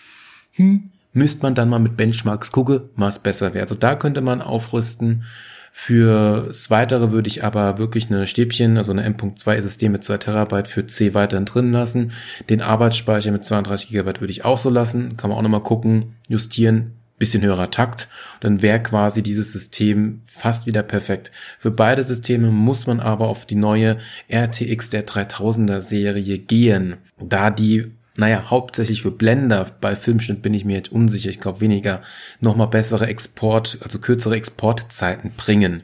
Hm, 0.53 0.91
müsste 1.13 1.43
man 1.43 1.55
dann 1.55 1.69
mal 1.69 1.81
mit 1.81 1.99
Benchmarks 1.99 2.51
gucken, 2.51 2.89
was 2.97 3.19
besser 3.19 3.53
wäre. 3.53 3.65
Also 3.65 3.75
da 3.75 3.95
könnte 3.95 4.23
man 4.23 4.41
aufrüsten. 4.41 5.25
Fürs 5.73 6.71
Weitere 6.71 7.11
würde 7.11 7.29
ich 7.29 7.45
aber 7.45 7.79
wirklich 7.79 8.11
eine 8.11 8.27
Stäbchen, 8.27 8.77
also 8.77 8.93
eine 8.93 9.05
M.2 9.05 9.55
SSD 9.55 9.89
mit 9.89 10.05
2 10.05 10.19
Terabyte 10.19 10.69
für 10.69 10.87
C 10.87 11.15
weiterhin 11.15 11.47
drin 11.47 11.73
lassen. 11.73 12.13
Den 12.49 12.61
Arbeitsspeicher 12.61 13.31
mit 13.31 13.45
32 13.45 13.89
Gigabyte 13.89 14.21
würde 14.21 14.33
ich 14.33 14.45
auch 14.45 14.59
so 14.59 14.69
lassen. 14.69 15.17
Kann 15.17 15.31
man 15.31 15.39
auch 15.39 15.43
nochmal 15.43 15.63
gucken, 15.63 16.17
justieren, 16.29 16.97
bisschen 17.19 17.43
höherer 17.43 17.71
Takt. 17.71 18.09
Dann 18.41 18.63
wäre 18.63 18.83
quasi 18.83 19.23
dieses 19.23 19.53
System 19.53 20.23
fast 20.27 20.67
wieder 20.67 20.83
perfekt. 20.83 21.31
Für 21.61 21.71
beide 21.71 22.03
Systeme 22.03 22.51
muss 22.51 22.87
man 22.87 22.99
aber 22.99 23.29
auf 23.29 23.47
die 23.47 23.55
neue 23.55 23.99
RTX 24.29 24.91
der 24.91 25.07
3000er 25.07 25.81
Serie 25.81 26.39
gehen, 26.39 26.97
da 27.23 27.51
die 27.51 27.93
naja, 28.21 28.51
hauptsächlich 28.51 29.03
für 29.03 29.11
Blender. 29.11 29.73
Bei 29.81 29.97
Filmschnitt 29.97 30.43
bin 30.43 30.53
ich 30.53 30.67
mir 30.67 30.77
jetzt 30.77 30.93
unsicher. 30.93 31.31
Ich 31.31 31.41
glaube 31.41 31.63
weniger 31.63 32.03
nochmal 32.41 32.69
bessere 32.69 33.07
Export, 33.07 33.79
also 33.81 33.99
kürzere 33.99 34.37
Exportzeiten 34.37 35.33
bringen. 35.37 35.83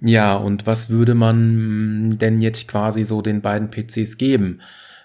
Ja, 0.00 0.36
und 0.36 0.66
was 0.66 0.90
würde 0.90 1.14
man 1.14 2.18
denn 2.18 2.40
jetzt 2.40 2.68
quasi 2.68 3.04
so 3.04 3.20
den 3.20 3.40
beiden 3.42 3.68
PCs 3.70 4.16
geben? 4.16 4.60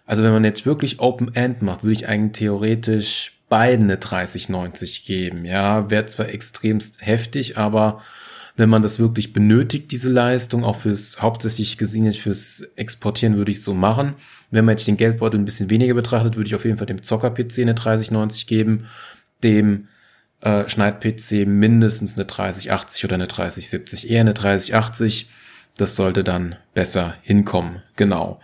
Also 0.05 0.23
wenn 0.23 0.31
man 0.31 0.43
jetzt 0.43 0.67
wirklich 0.67 0.99
Open 0.99 1.33
End 1.33 1.63
macht, 1.63 1.83
würde 1.83 1.93
ich 1.93 2.07
eigentlich 2.07 2.39
theoretisch 2.39 3.33
beiden 3.49 3.85
eine 3.85 3.97
3090 3.97 5.03
geben. 5.03 5.45
Ja, 5.45 5.89
wäre 5.89 6.05
zwar 6.05 6.29
extremst 6.29 7.03
heftig, 7.05 7.57
aber 7.57 8.01
wenn 8.57 8.69
man 8.69 8.81
das 8.81 8.99
wirklich 8.99 9.33
benötigt, 9.33 9.91
diese 9.91 10.09
Leistung, 10.09 10.63
auch 10.63 10.77
fürs 10.77 11.21
hauptsächlich 11.21 11.77
gesehen 11.77 12.11
fürs 12.13 12.61
Exportieren 12.75 13.35
würde 13.35 13.51
ich 13.51 13.61
so 13.61 13.73
machen. 13.73 14.13
Wenn 14.49 14.63
man 14.63 14.77
jetzt 14.77 14.87
den 14.87 14.97
Geldbeutel 14.97 15.39
ein 15.39 15.45
bisschen 15.45 15.69
weniger 15.69 15.93
betrachtet, 15.93 16.37
würde 16.37 16.47
ich 16.47 16.55
auf 16.55 16.63
jeden 16.63 16.77
Fall 16.77 16.87
dem 16.87 17.03
Zocker-PC 17.03 17.59
eine 17.59 17.75
3090 17.75 18.47
geben, 18.47 18.85
dem 19.43 19.89
äh, 20.41 20.69
Schneid-PC 20.69 21.45
mindestens 21.47 22.15
eine 22.15 22.25
3080 22.25 23.03
oder 23.03 23.15
eine 23.15 23.27
3070, 23.27 24.09
eher 24.09 24.21
eine 24.21 24.33
3080. 24.33 25.29
Das 25.77 25.97
sollte 25.97 26.23
dann 26.23 26.55
besser 26.73 27.15
hinkommen. 27.23 27.81
Genau. 27.97 28.39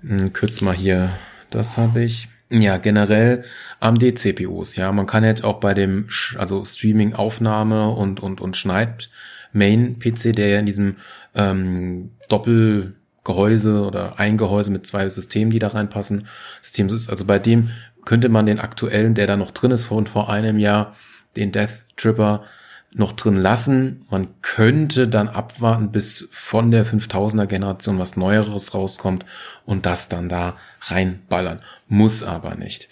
Hm, 0.00 0.32
kürz 0.32 0.60
mal 0.62 0.74
hier, 0.74 1.10
das 1.50 1.76
habe 1.76 2.02
ich. 2.02 2.28
Ja, 2.50 2.78
generell 2.78 3.44
AMD-CPUs, 3.80 4.76
ja. 4.76 4.90
Man 4.92 5.06
kann 5.06 5.22
jetzt 5.22 5.44
auch 5.44 5.60
bei 5.60 5.74
dem, 5.74 6.08
also 6.38 6.64
Streaming-Aufnahme 6.64 7.90
und, 7.90 8.20
und, 8.20 8.40
und 8.40 8.56
Schneid 8.56 9.10
Main-PC, 9.52 10.34
der 10.34 10.48
ja 10.48 10.58
in 10.58 10.66
diesem 10.66 10.96
ähm, 11.34 12.10
Doppelgehäuse 12.28 13.82
oder 13.84 14.18
ein 14.18 14.38
Gehäuse 14.38 14.70
mit 14.70 14.86
zwei 14.86 15.08
Systemen, 15.08 15.50
die 15.50 15.58
da 15.58 15.68
reinpassen, 15.68 16.26
System 16.62 16.88
ist. 16.88 17.10
Also 17.10 17.24
bei 17.24 17.38
dem 17.38 17.70
könnte 18.04 18.30
man 18.30 18.46
den 18.46 18.60
aktuellen, 18.60 19.14
der 19.14 19.26
da 19.26 19.36
noch 19.36 19.50
drin 19.50 19.70
ist 19.70 19.84
von 19.84 20.06
vor 20.06 20.30
einem 20.30 20.58
Jahr, 20.58 20.96
den 21.36 21.52
Death 21.52 21.84
Tripper, 21.96 22.44
noch 22.92 23.12
drin 23.12 23.36
lassen. 23.36 24.06
Man 24.10 24.28
könnte 24.42 25.08
dann 25.08 25.28
abwarten, 25.28 25.92
bis 25.92 26.28
von 26.32 26.70
der 26.70 26.86
5000er 26.86 27.46
Generation 27.46 27.98
was 27.98 28.16
Neueres 28.16 28.74
rauskommt 28.74 29.24
und 29.66 29.86
das 29.86 30.08
dann 30.08 30.28
da 30.28 30.56
reinballern. 30.82 31.60
Muss 31.88 32.22
aber 32.22 32.54
nicht. 32.54 32.88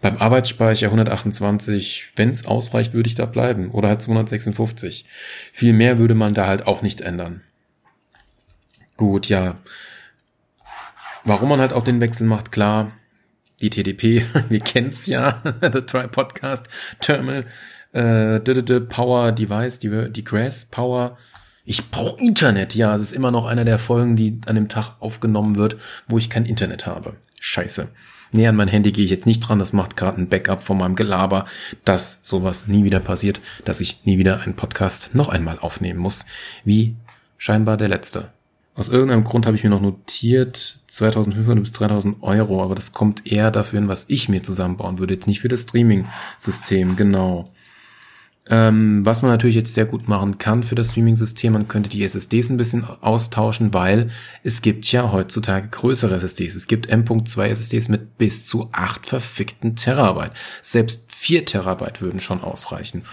Beim 0.00 0.18
Arbeitsspeicher 0.18 0.86
128, 0.86 2.12
wenn 2.16 2.30
es 2.30 2.44
ausreicht, 2.44 2.92
würde 2.92 3.08
ich 3.08 3.14
da 3.14 3.24
bleiben. 3.24 3.70
Oder 3.70 3.88
halt 3.88 4.02
256. 4.02 5.04
Viel 5.52 5.72
mehr 5.72 5.98
würde 5.98 6.14
man 6.14 6.34
da 6.34 6.46
halt 6.46 6.66
auch 6.66 6.82
nicht 6.82 7.00
ändern. 7.00 7.42
Gut, 8.96 9.28
ja. 9.28 9.54
Warum 11.24 11.48
man 11.48 11.60
halt 11.60 11.72
auch 11.72 11.84
den 11.84 12.00
Wechsel 12.00 12.26
macht, 12.26 12.50
klar. 12.50 12.92
Die 13.60 13.70
TDP, 13.70 14.26
wir 14.48 14.60
kennen's 14.60 15.06
ja, 15.06 15.40
The 15.60 15.82
Try 15.82 16.08
Podcast, 16.08 16.68
Terminal, 17.00 17.46
äh, 17.92 18.40
Power 18.40 19.32
Device, 19.32 19.78
die, 19.78 20.10
die 20.10 20.24
Grass 20.24 20.64
Power. 20.64 21.16
Ich 21.64 21.90
brauche 21.90 22.20
Internet, 22.20 22.74
ja, 22.74 22.94
es 22.94 23.00
ist 23.00 23.12
immer 23.12 23.30
noch 23.30 23.46
einer 23.46 23.64
der 23.64 23.78
Folgen, 23.78 24.16
die 24.16 24.40
an 24.46 24.56
dem 24.56 24.68
Tag 24.68 24.96
aufgenommen 24.98 25.56
wird, 25.56 25.76
wo 26.08 26.18
ich 26.18 26.28
kein 26.28 26.44
Internet 26.44 26.86
habe. 26.86 27.14
Scheiße. 27.38 27.88
Nee, 28.34 28.46
an 28.46 28.56
mein 28.56 28.68
Handy 28.68 28.92
gehe 28.92 29.04
ich 29.04 29.10
jetzt 29.10 29.26
nicht 29.26 29.40
dran. 29.40 29.58
Das 29.58 29.74
macht 29.74 29.96
gerade 29.96 30.20
ein 30.20 30.28
Backup 30.28 30.62
von 30.62 30.78
meinem 30.78 30.96
Gelaber, 30.96 31.44
dass 31.84 32.18
sowas 32.22 32.66
nie 32.66 32.82
wieder 32.82 32.98
passiert, 32.98 33.40
dass 33.66 33.80
ich 33.80 34.00
nie 34.04 34.18
wieder 34.18 34.40
einen 34.40 34.56
Podcast 34.56 35.14
noch 35.14 35.28
einmal 35.28 35.58
aufnehmen 35.58 36.00
muss, 36.00 36.24
wie 36.64 36.96
scheinbar 37.36 37.76
der 37.76 37.88
letzte. 37.88 38.30
Aus 38.74 38.88
irgendeinem 38.88 39.24
Grund 39.24 39.44
habe 39.44 39.54
ich 39.54 39.64
mir 39.64 39.70
noch 39.70 39.82
notiert 39.82 40.78
2500 40.88 41.62
bis 41.62 41.72
3000 41.72 42.22
Euro, 42.22 42.62
aber 42.62 42.74
das 42.74 42.92
kommt 42.92 43.30
eher 43.30 43.50
dafür 43.50 43.80
hin, 43.80 43.88
was 43.88 44.08
ich 44.08 44.30
mir 44.30 44.42
zusammenbauen 44.42 44.98
würde, 44.98 45.18
nicht 45.26 45.40
für 45.40 45.48
das 45.48 45.62
Streaming-System, 45.62 46.96
genau. 46.96 47.44
Ähm, 48.50 49.06
was 49.06 49.22
man 49.22 49.30
natürlich 49.30 49.54
jetzt 49.54 49.72
sehr 49.72 49.84
gut 49.84 50.08
machen 50.08 50.36
kann 50.38 50.64
für 50.64 50.74
das 50.74 50.88
Streaming-System, 50.88 51.52
man 51.52 51.68
könnte 51.68 51.88
die 51.88 52.02
SSDs 52.02 52.50
ein 52.50 52.56
bisschen 52.56 52.84
austauschen, 53.00 53.72
weil 53.72 54.08
es 54.42 54.62
gibt 54.62 54.90
ja 54.90 55.12
heutzutage 55.12 55.68
größere 55.68 56.16
SSDs. 56.16 56.56
Es 56.56 56.66
gibt 56.66 56.88
M.2 56.88 57.46
SSDs 57.46 57.88
mit 57.88 58.18
bis 58.18 58.44
zu 58.46 58.68
acht 58.72 59.06
verfickten 59.06 59.76
Terabyte. 59.76 60.32
Selbst 60.60 61.04
vier 61.08 61.44
Terabyte 61.44 62.00
würden 62.00 62.18
schon 62.18 62.40
ausreichen. 62.40 63.04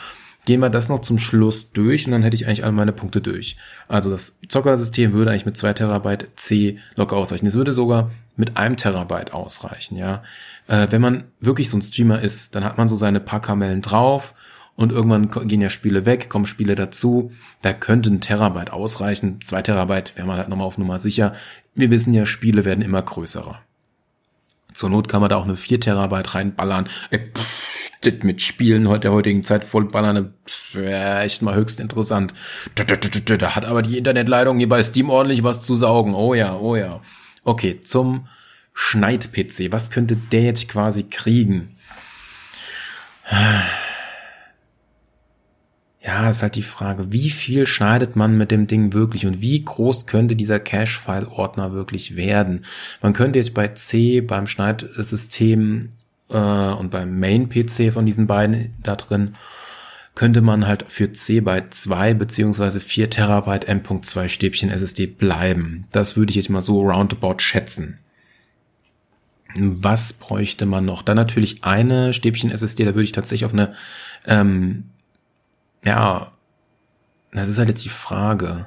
Gehen 0.46 0.62
wir 0.62 0.70
das 0.72 0.89
noch 0.89 1.02
zum 1.02 1.20
Schluss 1.20 1.74
durch 1.74 2.08
und 2.08 2.13
dann 2.13 2.24
hätte 2.24 2.36
ich 2.36 2.48
eigentlich 2.48 2.63
alle 2.63 2.72
meine 2.72 2.94
Punkte 2.94 3.22
durch. 3.22 3.56
Also 3.88 4.10
das 4.10 4.39
Zockersystem 4.48 5.13
würde 5.13 5.30
eigentlich 5.30 5.46
mit 5.46 5.58
zwei 5.58 5.74
Terabyte 5.74 6.28
C 6.38 6.80
locker 6.96 7.18
ausreichen. 7.18 7.46
Es 7.46 7.54
würde 7.54 7.74
sogar 7.74 8.10
mit 8.36 8.58
einem 8.58 8.78
Terabyte 8.78 9.32
ausreichen, 9.34 9.96
ja. 9.96 10.24
Äh, 10.68 10.88
wenn 10.89 11.02
man 11.02 11.26
wirklich 11.39 11.70
so 11.70 11.78
ein 11.78 11.84
Streamer 11.84 12.22
ist, 12.22 12.56
dann 12.56 12.63
hat 12.63 12.80
man 12.80 12.88
so 12.88 12.96
seine 12.96 13.20
paar 13.20 13.42
Kamellen 13.42 13.82
drauf 13.82 14.34
und 14.80 14.94
irgendwann 14.94 15.30
gehen 15.30 15.60
ja 15.60 15.70
Spiele 15.70 16.06
weg, 16.06 16.30
kommen 16.30 16.46
Spiele 16.46 16.74
dazu. 16.74 17.34
Da 17.62 17.74
könnte 17.74 18.10
ein 18.10 18.22
Terabyte 18.22 18.72
ausreichen. 18.72 19.42
Zwei 19.44 19.62
Terabyte 19.62 20.15
wäre 20.15 20.26
man 20.26 20.38
halt 20.38 20.48
nochmal 20.48 20.68
auf 20.68 20.78
Nummer 20.78 21.00
sicher. 21.00 21.34
Wir 21.76 21.92
wissen 21.92 22.13
ja, 22.13 22.26
Spiele 22.26 22.63
werden 22.63 22.82
immer 22.82 23.02
größerer. 23.02 23.60
Zur 24.72 24.89
Not 24.89 25.10
kann 25.10 25.20
man 25.20 25.30
da 25.30 25.36
auch 25.36 25.44
eine 25.44 25.58
4 25.58 25.82
Terabyte 25.82 26.34
reinballern. 26.34 26.88
Ey, 27.10 27.20
pff, 27.20 27.92
das 28.00 28.24
mit 28.24 28.42
Spielen 28.42 28.88
heute 28.88 29.02
der 29.02 29.12
heutigen 29.12 29.44
Zeit 29.44 29.65
vollballern, 29.65 30.34
wäre 30.72 31.24
echt 31.24 31.42
mal 31.42 31.56
höchst 31.56 31.82
interessant. 31.82 32.34
Da 32.76 32.86
hat 33.56 33.65
aber 33.65 33.82
die 33.82 33.98
Internetleitung 33.98 34.60
hier 34.60 34.70
bei 34.70 34.82
Steam 34.82 35.10
ordentlich 35.10 35.44
was 35.44 35.62
zu 35.62 35.76
saugen. 35.76 36.13
Oh 36.13 36.34
ja, 36.34 36.56
oh 36.56 36.78
ja. 36.78 37.02
Okay, 37.44 37.82
zum 37.82 38.30
Schneid-PC. 38.74 39.74
Was 39.74 39.92
könnte 39.92 40.15
der 40.15 40.44
jetzt 40.44 40.70
quasi 40.70 41.04
kriegen? 41.04 41.75
Ja, 46.10 46.27
ist 46.27 46.41
halt 46.41 46.55
die 46.55 46.63
Frage, 46.63 47.13
wie 47.13 47.29
viel 47.29 47.67
schneidet 47.67 48.15
man 48.15 48.35
mit 48.35 48.49
dem 48.49 48.65
Ding 48.65 48.93
wirklich 48.93 49.27
und 49.27 49.41
wie 49.41 49.63
groß 49.63 50.07
könnte 50.07 50.35
dieser 50.35 50.60
Cache-File-Ordner 50.60 51.71
wirklich 51.71 52.15
werden? 52.15 52.65
Man 52.99 53.13
könnte 53.13 53.37
jetzt 53.37 53.53
bei 53.53 53.67
C, 53.67 54.19
beim 54.21 54.47
Schneidsystem 54.47 55.89
äh, 56.29 56.35
und 56.35 56.89
beim 56.89 57.19
Main-PC 57.19 57.93
von 57.93 58.07
diesen 58.07 58.25
beiden 58.25 58.73
da 58.81 58.95
drin, 58.95 59.35
könnte 60.15 60.41
man 60.41 60.65
halt 60.65 60.85
für 60.87 61.12
C 61.12 61.41
bei 61.41 61.65
2 61.69 62.15
beziehungsweise 62.15 62.79
4 62.79 63.12
Terabyte 63.12 63.67
M.2 63.67 64.29
Stäbchen 64.29 64.71
SSD 64.71 65.05
bleiben. 65.05 65.85
Das 65.91 66.17
würde 66.17 66.31
ich 66.31 66.37
jetzt 66.37 66.49
mal 66.49 66.63
so 66.63 66.81
roundabout 66.81 67.37
schätzen. 67.37 67.99
Was 69.55 70.13
bräuchte 70.13 70.65
man 70.65 70.85
noch? 70.85 71.03
Dann 71.03 71.17
natürlich 71.17 71.63
eine 71.63 72.13
Stäbchen 72.13 72.49
SSD, 72.49 72.85
da 72.85 72.95
würde 72.95 73.03
ich 73.03 73.12
tatsächlich 73.12 73.45
auf 73.45 73.53
eine 73.53 73.75
ähm, 74.25 74.85
ja, 75.84 76.32
Das 77.32 77.48
ist 77.48 77.58
halt 77.58 77.69
jetzt 77.69 77.86
die 77.86 77.90
Frage. 77.90 78.65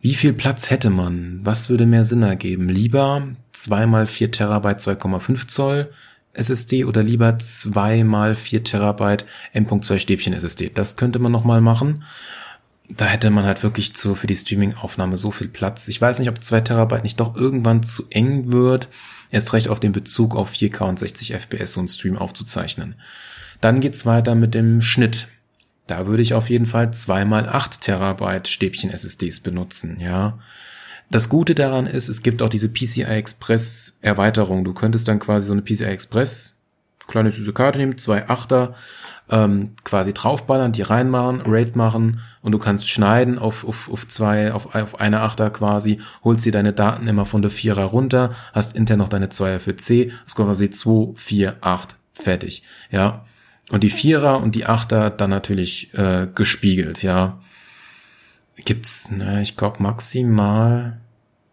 Wie 0.00 0.14
viel 0.14 0.32
Platz 0.32 0.70
hätte 0.70 0.88
man? 0.88 1.40
Was 1.42 1.68
würde 1.68 1.84
mehr 1.84 2.04
Sinn 2.04 2.22
ergeben? 2.22 2.68
Lieber 2.68 3.22
2 3.52 3.86
mal 3.86 4.06
4 4.06 4.30
Terabyte 4.30 4.80
2,5 4.80 5.46
Zoll 5.48 5.92
SSD 6.32 6.84
oder 6.84 7.02
lieber 7.02 7.38
2 7.38 8.04
mal 8.04 8.34
4 8.34 8.64
Terabyte 8.64 9.26
M.2 9.52 9.98
Stäbchen 9.98 10.32
SSD? 10.32 10.70
Das 10.72 10.96
könnte 10.96 11.18
man 11.18 11.32
nochmal 11.32 11.60
machen. 11.60 12.04
Da 12.88 13.04
hätte 13.04 13.30
man 13.30 13.44
halt 13.44 13.62
wirklich 13.62 13.94
zu, 13.94 14.14
für 14.14 14.26
die 14.26 14.36
Streaming-Aufnahme 14.36 15.16
so 15.16 15.30
viel 15.30 15.48
Platz. 15.48 15.86
Ich 15.88 16.00
weiß 16.00 16.18
nicht, 16.18 16.28
ob 16.28 16.42
2 16.42 16.62
Terabyte 16.62 17.04
nicht 17.04 17.20
doch 17.20 17.36
irgendwann 17.36 17.82
zu 17.82 18.04
eng 18.10 18.50
wird. 18.50 18.88
Erst 19.30 19.52
recht 19.52 19.68
auf 19.68 19.80
den 19.80 19.92
Bezug 19.92 20.34
auf 20.34 20.50
4K 20.50 20.88
und 20.88 20.98
60 20.98 21.34
FPS 21.34 21.74
so 21.74 21.80
einen 21.80 21.88
Stream 21.88 22.16
aufzuzeichnen. 22.16 22.94
Dann 23.60 23.80
geht's 23.80 24.06
weiter 24.06 24.34
mit 24.34 24.54
dem 24.54 24.80
Schnitt. 24.80 25.28
Da 25.90 26.06
würde 26.06 26.22
ich 26.22 26.34
auf 26.34 26.50
jeden 26.50 26.66
Fall 26.66 26.92
zweimal 26.92 27.48
acht 27.48 27.80
Terabyte 27.80 28.48
Stäbchen 28.48 28.90
SSDs 28.90 29.40
benutzen, 29.40 29.98
ja. 30.00 30.38
Das 31.10 31.28
Gute 31.28 31.56
daran 31.56 31.88
ist, 31.88 32.08
es 32.08 32.22
gibt 32.22 32.40
auch 32.42 32.48
diese 32.48 32.68
PCI 32.68 33.02
Express 33.02 33.98
Erweiterung. 34.00 34.64
Du 34.64 34.72
könntest 34.72 35.08
dann 35.08 35.18
quasi 35.18 35.46
so 35.46 35.52
eine 35.52 35.62
PCI 35.62 35.86
Express 35.86 36.56
kleine 37.08 37.32
süße 37.32 37.52
Karte 37.52 37.78
nehmen, 37.78 37.98
zwei 37.98 38.28
Achter, 38.28 38.74
ähm, 39.28 39.72
quasi 39.84 40.14
draufballern, 40.14 40.70
die 40.70 40.82
reinmachen, 40.82 41.40
RAID 41.40 41.74
machen 41.74 42.20
und 42.40 42.52
du 42.52 42.58
kannst 42.58 42.88
schneiden 42.88 43.38
auf, 43.38 43.64
auf, 43.64 43.90
auf 43.90 44.06
zwei, 44.06 44.52
auf, 44.52 44.74
auf 44.74 45.00
eine 45.00 45.20
Achter 45.20 45.50
quasi, 45.50 46.00
holst 46.22 46.44
dir 46.44 46.52
deine 46.52 46.72
Daten 46.72 47.08
immer 47.08 47.26
von 47.26 47.42
der 47.42 47.50
Vierer 47.50 47.84
runter, 47.84 48.30
hast 48.52 48.76
intern 48.76 48.98
noch 48.98 49.08
deine 49.08 49.28
Zweier 49.28 49.60
für 49.60 49.76
C, 49.76 50.12
das 50.24 50.34
kommt 50.36 50.48
quasi 50.48 50.70
2, 50.70 51.16
4, 51.16 51.56
8, 51.60 51.96
fertig, 52.14 52.62
ja. 52.90 53.24
Und 53.70 53.84
die 53.84 53.90
Vierer 53.90 54.40
und 54.40 54.54
die 54.54 54.66
Achter 54.66 55.10
dann 55.10 55.30
natürlich 55.30 55.94
äh, 55.94 56.26
gespiegelt, 56.34 57.02
ja. 57.02 57.40
Gibt's, 58.56 59.10
ne, 59.10 59.40
ich 59.40 59.56
glaube 59.56 59.82
maximal 59.82 61.00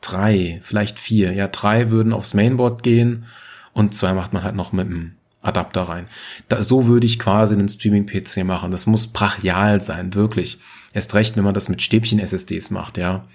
drei, 0.01 0.59
vielleicht 0.63 0.99
vier. 0.99 1.31
Ja, 1.33 1.47
drei 1.47 1.89
würden 1.89 2.11
aufs 2.11 2.33
Mainboard 2.33 2.83
gehen 2.83 3.25
und 3.73 3.93
zwei 3.93 4.13
macht 4.13 4.33
man 4.33 4.43
halt 4.43 4.55
noch 4.55 4.73
mit 4.73 4.87
dem 4.87 5.13
Adapter 5.41 5.83
rein. 5.83 6.07
Da, 6.49 6.63
so 6.63 6.87
würde 6.87 7.05
ich 7.05 7.19
quasi 7.19 7.53
einen 7.53 7.69
Streaming-PC 7.69 8.43
machen. 8.43 8.71
Das 8.71 8.85
muss 8.85 9.07
brachial 9.07 9.81
sein, 9.81 10.13
wirklich. 10.13 10.59
Erst 10.93 11.13
recht, 11.13 11.37
wenn 11.37 11.43
man 11.43 11.53
das 11.53 11.69
mit 11.69 11.81
Stäbchen-SSDs 11.81 12.71
macht, 12.71 12.97
ja. 12.97 13.25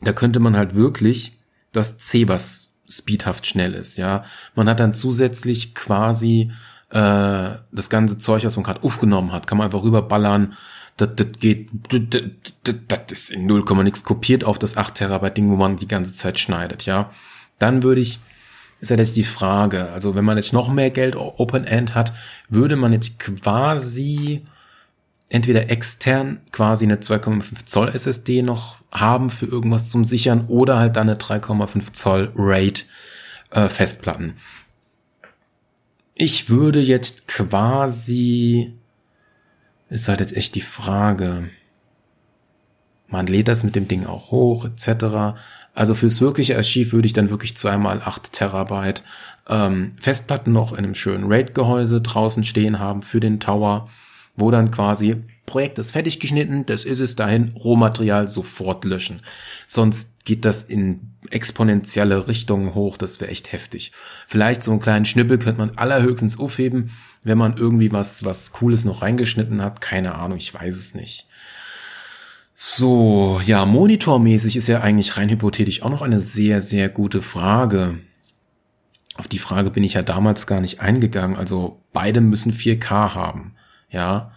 Da 0.00 0.12
könnte 0.12 0.40
man 0.40 0.56
halt 0.56 0.74
wirklich 0.74 1.38
das 1.72 1.98
C, 1.98 2.26
was 2.26 2.72
speedhaft 2.88 3.46
schnell 3.46 3.74
ist, 3.74 3.98
ja. 3.98 4.24
Man 4.54 4.68
hat 4.68 4.80
dann 4.80 4.94
zusätzlich 4.94 5.74
quasi 5.74 6.50
äh, 6.90 7.56
das 7.72 7.88
ganze 7.88 8.18
Zeug, 8.18 8.44
was 8.44 8.56
man 8.56 8.64
gerade 8.64 8.82
aufgenommen 8.82 9.32
hat, 9.32 9.46
kann 9.46 9.58
man 9.58 9.66
einfach 9.66 9.82
rüberballern. 9.82 10.54
Das, 10.96 11.10
das 11.16 11.28
geht, 11.38 11.70
das, 11.88 12.22
das, 12.64 12.74
das 12.88 13.00
ist 13.12 13.30
in 13.30 13.46
0, 13.46 13.64
nix 13.84 14.04
kopiert 14.04 14.44
auf 14.44 14.58
das 14.58 14.76
8 14.76 14.94
Terabyte 14.96 15.36
Ding, 15.36 15.48
wo 15.48 15.56
man 15.56 15.76
die 15.76 15.88
ganze 15.88 16.14
Zeit 16.14 16.38
schneidet, 16.38 16.86
ja. 16.86 17.10
Dann 17.58 17.82
würde 17.82 18.00
ich, 18.00 18.18
ist 18.80 18.90
ja 18.90 18.96
jetzt 18.96 19.16
die 19.16 19.24
Frage, 19.24 19.90
also 19.90 20.14
wenn 20.14 20.24
man 20.24 20.36
jetzt 20.36 20.52
noch 20.52 20.70
mehr 20.70 20.90
Geld 20.90 21.16
Open 21.16 21.64
End 21.64 21.94
hat, 21.94 22.12
würde 22.48 22.76
man 22.76 22.92
jetzt 22.92 23.18
quasi 23.18 24.42
entweder 25.28 25.70
extern 25.70 26.40
quasi 26.50 26.84
eine 26.84 26.96
2,5 26.96 27.64
Zoll 27.64 27.88
SSD 27.88 28.42
noch 28.42 28.76
haben 28.90 29.30
für 29.30 29.46
irgendwas 29.46 29.88
zum 29.88 30.04
Sichern 30.04 30.46
oder 30.48 30.78
halt 30.78 30.96
dann 30.96 31.08
eine 31.08 31.18
3,5 31.18 31.92
Zoll 31.92 32.32
RAID 32.34 32.86
äh, 33.52 33.68
Festplatten. 33.68 34.34
Ich 36.22 36.50
würde 36.50 36.80
jetzt 36.80 37.28
quasi, 37.28 38.74
ist 39.88 40.06
halt 40.06 40.20
jetzt 40.20 40.36
echt 40.36 40.54
die 40.54 40.60
Frage. 40.60 41.48
Man 43.08 43.26
lädt 43.26 43.48
das 43.48 43.64
mit 43.64 43.74
dem 43.74 43.88
Ding 43.88 44.04
auch 44.04 44.30
hoch, 44.30 44.66
etc. 44.66 45.38
Also 45.72 45.94
fürs 45.94 46.20
wirkliche 46.20 46.58
Archiv 46.58 46.92
würde 46.92 47.06
ich 47.06 47.14
dann 47.14 47.30
wirklich 47.30 47.56
zweimal 47.56 48.02
acht 48.02 48.34
Terabyte 48.34 49.02
ähm, 49.48 49.92
Festplatten 49.98 50.52
noch 50.52 50.72
in 50.72 50.84
einem 50.84 50.94
schönen 50.94 51.24
RAID-Gehäuse 51.24 52.02
draußen 52.02 52.44
stehen 52.44 52.78
haben 52.78 53.00
für 53.00 53.20
den 53.20 53.40
Tower, 53.40 53.88
wo 54.40 54.50
dann 54.50 54.70
quasi 54.70 55.22
Projekt 55.46 55.78
ist 55.78 55.90
fertig 55.90 56.20
geschnitten, 56.20 56.64
das 56.66 56.84
ist 56.84 57.00
es 57.00 57.16
dahin, 57.16 57.52
Rohmaterial 57.56 58.28
sofort 58.28 58.84
löschen. 58.84 59.20
Sonst 59.66 60.24
geht 60.24 60.44
das 60.44 60.62
in 60.62 61.14
exponentielle 61.30 62.28
Richtungen 62.28 62.74
hoch, 62.74 62.96
das 62.96 63.20
wäre 63.20 63.30
echt 63.30 63.52
heftig. 63.52 63.92
Vielleicht 64.26 64.62
so 64.62 64.70
einen 64.70 64.80
kleinen 64.80 65.04
Schnippel 65.04 65.38
könnte 65.38 65.58
man 65.60 65.76
allerhöchstens 65.76 66.38
aufheben, 66.38 66.92
wenn 67.24 67.36
man 67.36 67.56
irgendwie 67.56 67.92
was, 67.92 68.24
was 68.24 68.52
Cooles 68.52 68.84
noch 68.84 69.02
reingeschnitten 69.02 69.60
hat. 69.60 69.80
Keine 69.80 70.14
Ahnung, 70.14 70.38
ich 70.38 70.54
weiß 70.54 70.76
es 70.76 70.94
nicht. 70.94 71.26
So, 72.54 73.40
ja, 73.44 73.64
monitormäßig 73.64 74.56
ist 74.56 74.68
ja 74.68 74.82
eigentlich 74.82 75.16
rein 75.16 75.30
hypothetisch 75.30 75.82
auch 75.82 75.90
noch 75.90 76.02
eine 76.02 76.20
sehr, 76.20 76.60
sehr 76.60 76.88
gute 76.88 77.22
Frage. 77.22 77.98
Auf 79.16 79.28
die 79.28 79.38
Frage 79.38 79.70
bin 79.70 79.82
ich 79.82 79.94
ja 79.94 80.02
damals 80.02 80.46
gar 80.46 80.60
nicht 80.60 80.80
eingegangen. 80.80 81.36
Also 81.36 81.80
beide 81.92 82.20
müssen 82.20 82.52
4K 82.52 83.14
haben. 83.14 83.54
Ja, 83.90 84.32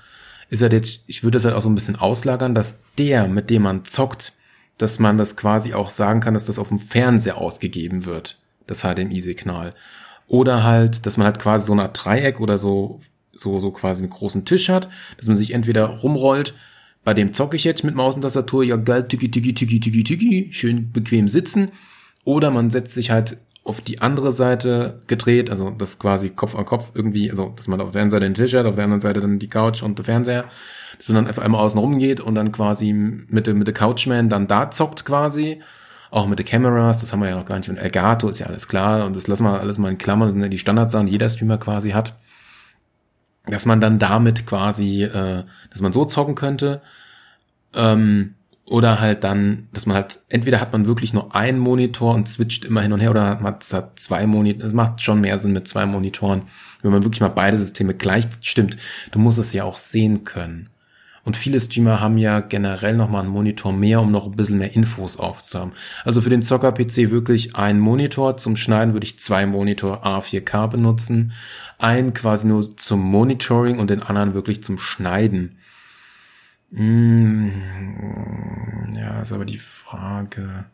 ist 0.49 0.61
halt 0.61 0.73
jetzt, 0.73 1.03
ich 1.07 1.23
würde 1.23 1.37
das 1.37 1.45
halt 1.45 1.55
auch 1.55 1.61
so 1.61 1.69
ein 1.69 1.75
bisschen 1.75 1.95
auslagern, 1.95 2.53
dass 2.53 2.79
der, 2.97 3.27
mit 3.27 3.49
dem 3.49 3.63
man 3.63 3.85
zockt, 3.85 4.33
dass 4.77 4.99
man 4.99 5.17
das 5.17 5.35
quasi 5.37 5.73
auch 5.73 5.89
sagen 5.89 6.19
kann, 6.19 6.33
dass 6.33 6.45
das 6.45 6.59
auf 6.59 6.69
dem 6.69 6.79
Fernseher 6.79 7.37
ausgegeben 7.37 8.05
wird, 8.05 8.37
das 8.67 8.81
HDMI-Signal. 8.81 9.71
Oder 10.27 10.63
halt, 10.63 11.05
dass 11.05 11.17
man 11.17 11.25
halt 11.25 11.39
quasi 11.39 11.65
so 11.67 11.73
eine 11.73 11.83
Art 11.83 12.03
Dreieck 12.03 12.39
oder 12.39 12.57
so, 12.57 13.01
so, 13.31 13.59
so 13.59 13.71
quasi 13.71 14.03
einen 14.03 14.11
großen 14.11 14.45
Tisch 14.45 14.69
hat, 14.69 14.89
dass 15.17 15.27
man 15.27 15.37
sich 15.37 15.51
entweder 15.53 15.85
rumrollt, 15.85 16.53
bei 17.03 17.13
dem 17.13 17.33
zocke 17.33 17.55
ich 17.55 17.65
jetzt 17.65 17.83
mit 17.83 17.95
Maus 17.95 18.15
und 18.15 18.21
Tastatur, 18.21 18.63
ja 18.63 18.77
geil, 18.77 19.07
tiki, 19.07 19.29
tiki, 19.29 19.53
tiki, 19.53 19.79
tiki, 19.79 20.03
tiki, 20.03 20.49
schön 20.51 20.91
bequem 20.91 21.27
sitzen. 21.27 21.71
Oder 22.23 22.49
man 22.49 22.69
setzt 22.69 22.93
sich 22.93 23.11
halt 23.11 23.37
auf 23.65 23.79
die 23.79 24.01
andere 24.01 24.31
Seite 24.31 24.99
gedreht, 25.07 25.49
also 25.49 25.69
das 25.69 25.97
quasi 25.97 26.29
Kopf 26.29 26.55
an 26.55 26.65
Kopf 26.65 26.91
irgendwie, 26.95 27.29
also 27.29 27.53
dass 27.55 27.67
man 27.67 27.79
auf 27.79 27.91
der 27.91 28.01
einen 28.01 28.11
Seite 28.11 28.25
den 28.25 28.33
Tisch 28.33 28.53
hat, 28.53 28.65
auf 28.65 28.75
der 28.75 28.83
anderen 28.83 28.99
Seite 28.99 29.21
dann 29.21 29.39
die 29.39 29.47
Couch 29.47 29.81
und 29.81 29.97
der 29.97 30.05
Fernseher, 30.05 30.45
dass 30.97 31.07
man 31.07 31.15
dann 31.15 31.27
einfach 31.27 31.43
einmal 31.43 31.61
außen 31.61 31.79
rum 31.79 31.97
geht 31.97 32.19
und 32.19 32.35
dann 32.35 32.51
quasi 32.51 32.91
mit 32.91 33.47
mit 33.47 33.67
der 33.67 33.73
Couchman 33.73 34.27
dann 34.27 34.47
da 34.47 34.69
zockt 34.69 35.05
quasi, 35.05 35.61
auch 36.11 36.27
mit 36.27 36.39
den 36.39 36.45
Cameras, 36.45 36.99
das 36.99 37.13
haben 37.13 37.21
wir 37.21 37.29
ja 37.29 37.37
noch 37.37 37.45
gar 37.45 37.57
nicht, 37.57 37.69
und 37.69 37.77
Elgato 37.77 38.27
ist 38.27 38.39
ja 38.39 38.47
alles 38.47 38.67
klar 38.67 39.05
und 39.05 39.15
das 39.15 39.27
lassen 39.27 39.45
wir 39.45 39.61
alles 39.61 39.77
mal 39.77 39.89
in 39.89 39.97
Klammern, 39.97 40.27
das 40.27 40.33
sind 40.33 40.43
ja 40.43 40.49
die 40.49 40.59
Standardsachen, 40.59 41.05
die 41.05 41.13
jeder 41.13 41.29
Streamer 41.29 41.57
quasi 41.57 41.91
hat, 41.91 42.15
dass 43.45 43.65
man 43.65 43.79
dann 43.79 43.97
damit 43.97 44.45
quasi, 44.45 45.03
äh, 45.03 45.43
dass 45.71 45.81
man 45.81 45.93
so 45.93 46.03
zocken 46.03 46.35
könnte, 46.35 46.81
ähm, 47.75 48.35
oder 48.65 48.99
halt 49.01 49.23
dann, 49.23 49.67
dass 49.73 49.85
man 49.85 49.95
halt, 49.95 50.19
entweder 50.29 50.61
hat 50.61 50.71
man 50.71 50.87
wirklich 50.87 51.13
nur 51.13 51.35
einen 51.35 51.59
Monitor 51.59 52.13
und 52.13 52.29
switcht 52.29 52.65
immer 52.65 52.81
hin 52.81 52.93
und 52.93 53.01
her 53.01 53.11
oder 53.11 53.35
man 53.35 53.55
hat 53.55 53.99
zwei 53.99 54.25
Monitore. 54.25 54.65
Es 54.65 54.73
macht 54.73 55.01
schon 55.01 55.21
mehr 55.21 55.37
Sinn 55.37 55.53
mit 55.53 55.67
zwei 55.67 55.85
Monitoren, 55.85 56.43
wenn 56.81 56.91
man 56.91 57.03
wirklich 57.03 57.21
mal 57.21 57.27
beide 57.27 57.57
Systeme 57.57 57.93
gleich 57.93 58.25
stimmt. 58.41 58.77
Du 59.11 59.19
musst 59.19 59.37
es 59.37 59.53
ja 59.53 59.63
auch 59.65 59.77
sehen 59.77 60.23
können. 60.23 60.69
Und 61.25 61.37
viele 61.37 61.59
Streamer 61.59 62.01
haben 62.01 62.17
ja 62.17 62.41
generell 62.41 62.97
nochmal 62.97 63.21
einen 63.21 63.31
Monitor 63.31 63.71
mehr, 63.71 64.01
um 64.01 64.11
noch 64.11 64.25
ein 64.25 64.35
bisschen 64.35 64.57
mehr 64.57 64.75
Infos 64.75 65.17
aufzuhaben. 65.17 65.71
Also 66.03 66.19
für 66.19 66.29
den 66.29 66.41
Zocker-PC 66.41 67.11
wirklich 67.11 67.55
ein 67.55 67.79
Monitor. 67.79 68.35
Zum 68.35 68.57
Schneiden 68.57 68.93
würde 68.93 69.05
ich 69.05 69.19
zwei 69.19 69.45
Monitor 69.45 70.05
A4K 70.05 70.67
benutzen. 70.67 71.31
Einen 71.79 72.13
quasi 72.13 72.45
nur 72.47 72.75
zum 72.75 72.99
Monitoring 72.99 73.79
und 73.79 73.89
den 73.89 74.03
anderen 74.03 74.33
wirklich 74.33 74.63
zum 74.63 74.77
Schneiden. 74.77 75.55
Mmh, 76.75 77.51
ja, 78.95 79.21
ist 79.21 79.31
aber 79.31 79.45
die 79.45 79.59
Frage. 79.59 80.65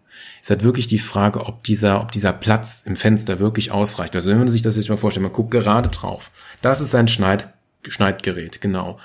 Ist 0.41 0.49
halt 0.49 0.63
wirklich 0.63 0.87
die 0.87 0.97
Frage, 0.97 1.45
ob 1.45 1.63
dieser, 1.65 2.01
ob 2.01 2.13
dieser 2.13 2.31
Platz 2.31 2.83
im 2.85 2.95
Fenster 2.95 3.39
wirklich 3.39 3.71
ausreicht. 3.71 4.15
Also 4.15 4.29
wenn 4.29 4.37
man 4.37 4.47
sich 4.47 4.61
das 4.61 4.77
jetzt 4.77 4.87
mal 4.89 4.95
vorstellt, 4.95 5.23
man 5.23 5.33
guckt 5.33 5.51
gerade 5.51 5.89
drauf. 5.89 6.31
Das 6.61 6.79
ist 6.79 6.95
ein 6.95 7.09
Schneid, 7.09 7.49
Schneidgerät, 7.87 8.61
genau. 8.61 8.97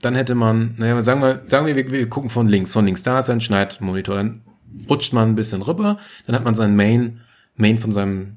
Dann 0.00 0.14
hätte 0.14 0.36
man, 0.36 0.76
naja, 0.76 1.02
sagen 1.02 1.20
wir, 1.20 1.42
sagen 1.46 1.66
wir, 1.66 1.74
wir, 1.74 1.90
wir 1.90 2.08
gucken 2.08 2.30
von 2.30 2.46
links, 2.46 2.72
von 2.72 2.84
links, 2.84 3.02
da 3.02 3.18
ist 3.18 3.28
ein 3.28 3.40
Schneidmonitor. 3.40 4.14
Dann 4.14 4.42
rutscht 4.88 5.12
man 5.12 5.30
ein 5.30 5.34
bisschen 5.34 5.62
rüber, 5.62 5.98
dann 6.26 6.36
hat 6.36 6.44
man 6.44 6.54
seinen 6.54 6.76
Main, 6.76 7.22
Main 7.56 7.76
von 7.78 7.90
seinem, 7.90 8.36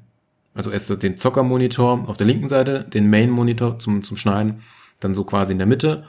also 0.52 0.72
erst 0.72 1.00
den 1.00 1.16
Zockermonitor 1.16 2.08
auf 2.08 2.16
der 2.16 2.26
linken 2.26 2.48
Seite, 2.48 2.82
den 2.92 3.08
Main-Monitor 3.08 3.78
zum, 3.78 4.02
zum 4.02 4.16
Schneiden, 4.16 4.62
dann 4.98 5.14
so 5.14 5.22
quasi 5.22 5.52
in 5.52 5.58
der 5.58 5.68
Mitte 5.68 6.04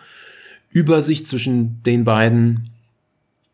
Übersicht 0.74 1.28
zwischen 1.28 1.82
den 1.84 2.04
beiden, 2.04 2.72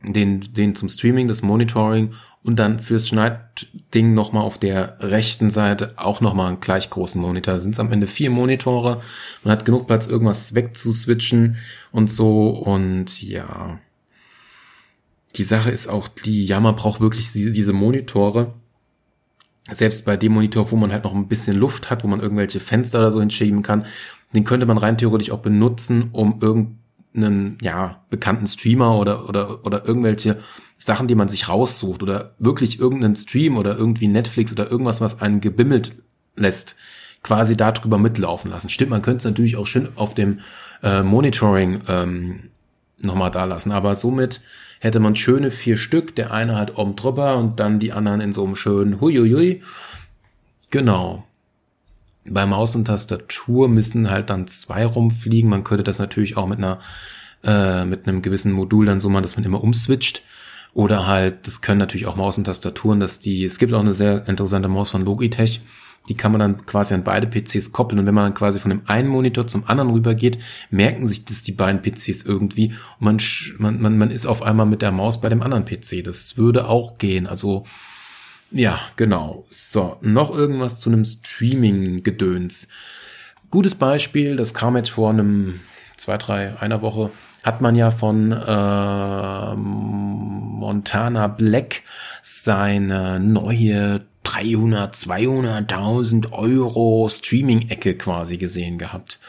den, 0.01 0.53
den 0.53 0.73
zum 0.73 0.87
Streaming, 0.87 1.27
das 1.27 1.41
Monitoring 1.41 2.13
und 2.43 2.57
dann 2.57 2.79
fürs 2.79 3.09
Schneidding 3.09 4.13
nochmal 4.13 4.43
auf 4.43 4.57
der 4.57 4.97
rechten 5.01 5.49
Seite 5.49 5.93
auch 5.97 6.21
nochmal 6.21 6.47
einen 6.47 6.61
gleich 6.61 6.89
großen 6.89 7.21
Monitor. 7.21 7.59
Sind 7.59 7.71
es 7.71 7.79
am 7.79 7.91
Ende 7.91 8.07
vier 8.07 8.29
Monitore. 8.29 9.01
Man 9.43 9.51
hat 9.51 9.65
genug 9.65 9.87
Platz, 9.87 10.07
irgendwas 10.07 10.55
wegzuswitchen 10.55 11.57
und 11.91 12.09
so 12.09 12.49
und 12.49 13.21
ja. 13.21 13.79
Die 15.35 15.43
Sache 15.43 15.69
ist 15.69 15.87
auch 15.87 16.07
die, 16.07 16.47
man 16.59 16.75
braucht 16.75 17.01
wirklich 17.01 17.31
diese 17.31 17.73
Monitore. 17.73 18.53
Selbst 19.69 20.05
bei 20.05 20.17
dem 20.17 20.31
Monitor, 20.31 20.71
wo 20.71 20.75
man 20.75 20.91
halt 20.91 21.03
noch 21.03 21.13
ein 21.13 21.27
bisschen 21.27 21.55
Luft 21.55 21.89
hat, 21.89 22.03
wo 22.03 22.07
man 22.07 22.21
irgendwelche 22.21 22.59
Fenster 22.59 22.99
oder 22.99 23.11
so 23.11 23.19
hinschieben 23.19 23.61
kann, 23.61 23.85
den 24.33 24.43
könnte 24.43 24.65
man 24.65 24.77
rein 24.77 24.97
theoretisch 24.97 25.31
auch 25.31 25.39
benutzen, 25.39 26.09
um 26.13 26.39
irgend 26.41 26.77
einen, 27.15 27.57
ja, 27.61 28.03
bekannten 28.09 28.47
Streamer 28.47 28.97
oder, 28.97 29.27
oder, 29.27 29.65
oder 29.65 29.85
irgendwelche 29.85 30.37
Sachen, 30.77 31.07
die 31.07 31.15
man 31.15 31.27
sich 31.27 31.49
raussucht 31.49 32.03
oder 32.03 32.35
wirklich 32.39 32.79
irgendeinen 32.79 33.15
Stream 33.15 33.57
oder 33.57 33.77
irgendwie 33.77 34.07
Netflix 34.07 34.51
oder 34.51 34.69
irgendwas, 34.69 35.01
was 35.01 35.21
einen 35.21 35.41
gebimmelt 35.41 35.95
lässt, 36.35 36.75
quasi 37.23 37.57
darüber 37.57 37.97
mitlaufen 37.97 38.49
lassen. 38.51 38.69
Stimmt, 38.69 38.91
man 38.91 39.01
könnte 39.01 39.17
es 39.17 39.25
natürlich 39.25 39.57
auch 39.57 39.65
schön 39.65 39.89
auf 39.95 40.13
dem 40.13 40.39
äh, 40.83 41.03
Monitoring 41.03 41.81
ähm, 41.87 42.39
nochmal 43.01 43.31
da 43.31 43.45
lassen, 43.45 43.71
aber 43.71 43.95
somit 43.95 44.41
hätte 44.79 44.99
man 44.99 45.15
schöne 45.15 45.51
vier 45.51 45.77
Stück, 45.77 46.15
der 46.15 46.31
eine 46.31 46.55
halt 46.55 46.77
oben 46.77 46.95
drüber 46.95 47.37
und 47.37 47.59
dann 47.59 47.79
die 47.79 47.91
anderen 47.91 48.21
in 48.21 48.33
so 48.33 48.45
einem 48.45 48.55
schönen 48.55 49.01
Huiuiui. 49.01 49.61
Genau. 50.69 51.25
Bei 52.31 52.45
Maus 52.45 52.75
und 52.75 52.85
Tastatur 52.85 53.67
müssen 53.67 54.09
halt 54.09 54.29
dann 54.29 54.47
zwei 54.47 54.85
rumfliegen. 54.85 55.49
Man 55.49 55.63
könnte 55.63 55.83
das 55.83 55.99
natürlich 55.99 56.37
auch 56.37 56.47
mit 56.47 56.59
einer 56.59 56.79
äh, 57.43 57.85
mit 57.85 58.07
einem 58.07 58.21
gewissen 58.21 58.51
Modul 58.51 58.85
dann 58.85 58.99
so 58.99 59.09
machen, 59.09 59.23
dass 59.23 59.35
man 59.35 59.45
immer 59.45 59.63
umswitcht. 59.63 60.23
Oder 60.73 61.07
halt, 61.07 61.47
das 61.47 61.61
können 61.61 61.79
natürlich 61.79 62.05
auch 62.05 62.15
Maus 62.15 62.37
und 62.37 62.43
Tastaturen, 62.43 62.99
dass 62.99 63.19
die, 63.19 63.43
es 63.43 63.57
gibt 63.57 63.73
auch 63.73 63.79
eine 63.79 63.93
sehr 63.93 64.27
interessante 64.27 64.67
Maus 64.67 64.91
von 64.91 65.03
Logitech, 65.03 65.61
die 66.07 66.15
kann 66.15 66.31
man 66.31 66.39
dann 66.39 66.65
quasi 66.65 66.93
an 66.93 67.03
beide 67.03 67.27
PCs 67.27 67.71
koppeln. 67.71 67.99
Und 67.99 68.05
wenn 68.05 68.13
man 68.13 68.25
dann 68.25 68.33
quasi 68.33 68.59
von 68.59 68.69
dem 68.69 68.81
einen 68.85 69.07
Monitor 69.09 69.47
zum 69.47 69.67
anderen 69.67 69.91
rübergeht, 69.91 70.39
merken 70.69 71.05
sich 71.07 71.25
das 71.25 71.43
die 71.43 71.51
beiden 71.51 71.81
PCs 71.81 72.23
irgendwie 72.23 72.73
und 72.99 72.99
man, 72.99 73.17
man, 73.57 73.81
man, 73.81 73.97
man 73.97 74.11
ist 74.11 74.25
auf 74.25 74.41
einmal 74.41 74.65
mit 74.65 74.81
der 74.81 74.91
Maus 74.91 75.21
bei 75.21 75.29
dem 75.29 75.41
anderen 75.41 75.65
PC. 75.65 76.03
Das 76.03 76.37
würde 76.37 76.67
auch 76.67 76.97
gehen. 76.97 77.27
Also, 77.27 77.65
ja, 78.51 78.79
genau. 78.95 79.45
So, 79.49 79.97
noch 80.01 80.31
irgendwas 80.31 80.79
zu 80.79 80.89
einem 80.89 81.05
Streaming-Gedöns. 81.05 82.67
Gutes 83.51 83.75
Beispiel, 83.75 84.35
das 84.35 84.53
kam 84.53 84.75
jetzt 84.77 84.91
vor 84.91 85.09
einem, 85.09 85.59
zwei, 85.97 86.17
drei, 86.17 86.59
einer 86.59 86.81
Woche, 86.81 87.11
hat 87.43 87.61
man 87.61 87.75
ja 87.75 87.91
von 87.91 88.31
äh, 88.31 89.55
Montana 89.55 91.27
Black 91.27 91.83
seine 92.21 93.19
neue 93.19 94.01
300, 94.23 94.93
200.000 94.95 96.31
Euro 96.31 97.07
Streaming-Ecke 97.09 97.95
quasi 97.95 98.37
gesehen 98.37 98.77
gehabt. 98.77 99.19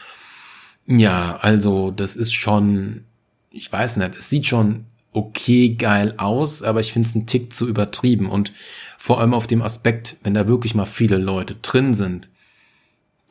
Ja, 0.85 1.37
also 1.41 1.91
das 1.91 2.15
ist 2.15 2.33
schon, 2.33 3.05
ich 3.49 3.71
weiß 3.71 3.97
nicht, 3.97 4.15
es 4.15 4.29
sieht 4.29 4.45
schon 4.45 4.85
okay 5.13 5.75
geil 5.75 6.15
aus, 6.17 6.63
aber 6.63 6.79
ich 6.79 6.93
finde 6.93 7.07
es 7.07 7.15
einen 7.15 7.27
Tick 7.27 7.53
zu 7.53 7.67
übertrieben 7.67 8.29
und 8.29 8.53
vor 9.01 9.19
allem 9.19 9.33
auf 9.33 9.47
dem 9.47 9.63
Aspekt, 9.63 10.17
wenn 10.21 10.35
da 10.35 10.47
wirklich 10.47 10.75
mal 10.75 10.85
viele 10.85 11.17
Leute 11.17 11.55
drin 11.55 11.95
sind, 11.95 12.29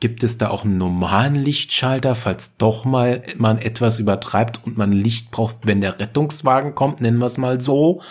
gibt 0.01 0.21
es 0.21 0.37
da 0.37 0.49
auch 0.49 0.65
einen 0.65 0.77
normalen 0.77 1.35
Lichtschalter, 1.35 2.13
falls 2.13 2.57
doch 2.57 2.83
mal 2.83 3.23
man 3.37 3.57
etwas 3.57 3.97
übertreibt 3.97 4.59
und 4.65 4.77
man 4.77 4.91
Licht 4.91 5.31
braucht, 5.31 5.59
wenn 5.63 5.79
der 5.79 5.97
Rettungswagen 5.97 6.75
kommt, 6.75 6.99
nennen 6.99 7.19
wir 7.19 7.25
es 7.25 7.37
mal 7.37 7.61
so. 7.61 8.01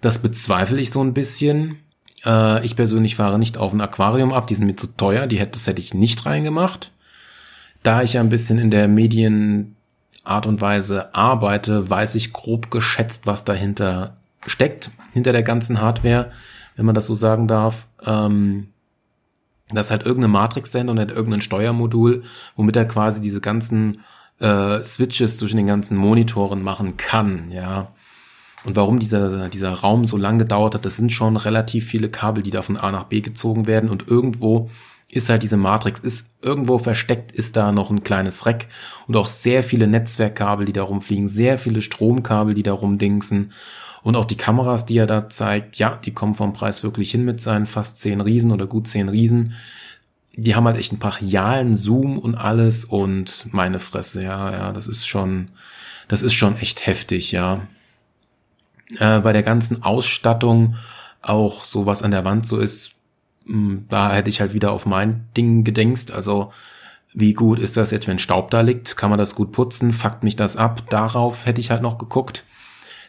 Das 0.00 0.20
bezweifle 0.20 0.80
ich 0.80 0.90
so 0.90 1.02
ein 1.02 1.12
bisschen. 1.12 1.80
Äh, 2.24 2.64
ich 2.64 2.76
persönlich 2.76 3.14
fahre 3.14 3.38
nicht 3.38 3.58
auf 3.58 3.74
ein 3.74 3.82
Aquarium 3.82 4.32
ab, 4.32 4.46
die 4.46 4.54
sind 4.54 4.66
mir 4.66 4.76
zu 4.76 4.86
teuer, 4.86 5.26
die 5.26 5.38
hätte, 5.38 5.52
das 5.52 5.66
hätte 5.66 5.82
ich 5.82 5.92
nicht 5.92 6.24
reingemacht. 6.24 6.92
Da 7.82 8.02
ich 8.02 8.14
ja 8.14 8.22
ein 8.22 8.30
bisschen 8.30 8.58
in 8.58 8.70
der 8.70 8.88
Medienart 8.88 10.46
und 10.46 10.62
Weise 10.62 11.14
arbeite, 11.14 11.90
weiß 11.90 12.14
ich 12.14 12.32
grob 12.32 12.70
geschätzt, 12.70 13.26
was 13.26 13.44
dahinter 13.44 14.16
steckt, 14.46 14.90
hinter 15.12 15.32
der 15.32 15.42
ganzen 15.42 15.82
Hardware, 15.82 16.32
wenn 16.76 16.86
man 16.86 16.94
das 16.94 17.06
so 17.06 17.14
sagen 17.14 17.48
darf. 17.48 17.88
Ähm, 18.04 18.68
das 19.70 19.90
halt 19.90 20.02
irgendeine 20.02 20.32
Matrix 20.32 20.70
dahinter 20.70 20.92
und 20.92 21.00
hat 21.00 21.10
irgendein 21.10 21.40
Steuermodul, 21.40 22.22
womit 22.54 22.76
er 22.76 22.84
quasi 22.84 23.20
diese 23.20 23.40
ganzen 23.40 24.02
äh, 24.38 24.82
Switches 24.82 25.38
zwischen 25.38 25.56
den 25.56 25.66
ganzen 25.66 25.96
Monitoren 25.96 26.62
machen 26.62 26.96
kann, 26.96 27.50
ja. 27.50 27.92
Und 28.64 28.74
warum 28.74 28.98
dieser, 28.98 29.48
dieser 29.48 29.72
Raum 29.72 30.06
so 30.06 30.16
lang 30.16 30.38
gedauert 30.38 30.74
hat, 30.74 30.84
das 30.84 30.96
sind 30.96 31.12
schon 31.12 31.36
relativ 31.36 31.86
viele 31.86 32.08
Kabel, 32.08 32.42
die 32.42 32.50
da 32.50 32.62
von 32.62 32.76
A 32.76 32.90
nach 32.90 33.04
B 33.04 33.20
gezogen 33.20 33.66
werden 33.66 33.90
und 33.90 34.08
irgendwo 34.08 34.70
ist 35.08 35.28
halt 35.28 35.44
diese 35.44 35.56
Matrix, 35.56 36.00
ist 36.00 36.34
irgendwo 36.42 36.78
versteckt, 36.78 37.30
ist 37.30 37.56
da 37.56 37.70
noch 37.70 37.90
ein 37.90 38.02
kleines 38.02 38.44
Reck 38.44 38.66
und 39.06 39.16
auch 39.16 39.26
sehr 39.26 39.62
viele 39.62 39.86
Netzwerkkabel, 39.86 40.66
die 40.66 40.72
da 40.72 40.82
rumfliegen, 40.82 41.28
sehr 41.28 41.58
viele 41.58 41.80
Stromkabel, 41.80 42.54
die 42.54 42.64
da 42.64 42.72
rumdingsen 42.72 43.52
und 44.06 44.14
auch 44.14 44.24
die 44.24 44.36
Kameras, 44.36 44.86
die 44.86 44.98
er 44.98 45.06
da 45.06 45.28
zeigt, 45.28 45.76
ja, 45.78 45.96
die 45.96 46.14
kommen 46.14 46.36
vom 46.36 46.52
Preis 46.52 46.84
wirklich 46.84 47.10
hin 47.10 47.24
mit 47.24 47.40
seinen 47.40 47.66
fast 47.66 47.98
zehn 47.98 48.20
Riesen 48.20 48.52
oder 48.52 48.68
gut 48.68 48.86
zehn 48.86 49.08
Riesen. 49.08 49.54
Die 50.34 50.54
haben 50.54 50.64
halt 50.66 50.76
echt 50.76 50.92
einen 50.92 51.00
brachialen 51.00 51.74
Zoom 51.74 52.16
und 52.18 52.36
alles 52.36 52.84
und 52.84 53.52
meine 53.52 53.80
Fresse, 53.80 54.22
ja, 54.22 54.52
ja, 54.52 54.72
das 54.72 54.86
ist 54.86 55.08
schon, 55.08 55.48
das 56.06 56.22
ist 56.22 56.34
schon 56.34 56.56
echt 56.56 56.86
heftig, 56.86 57.32
ja 57.32 57.62
äh, 58.98 59.18
bei 59.18 59.32
der 59.32 59.42
ganzen 59.42 59.82
Ausstattung 59.82 60.76
auch 61.20 61.64
so 61.64 61.86
was 61.86 62.04
an 62.04 62.12
der 62.12 62.24
Wand 62.24 62.46
so 62.46 62.58
ist, 62.58 62.92
hm, 63.46 63.86
da 63.88 64.12
hätte 64.12 64.30
ich 64.30 64.40
halt 64.40 64.54
wieder 64.54 64.70
auf 64.70 64.86
mein 64.86 65.26
Ding 65.36 65.64
gedenkst. 65.64 66.12
Also 66.12 66.52
wie 67.12 67.32
gut 67.32 67.58
ist 67.58 67.76
das 67.76 67.90
jetzt, 67.90 68.06
wenn 68.06 68.20
Staub 68.20 68.50
da 68.50 68.60
liegt? 68.60 68.96
Kann 68.96 69.10
man 69.10 69.18
das 69.18 69.34
gut 69.34 69.50
putzen? 69.50 69.92
Fuckt 69.92 70.22
mich 70.22 70.36
das 70.36 70.56
ab? 70.56 70.82
Darauf 70.90 71.46
hätte 71.46 71.60
ich 71.60 71.70
halt 71.72 71.82
noch 71.82 71.98
geguckt. 71.98 72.44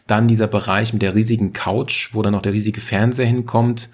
Dann 0.08 0.26
dieser 0.26 0.48
Bereich 0.48 0.92
mit 0.92 1.02
der 1.02 1.14
riesigen 1.14 1.52
Couch, 1.52 2.10
wo 2.12 2.22
dann 2.22 2.32
noch 2.32 2.42
der 2.42 2.52
riesige 2.52 2.80
Fernseher 2.80 3.26
hinkommt. 3.26 3.88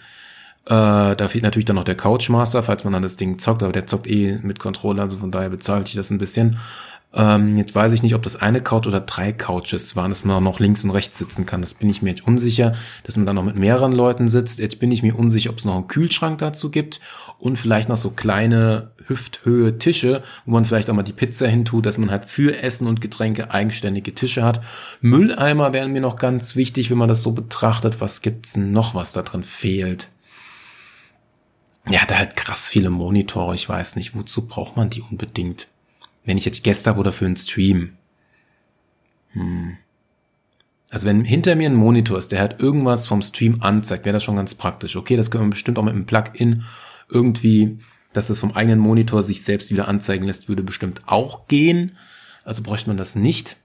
Äh, 0.67 1.17
da 1.17 1.29
fehlt 1.29 1.45
natürlich 1.45 1.67
dann 1.67 1.77
noch 1.77 1.85
der 1.85 1.97
Couchmaster, 1.97 2.63
falls 2.63 2.85
man 2.85 2.95
dann 2.95 3.03
das 3.03 3.19
Ding 3.19 3.39
zockt, 3.39 3.63
aber 3.63 3.73
der 3.73 3.85
zockt 3.85 4.07
eh 4.07 4.39
mit 4.43 4.59
Controller, 4.59 5.03
also 5.03 5.19
von 5.19 5.31
daher 5.31 5.51
bezahlt 5.51 5.89
ich 5.89 5.95
das 5.95 6.11
ein 6.11 6.17
bisschen. 6.17 6.59
Ähm, 7.17 7.57
jetzt 7.57 7.75
weiß 7.75 7.93
ich 7.93 8.03
nicht, 8.03 8.15
ob 8.17 8.23
das 8.23 8.35
eine 8.35 8.61
Couch 8.61 8.89
oder 8.89 9.01
drei 9.01 9.33
Couches 9.33 9.95
waren, 9.95 10.11
dass 10.11 10.25
man 10.25 10.37
auch 10.37 10.41
noch 10.41 10.59
links 10.59 10.83
und 10.83 10.91
rechts 10.91 11.17
sitzen 11.17 11.47
kann. 11.47 11.61
Das 11.61 11.75
bin 11.75 11.89
ich 11.89 12.03
mir 12.03 12.11
jetzt 12.11 12.27
unsicher, 12.27 12.75
dass 13.05 13.17
man 13.17 13.25
dann 13.25 13.37
noch 13.37 13.45
mit 13.45 13.55
mehreren 13.55 13.93
Leuten 13.93 14.27
sitzt. 14.27 14.59
Jetzt 14.59 14.81
bin 14.81 14.91
ich 14.91 15.05
mir 15.05 15.17
unsicher, 15.17 15.51
ob 15.51 15.59
es 15.59 15.65
noch 15.65 15.77
einen 15.77 15.87
Kühlschrank 15.87 16.39
dazu 16.39 16.71
gibt 16.73 17.01
und 17.39 17.57
vielleicht 17.57 17.89
noch 17.89 17.97
so 17.97 18.11
kleine 18.11 18.91
Hüfthöhe 19.07 19.79
Tische, 19.79 20.23
wo 20.45 20.53
man 20.53 20.65
vielleicht 20.65 20.91
auch 20.91 20.95
mal 20.95 21.03
die 21.05 21.13
Pizza 21.13 21.47
hintut, 21.47 21.87
dass 21.87 21.99
man 21.99 22.11
halt 22.11 22.25
für 22.25 22.61
Essen 22.61 22.89
und 22.89 23.01
Getränke 23.01 23.53
eigenständige 23.53 24.15
Tische 24.15 24.43
hat. 24.43 24.61
Mülleimer 25.01 25.73
wären 25.73 25.93
mir 25.93 26.01
noch 26.01 26.17
ganz 26.17 26.57
wichtig, 26.57 26.91
wenn 26.91 26.99
man 26.99 27.09
das 27.09 27.23
so 27.23 27.33
betrachtet. 27.33 28.01
Was 28.01 28.23
gibt's 28.23 28.55
denn 28.55 28.73
noch, 28.73 28.95
was 28.97 29.13
da 29.13 29.23
drin 29.23 29.45
fehlt? 29.45 30.09
Ja, 31.89 32.01
da 32.09 32.17
halt 32.17 32.35
krass 32.35 32.69
viele 32.69 32.91
Monitore. 32.91 33.55
Ich 33.55 33.69
weiß 33.69 33.97
nicht, 33.97 34.17
wozu 34.17 34.49
braucht 34.49 34.77
man 34.77 34.91
die 34.91 35.03
unbedingt? 35.03 35.69
Wenn 36.25 36.37
ich 36.37 36.45
jetzt 36.45 36.65
Gäste 36.65 36.91
habe 36.91 37.01
oder 37.01 37.13
für 37.13 37.27
einen 37.27 37.37
Stream. 37.37 37.97
Hm. 39.33 39.77
Also 40.91 41.09
wenn 41.09 41.25
hinter 41.25 41.57
mir 41.57 41.69
ein 41.69 41.75
Monitor 41.75 42.19
ist, 42.19 42.31
der 42.31 42.41
halt 42.41 42.61
irgendwas 42.61 43.07
vom 43.07 43.21
Stream 43.21 43.63
anzeigt, 43.63 44.05
wäre 44.05 44.15
das 44.15 44.23
schon 44.23 44.37
ganz 44.37 44.55
praktisch. 44.55 44.97
Okay, 44.97 45.17
das 45.17 45.31
können 45.31 45.47
wir 45.47 45.51
bestimmt 45.51 45.79
auch 45.79 45.83
mit 45.83 45.95
einem 45.95 46.07
Plugin 46.07 46.63
irgendwie, 47.11 47.79
dass 48.13 48.29
das 48.29 48.39
vom 48.39 48.53
eigenen 48.53 48.79
Monitor 48.79 49.23
sich 49.23 49.43
selbst 49.43 49.71
wieder 49.71 49.89
anzeigen 49.89 50.25
lässt, 50.25 50.49
würde 50.49 50.63
bestimmt 50.63 51.03
auch 51.07 51.49
gehen. 51.49 51.93
Also 52.45 52.63
bräuchte 52.63 52.91
man 52.91 52.97
das 52.97 53.17
nicht 53.17 53.57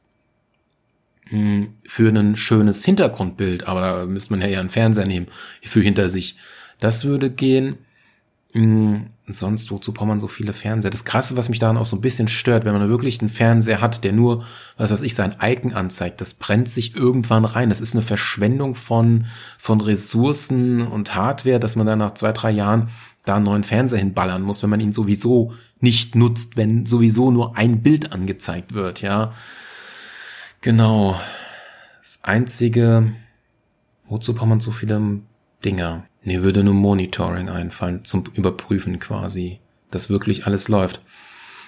hm, 1.26 1.76
für 1.86 2.10
ein 2.10 2.36
schönes 2.36 2.84
Hintergrundbild, 2.84 3.68
aber 3.68 3.82
da 3.82 4.06
müsste 4.06 4.34
man 4.34 4.42
ja 4.42 4.48
eher 4.48 4.60
einen 4.60 4.70
Fernseher 4.70 5.06
nehmen 5.06 5.28
für 5.64 5.82
hinter 5.82 6.10
sich. 6.10 6.36
Das 6.80 7.06
würde 7.06 7.30
gehen. 7.30 7.78
Hm, 8.54 9.12
sonst, 9.28 9.70
wozu 9.70 9.94
braucht 9.94 10.08
man 10.08 10.20
so 10.20 10.28
viele 10.28 10.54
Fernseher? 10.54 10.90
Das 10.90 11.06
Krasse, 11.06 11.38
was 11.38 11.50
mich 11.50 11.60
daran 11.60 11.78
auch 11.78 11.86
so 11.86 11.96
ein 11.96 12.02
bisschen 12.02 12.28
stört, 12.28 12.66
wenn 12.66 12.74
man 12.74 12.90
wirklich 12.90 13.20
einen 13.20 13.30
Fernseher 13.30 13.80
hat, 13.80 14.04
der 14.04 14.12
nur, 14.12 14.44
was 14.76 14.90
weiß 14.90 15.04
ich, 15.04 15.14
sein 15.14 15.36
Icon 15.40 15.74
anzeigt, 15.74 16.20
das 16.20 16.34
brennt 16.34 16.68
sich 16.70 16.96
irgendwann 16.96 17.46
rein. 17.46 17.70
Das 17.70 17.80
ist 17.80 17.94
eine 17.94 18.02
Verschwendung 18.02 18.74
von, 18.74 19.28
von 19.60 19.82
Ressourcen 19.82 20.82
und 20.82 21.14
Hardware, 21.14 21.60
dass 21.60 21.76
man 21.76 21.86
dann 21.86 22.00
nach 22.00 22.16
zwei, 22.16 22.32
drei 22.32 22.50
Jahren 22.50 22.90
da 23.24 23.36
einen 23.36 23.46
neuen 23.46 23.64
Fernseher 23.64 24.00
hinballern 24.00 24.42
muss, 24.42 24.64
wenn 24.64 24.72
man 24.72 24.80
ihn 24.80 24.94
sowieso 24.94 25.54
nicht 25.80 26.16
nutzt, 26.16 26.58
wenn 26.58 26.88
sowieso 26.88 27.30
nur 27.30 27.56
ein 27.56 27.84
Bild 27.84 28.12
angezeigt 28.12 28.74
wird, 28.74 29.02
ja. 29.02 29.34
Genau. 30.62 31.20
Das 32.02 32.24
einzige, 32.24 33.14
wozu 34.08 34.34
braucht 34.34 34.50
man 34.50 34.60
so 34.60 34.72
viele 34.72 35.22
Dinger? 35.64 36.09
Mir 36.24 36.44
würde 36.44 36.64
nur 36.64 36.74
Monitoring 36.74 37.50
einfallen 37.50 38.04
zum 38.04 38.26
Überprüfen 38.34 39.00
quasi, 39.00 39.60
dass 39.92 40.10
wirklich 40.10 40.46
alles 40.46 40.68
läuft. 40.68 41.02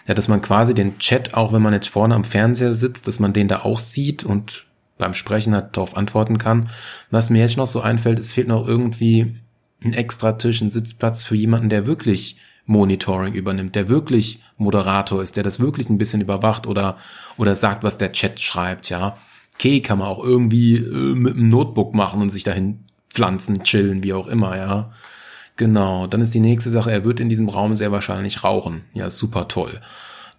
Ja, 0.08 0.14
dass 0.14 0.28
man 0.28 0.42
quasi 0.42 0.74
den 0.74 0.98
Chat, 0.98 1.34
auch 1.36 1.54
wenn 1.54 1.62
man 1.62 1.74
jetzt 1.74 1.90
vorne 1.90 2.16
am 2.16 2.24
Fernseher 2.24 2.74
sitzt, 2.74 3.08
dass 3.08 3.20
man 3.20 3.34
den 3.34 3.48
da 3.48 3.62
auch 3.62 3.80
sieht 3.80 4.24
und 4.24 4.66
beim 4.98 5.14
Sprechen 5.14 5.54
halt 5.54 5.76
darauf 5.78 5.96
antworten 5.96 6.38
kann. 6.38 6.70
Was 7.10 7.30
mir 7.30 7.42
jetzt 7.42 7.58
noch 7.58 7.68
so 7.68 7.82
einfällt, 7.82 8.20
es 8.20 8.34
fehlt 8.34 8.48
noch 8.48 8.68
irgendwie 8.68 9.36
ein 9.84 9.94
extra 9.94 10.34
Tisch, 10.34 10.62
ein 10.62 10.70
Sitzplatz 10.70 11.24
für 11.24 11.36
jemanden, 11.36 11.70
der 11.70 11.86
wirklich 11.86 12.38
Monitoring 12.66 13.34
übernimmt, 13.34 13.76
der 13.76 13.90
wirklich 13.90 14.42
Moderator 14.58 15.24
ist, 15.24 15.36
der 15.36 15.44
das 15.44 15.60
wirklich 15.60 15.90
ein 15.90 15.98
bisschen 15.98 16.22
überwacht 16.22 16.68
oder, 16.68 16.98
oder 17.38 17.56
sagt, 17.56 17.84
was 17.84 17.98
der 17.98 18.12
Chat 18.12 18.40
schreibt, 18.40 18.90
ja. 18.90 19.18
Okay, 19.56 19.82
kann 19.82 20.00
man 20.00 20.08
auch 20.08 20.24
irgendwie 20.24 20.78
äh, 20.78 21.16
mit 21.16 21.36
einem 21.36 21.50
Notebook 21.50 21.94
machen 21.94 22.22
und 22.22 22.30
sich 22.30 22.44
dahin 22.44 22.86
Pflanzen 23.12 23.64
chillen, 23.64 24.04
wie 24.04 24.14
auch 24.14 24.28
immer, 24.28 24.58
ja. 24.58 24.92
Genau, 25.58 26.08
dann 26.08 26.22
ist 26.22 26.34
die 26.34 26.40
nächste 26.40 26.70
Sache, 26.70 26.92
er 26.92 27.04
wird 27.04 27.20
in 27.20 27.30
diesem 27.30 27.50
Raum 27.50 27.76
sehr 27.76 27.92
wahrscheinlich 27.92 28.44
rauchen. 28.44 28.86
Ja, 28.94 29.10
super 29.10 29.48
toll. 29.48 29.82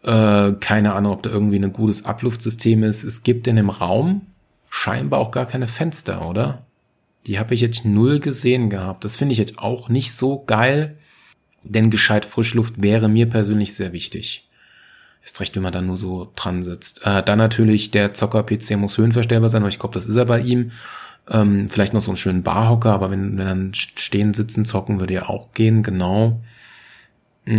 Äh, 0.02 0.52
keine 0.58 0.94
Ahnung, 0.94 1.12
ob 1.12 1.22
da 1.22 1.30
irgendwie 1.30 1.58
ein 1.58 1.72
gutes 1.72 2.04
Abluftsystem 2.04 2.82
ist. 2.82 3.04
Es 3.04 3.22
gibt 3.22 3.46
in 3.46 3.56
dem 3.56 3.70
Raum 3.70 4.22
scheinbar 4.70 5.20
auch 5.20 5.30
gar 5.30 5.46
keine 5.46 5.68
Fenster, 5.68 6.26
oder? 6.26 6.62
Die 7.26 7.38
habe 7.38 7.54
ich 7.54 7.60
jetzt 7.60 7.84
null 7.84 8.18
gesehen 8.18 8.70
gehabt. 8.70 9.04
Das 9.04 9.16
finde 9.16 9.34
ich 9.34 9.38
jetzt 9.38 9.58
auch 9.58 9.88
nicht 9.88 10.12
so 10.12 10.42
geil, 10.44 10.96
denn 11.62 11.90
gescheit 11.90 12.24
Frischluft 12.24 12.82
wäre 12.82 13.08
mir 13.08 13.28
persönlich 13.28 13.74
sehr 13.74 13.92
wichtig. 13.92 14.48
Ist 15.24 15.38
recht, 15.38 15.54
wenn 15.54 15.62
man 15.62 15.72
da 15.72 15.82
nur 15.82 15.96
so 15.96 16.32
dran 16.34 16.64
sitzt. 16.64 17.06
Äh, 17.06 17.22
dann 17.22 17.38
natürlich, 17.38 17.92
der 17.92 18.12
Zocker-PC 18.12 18.76
muss 18.76 18.98
höhenverstellbar 18.98 19.50
sein, 19.50 19.62
aber 19.62 19.68
ich 19.68 19.78
glaube, 19.78 19.94
das 19.94 20.06
ist 20.06 20.16
er 20.16 20.24
bei 20.24 20.40
ihm. 20.40 20.72
Ähm, 21.30 21.68
vielleicht 21.68 21.94
noch 21.94 22.02
so 22.02 22.10
einen 22.10 22.16
schönen 22.16 22.42
Barhocker, 22.42 22.92
aber 22.92 23.10
wenn, 23.10 23.38
wenn 23.38 23.46
dann 23.46 23.74
stehen, 23.74 24.34
sitzen, 24.34 24.64
zocken, 24.64 25.00
würde 25.00 25.14
ja 25.14 25.28
auch 25.28 25.52
gehen, 25.54 25.82
genau. 25.82 26.40
Mm, 27.44 27.54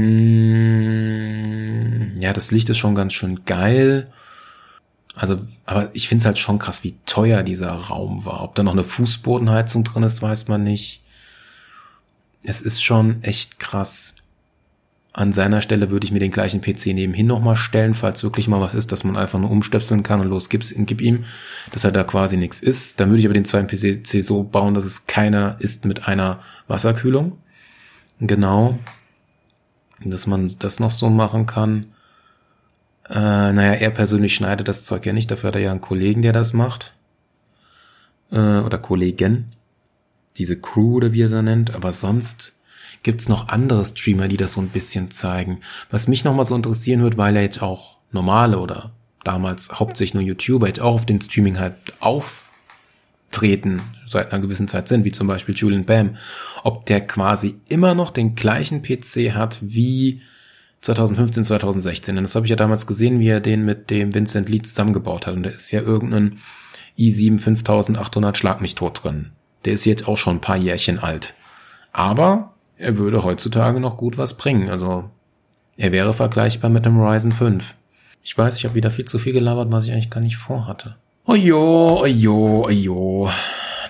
ja, 2.20 2.34
das 2.34 2.52
Licht 2.52 2.70
ist 2.70 2.78
schon 2.78 2.96
ganz 2.96 3.14
schön 3.14 3.46
geil. 3.46 4.12
Also, 5.16 5.42
aber 5.66 5.90
ich 5.94 6.08
finde 6.08 6.22
es 6.22 6.26
halt 6.26 6.38
schon 6.40 6.60
krass, 6.60 6.84
wie 6.84 6.96
teuer 7.06 7.44
dieser 7.44 7.72
Raum 7.72 8.26
war. 8.26 8.42
Ob 8.44 8.56
da 8.56 8.64
noch 8.64 8.74
eine 8.74 8.84
Fußbodenheizung 8.84 9.84
drin 9.84 10.04
ist, 10.04 10.22
weiß 10.22 10.48
man 10.48 10.64
nicht. 10.64 11.02
Es 12.44 12.62
ist 12.62 12.84
schon 12.84 13.24
echt 13.24 13.60
krass. 13.60 14.16
An 15.16 15.32
seiner 15.32 15.62
Stelle 15.62 15.92
würde 15.92 16.06
ich 16.06 16.12
mir 16.12 16.20
den 16.20 16.32
gleichen 16.32 16.62
PC 16.62 16.88
nebenhin 16.88 17.28
nochmal 17.28 17.56
stellen, 17.56 17.94
falls 17.94 18.24
wirklich 18.24 18.48
mal 18.48 18.62
was 18.62 18.74
ist, 18.74 18.92
dass 18.92 19.04
man 19.04 19.16
einfach 19.16 19.38
nur 19.38 19.52
umstöpseln 19.52 20.02
kann 20.02 20.20
und 20.22 20.28
los 20.28 20.50
gib's, 20.50 20.74
gib 20.76 21.02
ihm, 21.02 21.26
dass 21.72 21.84
er 21.84 21.92
da 21.92 22.04
quasi 22.04 22.36
nichts 22.36 22.60
ist. 22.60 23.00
Dann 23.00 23.10
würde 23.10 23.20
ich 23.20 23.26
aber 23.28 23.36
den 23.36 23.46
zweiten 23.46 23.68
PC 23.68 24.24
so 24.24 24.42
bauen, 24.42 24.74
dass 24.74 24.86
es 24.86 25.06
keiner 25.06 25.56
ist 25.60 25.86
mit 25.86 26.08
einer 26.08 26.40
Wasserkühlung. 26.68 27.38
Genau. 28.22 28.80
Dass 30.04 30.26
man 30.26 30.52
das 30.58 30.80
noch 30.80 30.90
so 30.90 31.12
machen 31.12 31.46
kann. 31.46 31.94
Äh, 33.08 33.14
naja, 33.54 33.74
er 33.74 33.92
persönlich 33.92 34.34
schneidet 34.34 34.68
das 34.68 34.84
Zeug 34.84 35.06
ja 35.06 35.14
nicht, 35.14 35.30
dafür 35.30 35.50
hat 35.50 35.56
er 35.56 35.62
ja 35.62 35.72
einen 35.72 35.82
Kollegen, 35.82 36.24
der 36.24 36.34
das 36.34 36.54
macht. 36.54 36.94
Äh, 38.32 38.38
oder 38.38 38.80
Kollegen. 38.80 39.52
Diese 40.38 40.60
Crew 40.60 40.96
oder 40.96 41.12
wie 41.14 41.22
er 41.22 41.30
da 41.30 41.44
nennt. 41.44 41.76
Aber 41.76 41.92
sonst 41.92 42.56
gibt's 43.04 43.30
noch 43.30 43.50
andere 43.50 43.86
Streamer, 43.86 44.28
die 44.28 44.38
das 44.38 44.54
so 44.54 44.62
ein 44.62 44.70
bisschen 44.70 45.12
zeigen. 45.12 45.60
Was 45.92 46.08
mich 46.08 46.24
nochmal 46.24 46.46
so 46.46 46.56
interessieren 46.56 47.04
wird, 47.04 47.18
weil 47.18 47.36
er 47.36 47.44
jetzt 47.44 47.62
auch 47.62 47.98
normale 48.12 48.60
oder 48.60 48.92
damals 49.24 49.72
hauptsächlich 49.72 50.14
nur 50.14 50.24
YouTuber 50.24 50.68
jetzt 50.68 50.82
auch 50.82 50.96
auf 50.96 51.06
den 51.06 51.22
Streaming 51.22 51.60
halt 51.60 51.76
auftreten 52.00 53.82
seit 54.08 54.32
einer 54.32 54.42
gewissen 54.42 54.68
Zeit 54.68 54.88
sind, 54.88 55.06
wie 55.06 55.12
zum 55.12 55.28
Beispiel 55.28 55.56
Julian 55.56 55.86
Bam, 55.86 56.16
ob 56.64 56.86
der 56.86 57.02
quasi 57.02 57.56
immer 57.68 57.96
noch 57.96 58.12
den 58.12 58.36
gleichen 58.36 58.82
PC 58.82 59.34
hat 59.34 59.60
wie 59.62 60.22
2015, 60.82 61.46
2016. 61.46 62.18
Und 62.18 62.24
das 62.24 62.36
habe 62.36 62.46
ich 62.46 62.50
ja 62.50 62.56
damals 62.56 62.86
gesehen, 62.88 63.20
wie 63.20 63.30
er 63.30 63.40
den 63.40 63.66
mit 63.66 63.90
dem 63.90 64.14
Vincent 64.14 64.50
Lee 64.50 64.62
zusammengebaut 64.62 65.26
hat. 65.26 65.36
Und 65.36 65.44
da 65.44 65.50
ist 65.50 65.72
ja 65.72 65.82
irgendein 65.82 66.40
i7 66.98 67.40
5800 67.40 68.38
Schlag 68.38 68.62
mich 68.62 68.76
tot 68.76 69.04
drin. 69.04 69.32
Der 69.66 69.74
ist 69.74 69.86
jetzt 69.86 70.08
auch 70.08 70.18
schon 70.18 70.38
ein 70.38 70.42
paar 70.42 70.58
Jährchen 70.58 71.00
alt. 71.00 71.34
Aber 71.94 72.53
er 72.84 72.98
würde 72.98 73.24
heutzutage 73.24 73.80
noch 73.80 73.98
gut 73.98 74.18
was 74.18 74.38
bringen. 74.38 74.70
Also 74.70 75.06
er 75.78 75.92
wäre 75.92 76.14
vergleichbar 76.14 76.70
mit 76.70 76.86
dem 76.86 77.00
Ryzen 77.02 77.32
5. 77.32 77.76
Ich 78.22 78.38
weiß, 78.38 78.58
ich 78.58 78.66
habe 78.66 78.76
wieder 78.76 78.92
viel 78.92 79.06
zu 79.06 79.18
viel 79.18 79.34
gelabert, 79.34 79.72
was 79.72 79.86
ich 79.86 79.92
eigentlich 79.92 80.10
gar 80.10 80.22
nicht 80.22 80.38
vorhatte. 80.38 80.96
Ojo, 81.26 82.02
ojo, 82.04 82.66
ojo. 82.68 83.30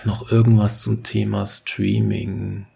Noch 0.04 0.30
irgendwas 0.30 0.82
zum 0.82 1.02
Thema 1.02 1.46
Streaming. 1.46 2.66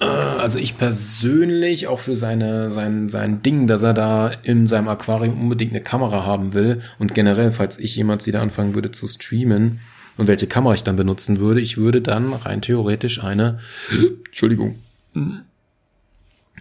Äh, 0.00 0.04
also 0.04 0.58
ich 0.58 0.78
persönlich, 0.78 1.86
auch 1.88 1.98
für 1.98 2.16
seine, 2.16 2.70
sein, 2.70 3.08
sein 3.08 3.42
Ding, 3.42 3.66
dass 3.66 3.82
er 3.82 3.94
da 3.94 4.30
in 4.42 4.66
seinem 4.66 4.88
Aquarium 4.88 5.40
unbedingt 5.40 5.72
eine 5.72 5.82
Kamera 5.82 6.24
haben 6.24 6.54
will 6.54 6.80
und 6.98 7.14
generell, 7.14 7.50
falls 7.50 7.78
ich 7.78 7.96
jemals 7.96 8.26
wieder 8.26 8.40
anfangen 8.40 8.74
würde 8.74 8.90
zu 8.90 9.08
streamen 9.08 9.80
und 10.16 10.26
welche 10.26 10.46
Kamera 10.46 10.74
ich 10.74 10.84
dann 10.84 10.96
benutzen 10.96 11.38
würde, 11.38 11.60
ich 11.60 11.76
würde 11.76 12.00
dann 12.00 12.32
rein 12.32 12.62
theoretisch 12.62 13.22
eine, 13.22 13.58
Entschuldigung, 14.26 14.76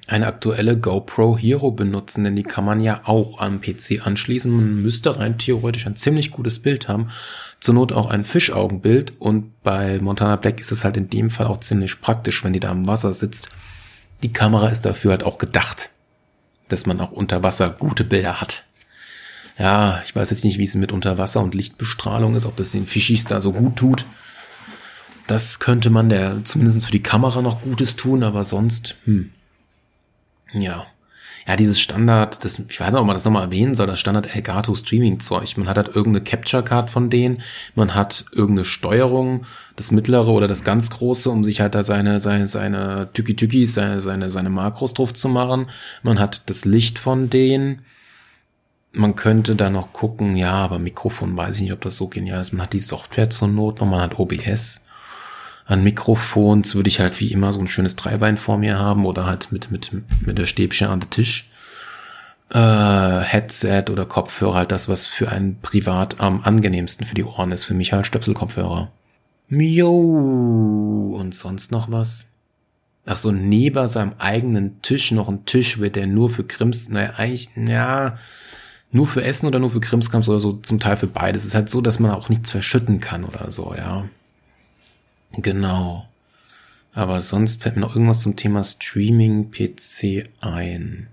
eine 0.07 0.27
aktuelle 0.27 0.77
GoPro 0.77 1.37
Hero 1.37 1.71
benutzen, 1.71 2.23
denn 2.23 2.35
die 2.35 2.43
kann 2.43 2.63
man 2.63 2.79
ja 2.79 3.01
auch 3.05 3.39
am 3.39 3.59
PC 3.59 4.05
anschließen. 4.05 4.51
Man 4.51 4.81
müsste 4.83 5.17
rein 5.17 5.39
theoretisch 5.39 5.87
ein 5.87 5.95
ziemlich 5.95 6.31
gutes 6.31 6.59
Bild 6.59 6.87
haben. 6.87 7.09
Zur 7.59 7.73
Not 7.73 7.91
auch 7.91 8.09
ein 8.09 8.23
Fischaugenbild. 8.23 9.13
Und 9.19 9.63
bei 9.63 9.99
Montana 9.99 10.35
Black 10.35 10.59
ist 10.59 10.71
es 10.71 10.83
halt 10.83 10.97
in 10.97 11.09
dem 11.09 11.31
Fall 11.31 11.47
auch 11.47 11.59
ziemlich 11.59 12.01
praktisch, 12.01 12.43
wenn 12.43 12.53
die 12.53 12.59
da 12.59 12.71
im 12.71 12.87
Wasser 12.87 13.13
sitzt. 13.13 13.49
Die 14.21 14.31
Kamera 14.31 14.67
ist 14.69 14.83
dafür 14.83 15.11
halt 15.11 15.23
auch 15.23 15.39
gedacht, 15.39 15.89
dass 16.67 16.85
man 16.85 17.01
auch 17.01 17.11
unter 17.11 17.41
Wasser 17.41 17.69
gute 17.69 18.03
Bilder 18.03 18.39
hat. 18.41 18.63
Ja, 19.57 20.01
ich 20.05 20.15
weiß 20.15 20.29
jetzt 20.29 20.43
nicht, 20.43 20.59
wie 20.59 20.65
es 20.65 20.75
mit 20.75 20.91
Unterwasser 20.91 21.41
und 21.41 21.55
Lichtbestrahlung 21.55 22.35
ist, 22.35 22.45
ob 22.45 22.57
das 22.57 22.71
den 22.71 22.85
Fischis 22.85 23.23
da 23.23 23.41
so 23.41 23.53
gut 23.53 23.77
tut. 23.77 24.05
Das 25.27 25.59
könnte 25.59 25.89
man 25.89 26.09
der 26.09 26.43
zumindest 26.43 26.85
für 26.85 26.91
die 26.91 27.03
Kamera 27.03 27.41
noch 27.41 27.61
Gutes 27.61 27.95
tun, 27.95 28.23
aber 28.23 28.43
sonst, 28.43 28.95
hm. 29.05 29.31
Ja. 30.53 30.85
Ja, 31.47 31.55
dieses 31.55 31.79
Standard, 31.79 32.43
das, 32.43 32.57
ich 32.57 32.79
weiß 32.79 32.91
nicht, 32.91 32.99
ob 32.99 33.05
man 33.05 33.15
das 33.15 33.23
nochmal 33.23 33.43
erwähnen 33.43 33.75
soll, 33.75 33.85
das 33.85 33.99
Standard 33.99 34.35
Elgato 34.35 34.73
Streaming 34.73 35.19
Zeug. 35.19 35.57
Man 35.57 35.67
hat 35.67 35.77
halt 35.77 35.89
irgendeine 35.89 36.23
Capture 36.23 36.63
Card 36.63 36.89
von 36.89 37.11
denen, 37.11 37.43
man 37.75 37.93
hat 37.93 38.25
irgendeine 38.31 38.65
Steuerung, 38.65 39.45
das 39.75 39.91
mittlere 39.91 40.29
oder 40.29 40.47
das 40.47 40.63
ganz 40.63 40.89
große, 40.89 41.29
um 41.29 41.43
sich 41.43 41.61
halt 41.61 41.75
da 41.75 41.83
seine, 41.83 42.19
seine, 42.19 42.47
seine 42.47 43.09
Tüki-Tükis, 43.13 43.75
seine, 43.75 43.99
seine, 43.99 44.31
seine 44.31 44.49
Makros 44.49 44.95
drauf 44.95 45.13
zu 45.13 45.29
machen. 45.29 45.67
Man 46.01 46.19
hat 46.19 46.49
das 46.49 46.65
Licht 46.65 46.97
von 46.97 47.29
denen. 47.29 47.83
Man 48.91 49.15
könnte 49.15 49.55
da 49.55 49.69
noch 49.69 49.93
gucken, 49.93 50.35
ja, 50.37 50.53
aber 50.53 50.79
Mikrofon 50.79 51.37
weiß 51.37 51.57
ich 51.57 51.61
nicht, 51.63 51.73
ob 51.73 51.81
das 51.81 51.97
so 51.97 52.07
genial 52.07 52.41
ist. 52.41 52.53
Man 52.53 52.63
hat 52.63 52.73
die 52.73 52.79
Software 52.79 53.29
zur 53.29 53.49
Not 53.49 53.81
noch, 53.81 53.87
man 53.87 54.01
hat 54.01 54.17
OBS 54.17 54.84
an 55.65 55.83
Mikrofons 55.83 56.75
würde 56.75 56.89
ich 56.89 56.99
halt 56.99 57.19
wie 57.19 57.31
immer 57.31 57.51
so 57.51 57.59
ein 57.59 57.67
schönes 57.67 57.95
Dreibein 57.95 58.37
vor 58.37 58.57
mir 58.57 58.77
haben 58.77 59.05
oder 59.05 59.25
halt 59.25 59.51
mit, 59.51 59.71
mit, 59.71 59.91
mit 60.21 60.37
der 60.37 60.45
Stäbchen 60.45 60.87
an 60.87 60.99
der 60.99 61.09
Tisch. 61.09 61.49
Äh, 62.53 63.21
Headset 63.21 63.85
oder 63.89 64.05
Kopfhörer, 64.05 64.53
halt 64.53 64.71
das, 64.71 64.87
was 64.87 65.07
für 65.07 65.31
einen 65.31 65.59
privat 65.61 66.19
am 66.19 66.41
angenehmsten 66.43 67.07
für 67.07 67.15
die 67.15 67.23
Ohren 67.23 67.51
ist. 67.51 67.65
Für 67.65 67.73
mich 67.73 67.93
halt 67.93 68.05
Stöpselkopfhörer. 68.05 68.91
Mio. 69.47 71.15
Und 71.17 71.33
sonst 71.33 71.71
noch 71.71 71.89
was? 71.89 72.27
Ach 73.07 73.17
so, 73.17 73.31
neben 73.31 73.87
seinem 73.87 74.13
eigenen 74.19 74.81
Tisch 74.83 75.11
noch 75.11 75.29
ein 75.29 75.45
Tisch 75.45 75.79
wird 75.79 75.95
der 75.95 76.07
nur 76.07 76.29
für 76.29 76.43
Krims, 76.43 76.89
naja, 76.89 77.13
eigentlich, 77.17 77.49
ja, 77.55 78.17
nur 78.91 79.05
für 79.05 79.23
Essen 79.23 79.47
oder 79.47 79.59
nur 79.59 79.71
für 79.71 79.79
Krimskrams 79.79 80.29
oder 80.29 80.39
so, 80.39 80.53
zum 80.53 80.79
Teil 80.79 80.97
für 80.97 81.07
beides. 81.07 81.43
Es 81.43 81.49
ist 81.49 81.55
halt 81.55 81.69
so, 81.69 81.81
dass 81.81 81.99
man 81.99 82.11
auch 82.11 82.29
nichts 82.29 82.49
verschütten 82.49 82.99
kann 82.99 83.23
oder 83.23 83.51
so, 83.51 83.73
ja. 83.75 84.05
Genau. 85.37 86.07
Aber 86.93 87.21
sonst 87.21 87.61
fällt 87.61 87.75
mir 87.75 87.81
noch 87.81 87.95
irgendwas 87.95 88.21
zum 88.21 88.35
Thema 88.35 88.63
Streaming-PC 88.63 90.29
ein. 90.41 91.07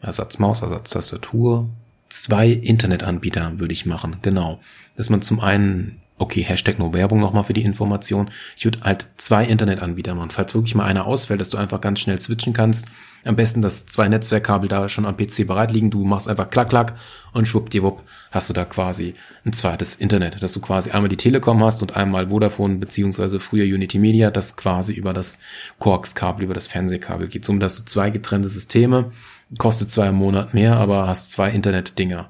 Ersatzmaus, 0.00 0.62
Ersatztastatur. 0.62 1.68
Zwei 2.08 2.50
Internetanbieter 2.50 3.58
würde 3.58 3.72
ich 3.72 3.86
machen, 3.86 4.16
genau. 4.22 4.60
Dass 4.96 5.10
man 5.10 5.22
zum 5.22 5.40
einen 5.40 6.00
okay, 6.20 6.42
Hashtag 6.42 6.78
nur 6.78 6.92
Werbung 6.92 7.18
nochmal 7.18 7.44
für 7.44 7.54
die 7.54 7.62
Information. 7.64 8.30
Ich 8.54 8.64
würde 8.64 8.80
halt 8.82 9.06
zwei 9.16 9.44
Internetanbieter 9.44 10.14
machen. 10.14 10.30
Falls 10.30 10.54
wirklich 10.54 10.74
mal 10.74 10.84
einer 10.84 11.06
ausfällt, 11.06 11.40
dass 11.40 11.48
du 11.48 11.56
einfach 11.56 11.80
ganz 11.80 12.00
schnell 12.00 12.20
switchen 12.20 12.52
kannst. 12.52 12.86
Am 13.24 13.36
besten, 13.36 13.62
dass 13.62 13.86
zwei 13.86 14.08
Netzwerkkabel 14.08 14.68
da 14.68 14.88
schon 14.88 15.06
am 15.06 15.16
PC 15.16 15.46
bereit 15.46 15.72
liegen. 15.72 15.90
Du 15.90 16.04
machst 16.04 16.28
einfach 16.28 16.50
klack, 16.50 16.68
klack 16.68 16.94
und 17.32 17.48
schwuppdiwupp 17.48 18.02
hast 18.30 18.50
du 18.50 18.52
da 18.52 18.66
quasi 18.66 19.14
ein 19.46 19.54
zweites 19.54 19.94
Internet. 19.94 20.42
Dass 20.42 20.52
du 20.52 20.60
quasi 20.60 20.90
einmal 20.90 21.08
die 21.08 21.16
Telekom 21.16 21.64
hast 21.64 21.80
und 21.80 21.96
einmal 21.96 22.28
Vodafone 22.28 22.76
beziehungsweise 22.76 23.40
früher 23.40 23.64
Unity 23.64 23.98
Media, 23.98 24.30
das 24.30 24.56
quasi 24.56 24.92
über 24.92 25.14
das 25.14 25.40
Coax-Kabel, 25.78 26.44
über 26.44 26.54
das 26.54 26.66
Fernsehkabel 26.66 27.28
geht. 27.28 27.46
Somit 27.46 27.62
hast 27.62 27.78
du 27.78 27.84
zwei 27.84 28.10
getrennte 28.10 28.48
Systeme. 28.48 29.12
Kostet 29.56 29.90
zwar 29.90 30.08
im 30.08 30.16
Monat 30.16 30.52
mehr, 30.52 30.76
aber 30.76 31.08
hast 31.08 31.32
zwei 31.32 31.50
Internet-Dinger. 31.50 32.28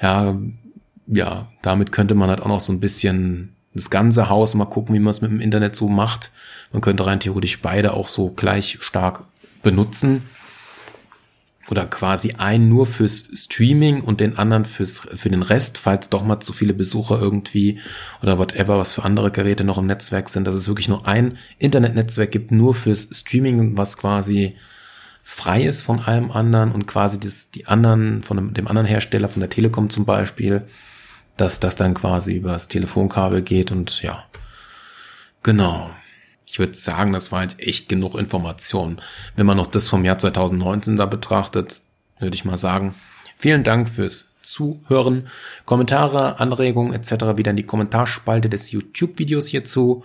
Ja, 0.00 0.36
ja, 1.08 1.48
damit 1.62 1.92
könnte 1.92 2.14
man 2.14 2.28
halt 2.28 2.40
auch 2.42 2.48
noch 2.48 2.60
so 2.60 2.72
ein 2.72 2.80
bisschen 2.80 3.56
das 3.74 3.90
ganze 3.90 4.28
Haus 4.28 4.54
mal 4.54 4.66
gucken, 4.66 4.94
wie 4.94 4.98
man 4.98 5.10
es 5.10 5.20
mit 5.20 5.30
dem 5.30 5.40
Internet 5.40 5.74
so 5.74 5.88
macht. 5.88 6.30
Man 6.72 6.82
könnte 6.82 7.06
rein 7.06 7.20
theoretisch 7.20 7.60
beide 7.60 7.94
auch 7.94 8.08
so 8.08 8.30
gleich 8.30 8.78
stark 8.80 9.24
benutzen. 9.62 10.22
Oder 11.70 11.84
quasi 11.84 12.32
einen 12.32 12.70
nur 12.70 12.86
fürs 12.86 13.28
Streaming 13.34 14.00
und 14.00 14.20
den 14.20 14.38
anderen 14.38 14.64
fürs, 14.64 15.00
für 15.00 15.28
den 15.28 15.42
Rest, 15.42 15.76
falls 15.76 16.08
doch 16.08 16.24
mal 16.24 16.40
zu 16.40 16.54
viele 16.54 16.72
Besucher 16.72 17.20
irgendwie 17.20 17.78
oder 18.22 18.38
whatever, 18.38 18.78
was 18.78 18.94
für 18.94 19.04
andere 19.04 19.30
Geräte 19.30 19.64
noch 19.64 19.76
im 19.76 19.86
Netzwerk 19.86 20.30
sind, 20.30 20.46
dass 20.46 20.54
es 20.54 20.66
wirklich 20.66 20.88
nur 20.88 21.06
ein 21.06 21.36
Internetnetzwerk 21.58 22.30
gibt, 22.30 22.52
nur 22.52 22.74
fürs 22.74 23.10
Streaming, 23.12 23.76
was 23.76 23.98
quasi 23.98 24.56
frei 25.22 25.64
ist 25.64 25.82
von 25.82 26.00
allem 26.00 26.30
anderen 26.30 26.72
und 26.72 26.86
quasi 26.86 27.20
das, 27.20 27.50
die 27.50 27.66
anderen, 27.66 28.22
von 28.22 28.38
dem, 28.38 28.54
dem 28.54 28.66
anderen 28.66 28.86
Hersteller, 28.86 29.28
von 29.28 29.40
der 29.40 29.50
Telekom 29.50 29.90
zum 29.90 30.06
Beispiel, 30.06 30.62
dass 31.40 31.60
das 31.60 31.76
dann 31.76 31.94
quasi 31.94 32.34
übers 32.34 32.68
Telefonkabel 32.68 33.42
geht 33.42 33.72
und 33.72 34.02
ja. 34.02 34.24
Genau. 35.42 35.90
Ich 36.46 36.58
würde 36.58 36.74
sagen, 36.74 37.12
das 37.12 37.30
war 37.30 37.40
halt 37.40 37.60
echt 37.60 37.88
genug 37.88 38.14
Information. 38.14 39.00
Wenn 39.36 39.46
man 39.46 39.56
noch 39.56 39.66
das 39.66 39.88
vom 39.88 40.04
Jahr 40.04 40.18
2019 40.18 40.96
da 40.96 41.06
betrachtet, 41.06 41.80
würde 42.18 42.34
ich 42.34 42.44
mal 42.44 42.58
sagen, 42.58 42.94
Vielen 43.38 43.62
Dank 43.62 43.88
fürs 43.88 44.34
Zuhören. 44.42 45.28
Kommentare, 45.64 46.40
Anregungen 46.40 46.92
etc. 46.92 47.36
wieder 47.36 47.52
in 47.52 47.56
die 47.56 47.62
Kommentarspalte 47.62 48.48
des 48.48 48.72
YouTube-Videos 48.72 49.46
hierzu. 49.46 50.04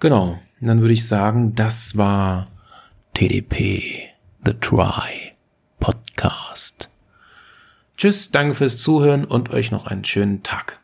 Genau. 0.00 0.38
Dann 0.60 0.80
würde 0.80 0.94
ich 0.94 1.06
sagen, 1.06 1.54
das 1.54 1.96
war 1.96 2.48
TDP 3.14 4.08
The 4.44 4.54
Try 4.54 5.32
Podcast. 5.80 6.91
Tschüss, 7.96 8.30
danke 8.30 8.54
fürs 8.54 8.78
Zuhören 8.78 9.24
und 9.24 9.50
euch 9.50 9.70
noch 9.70 9.86
einen 9.86 10.04
schönen 10.04 10.42
Tag. 10.42 10.81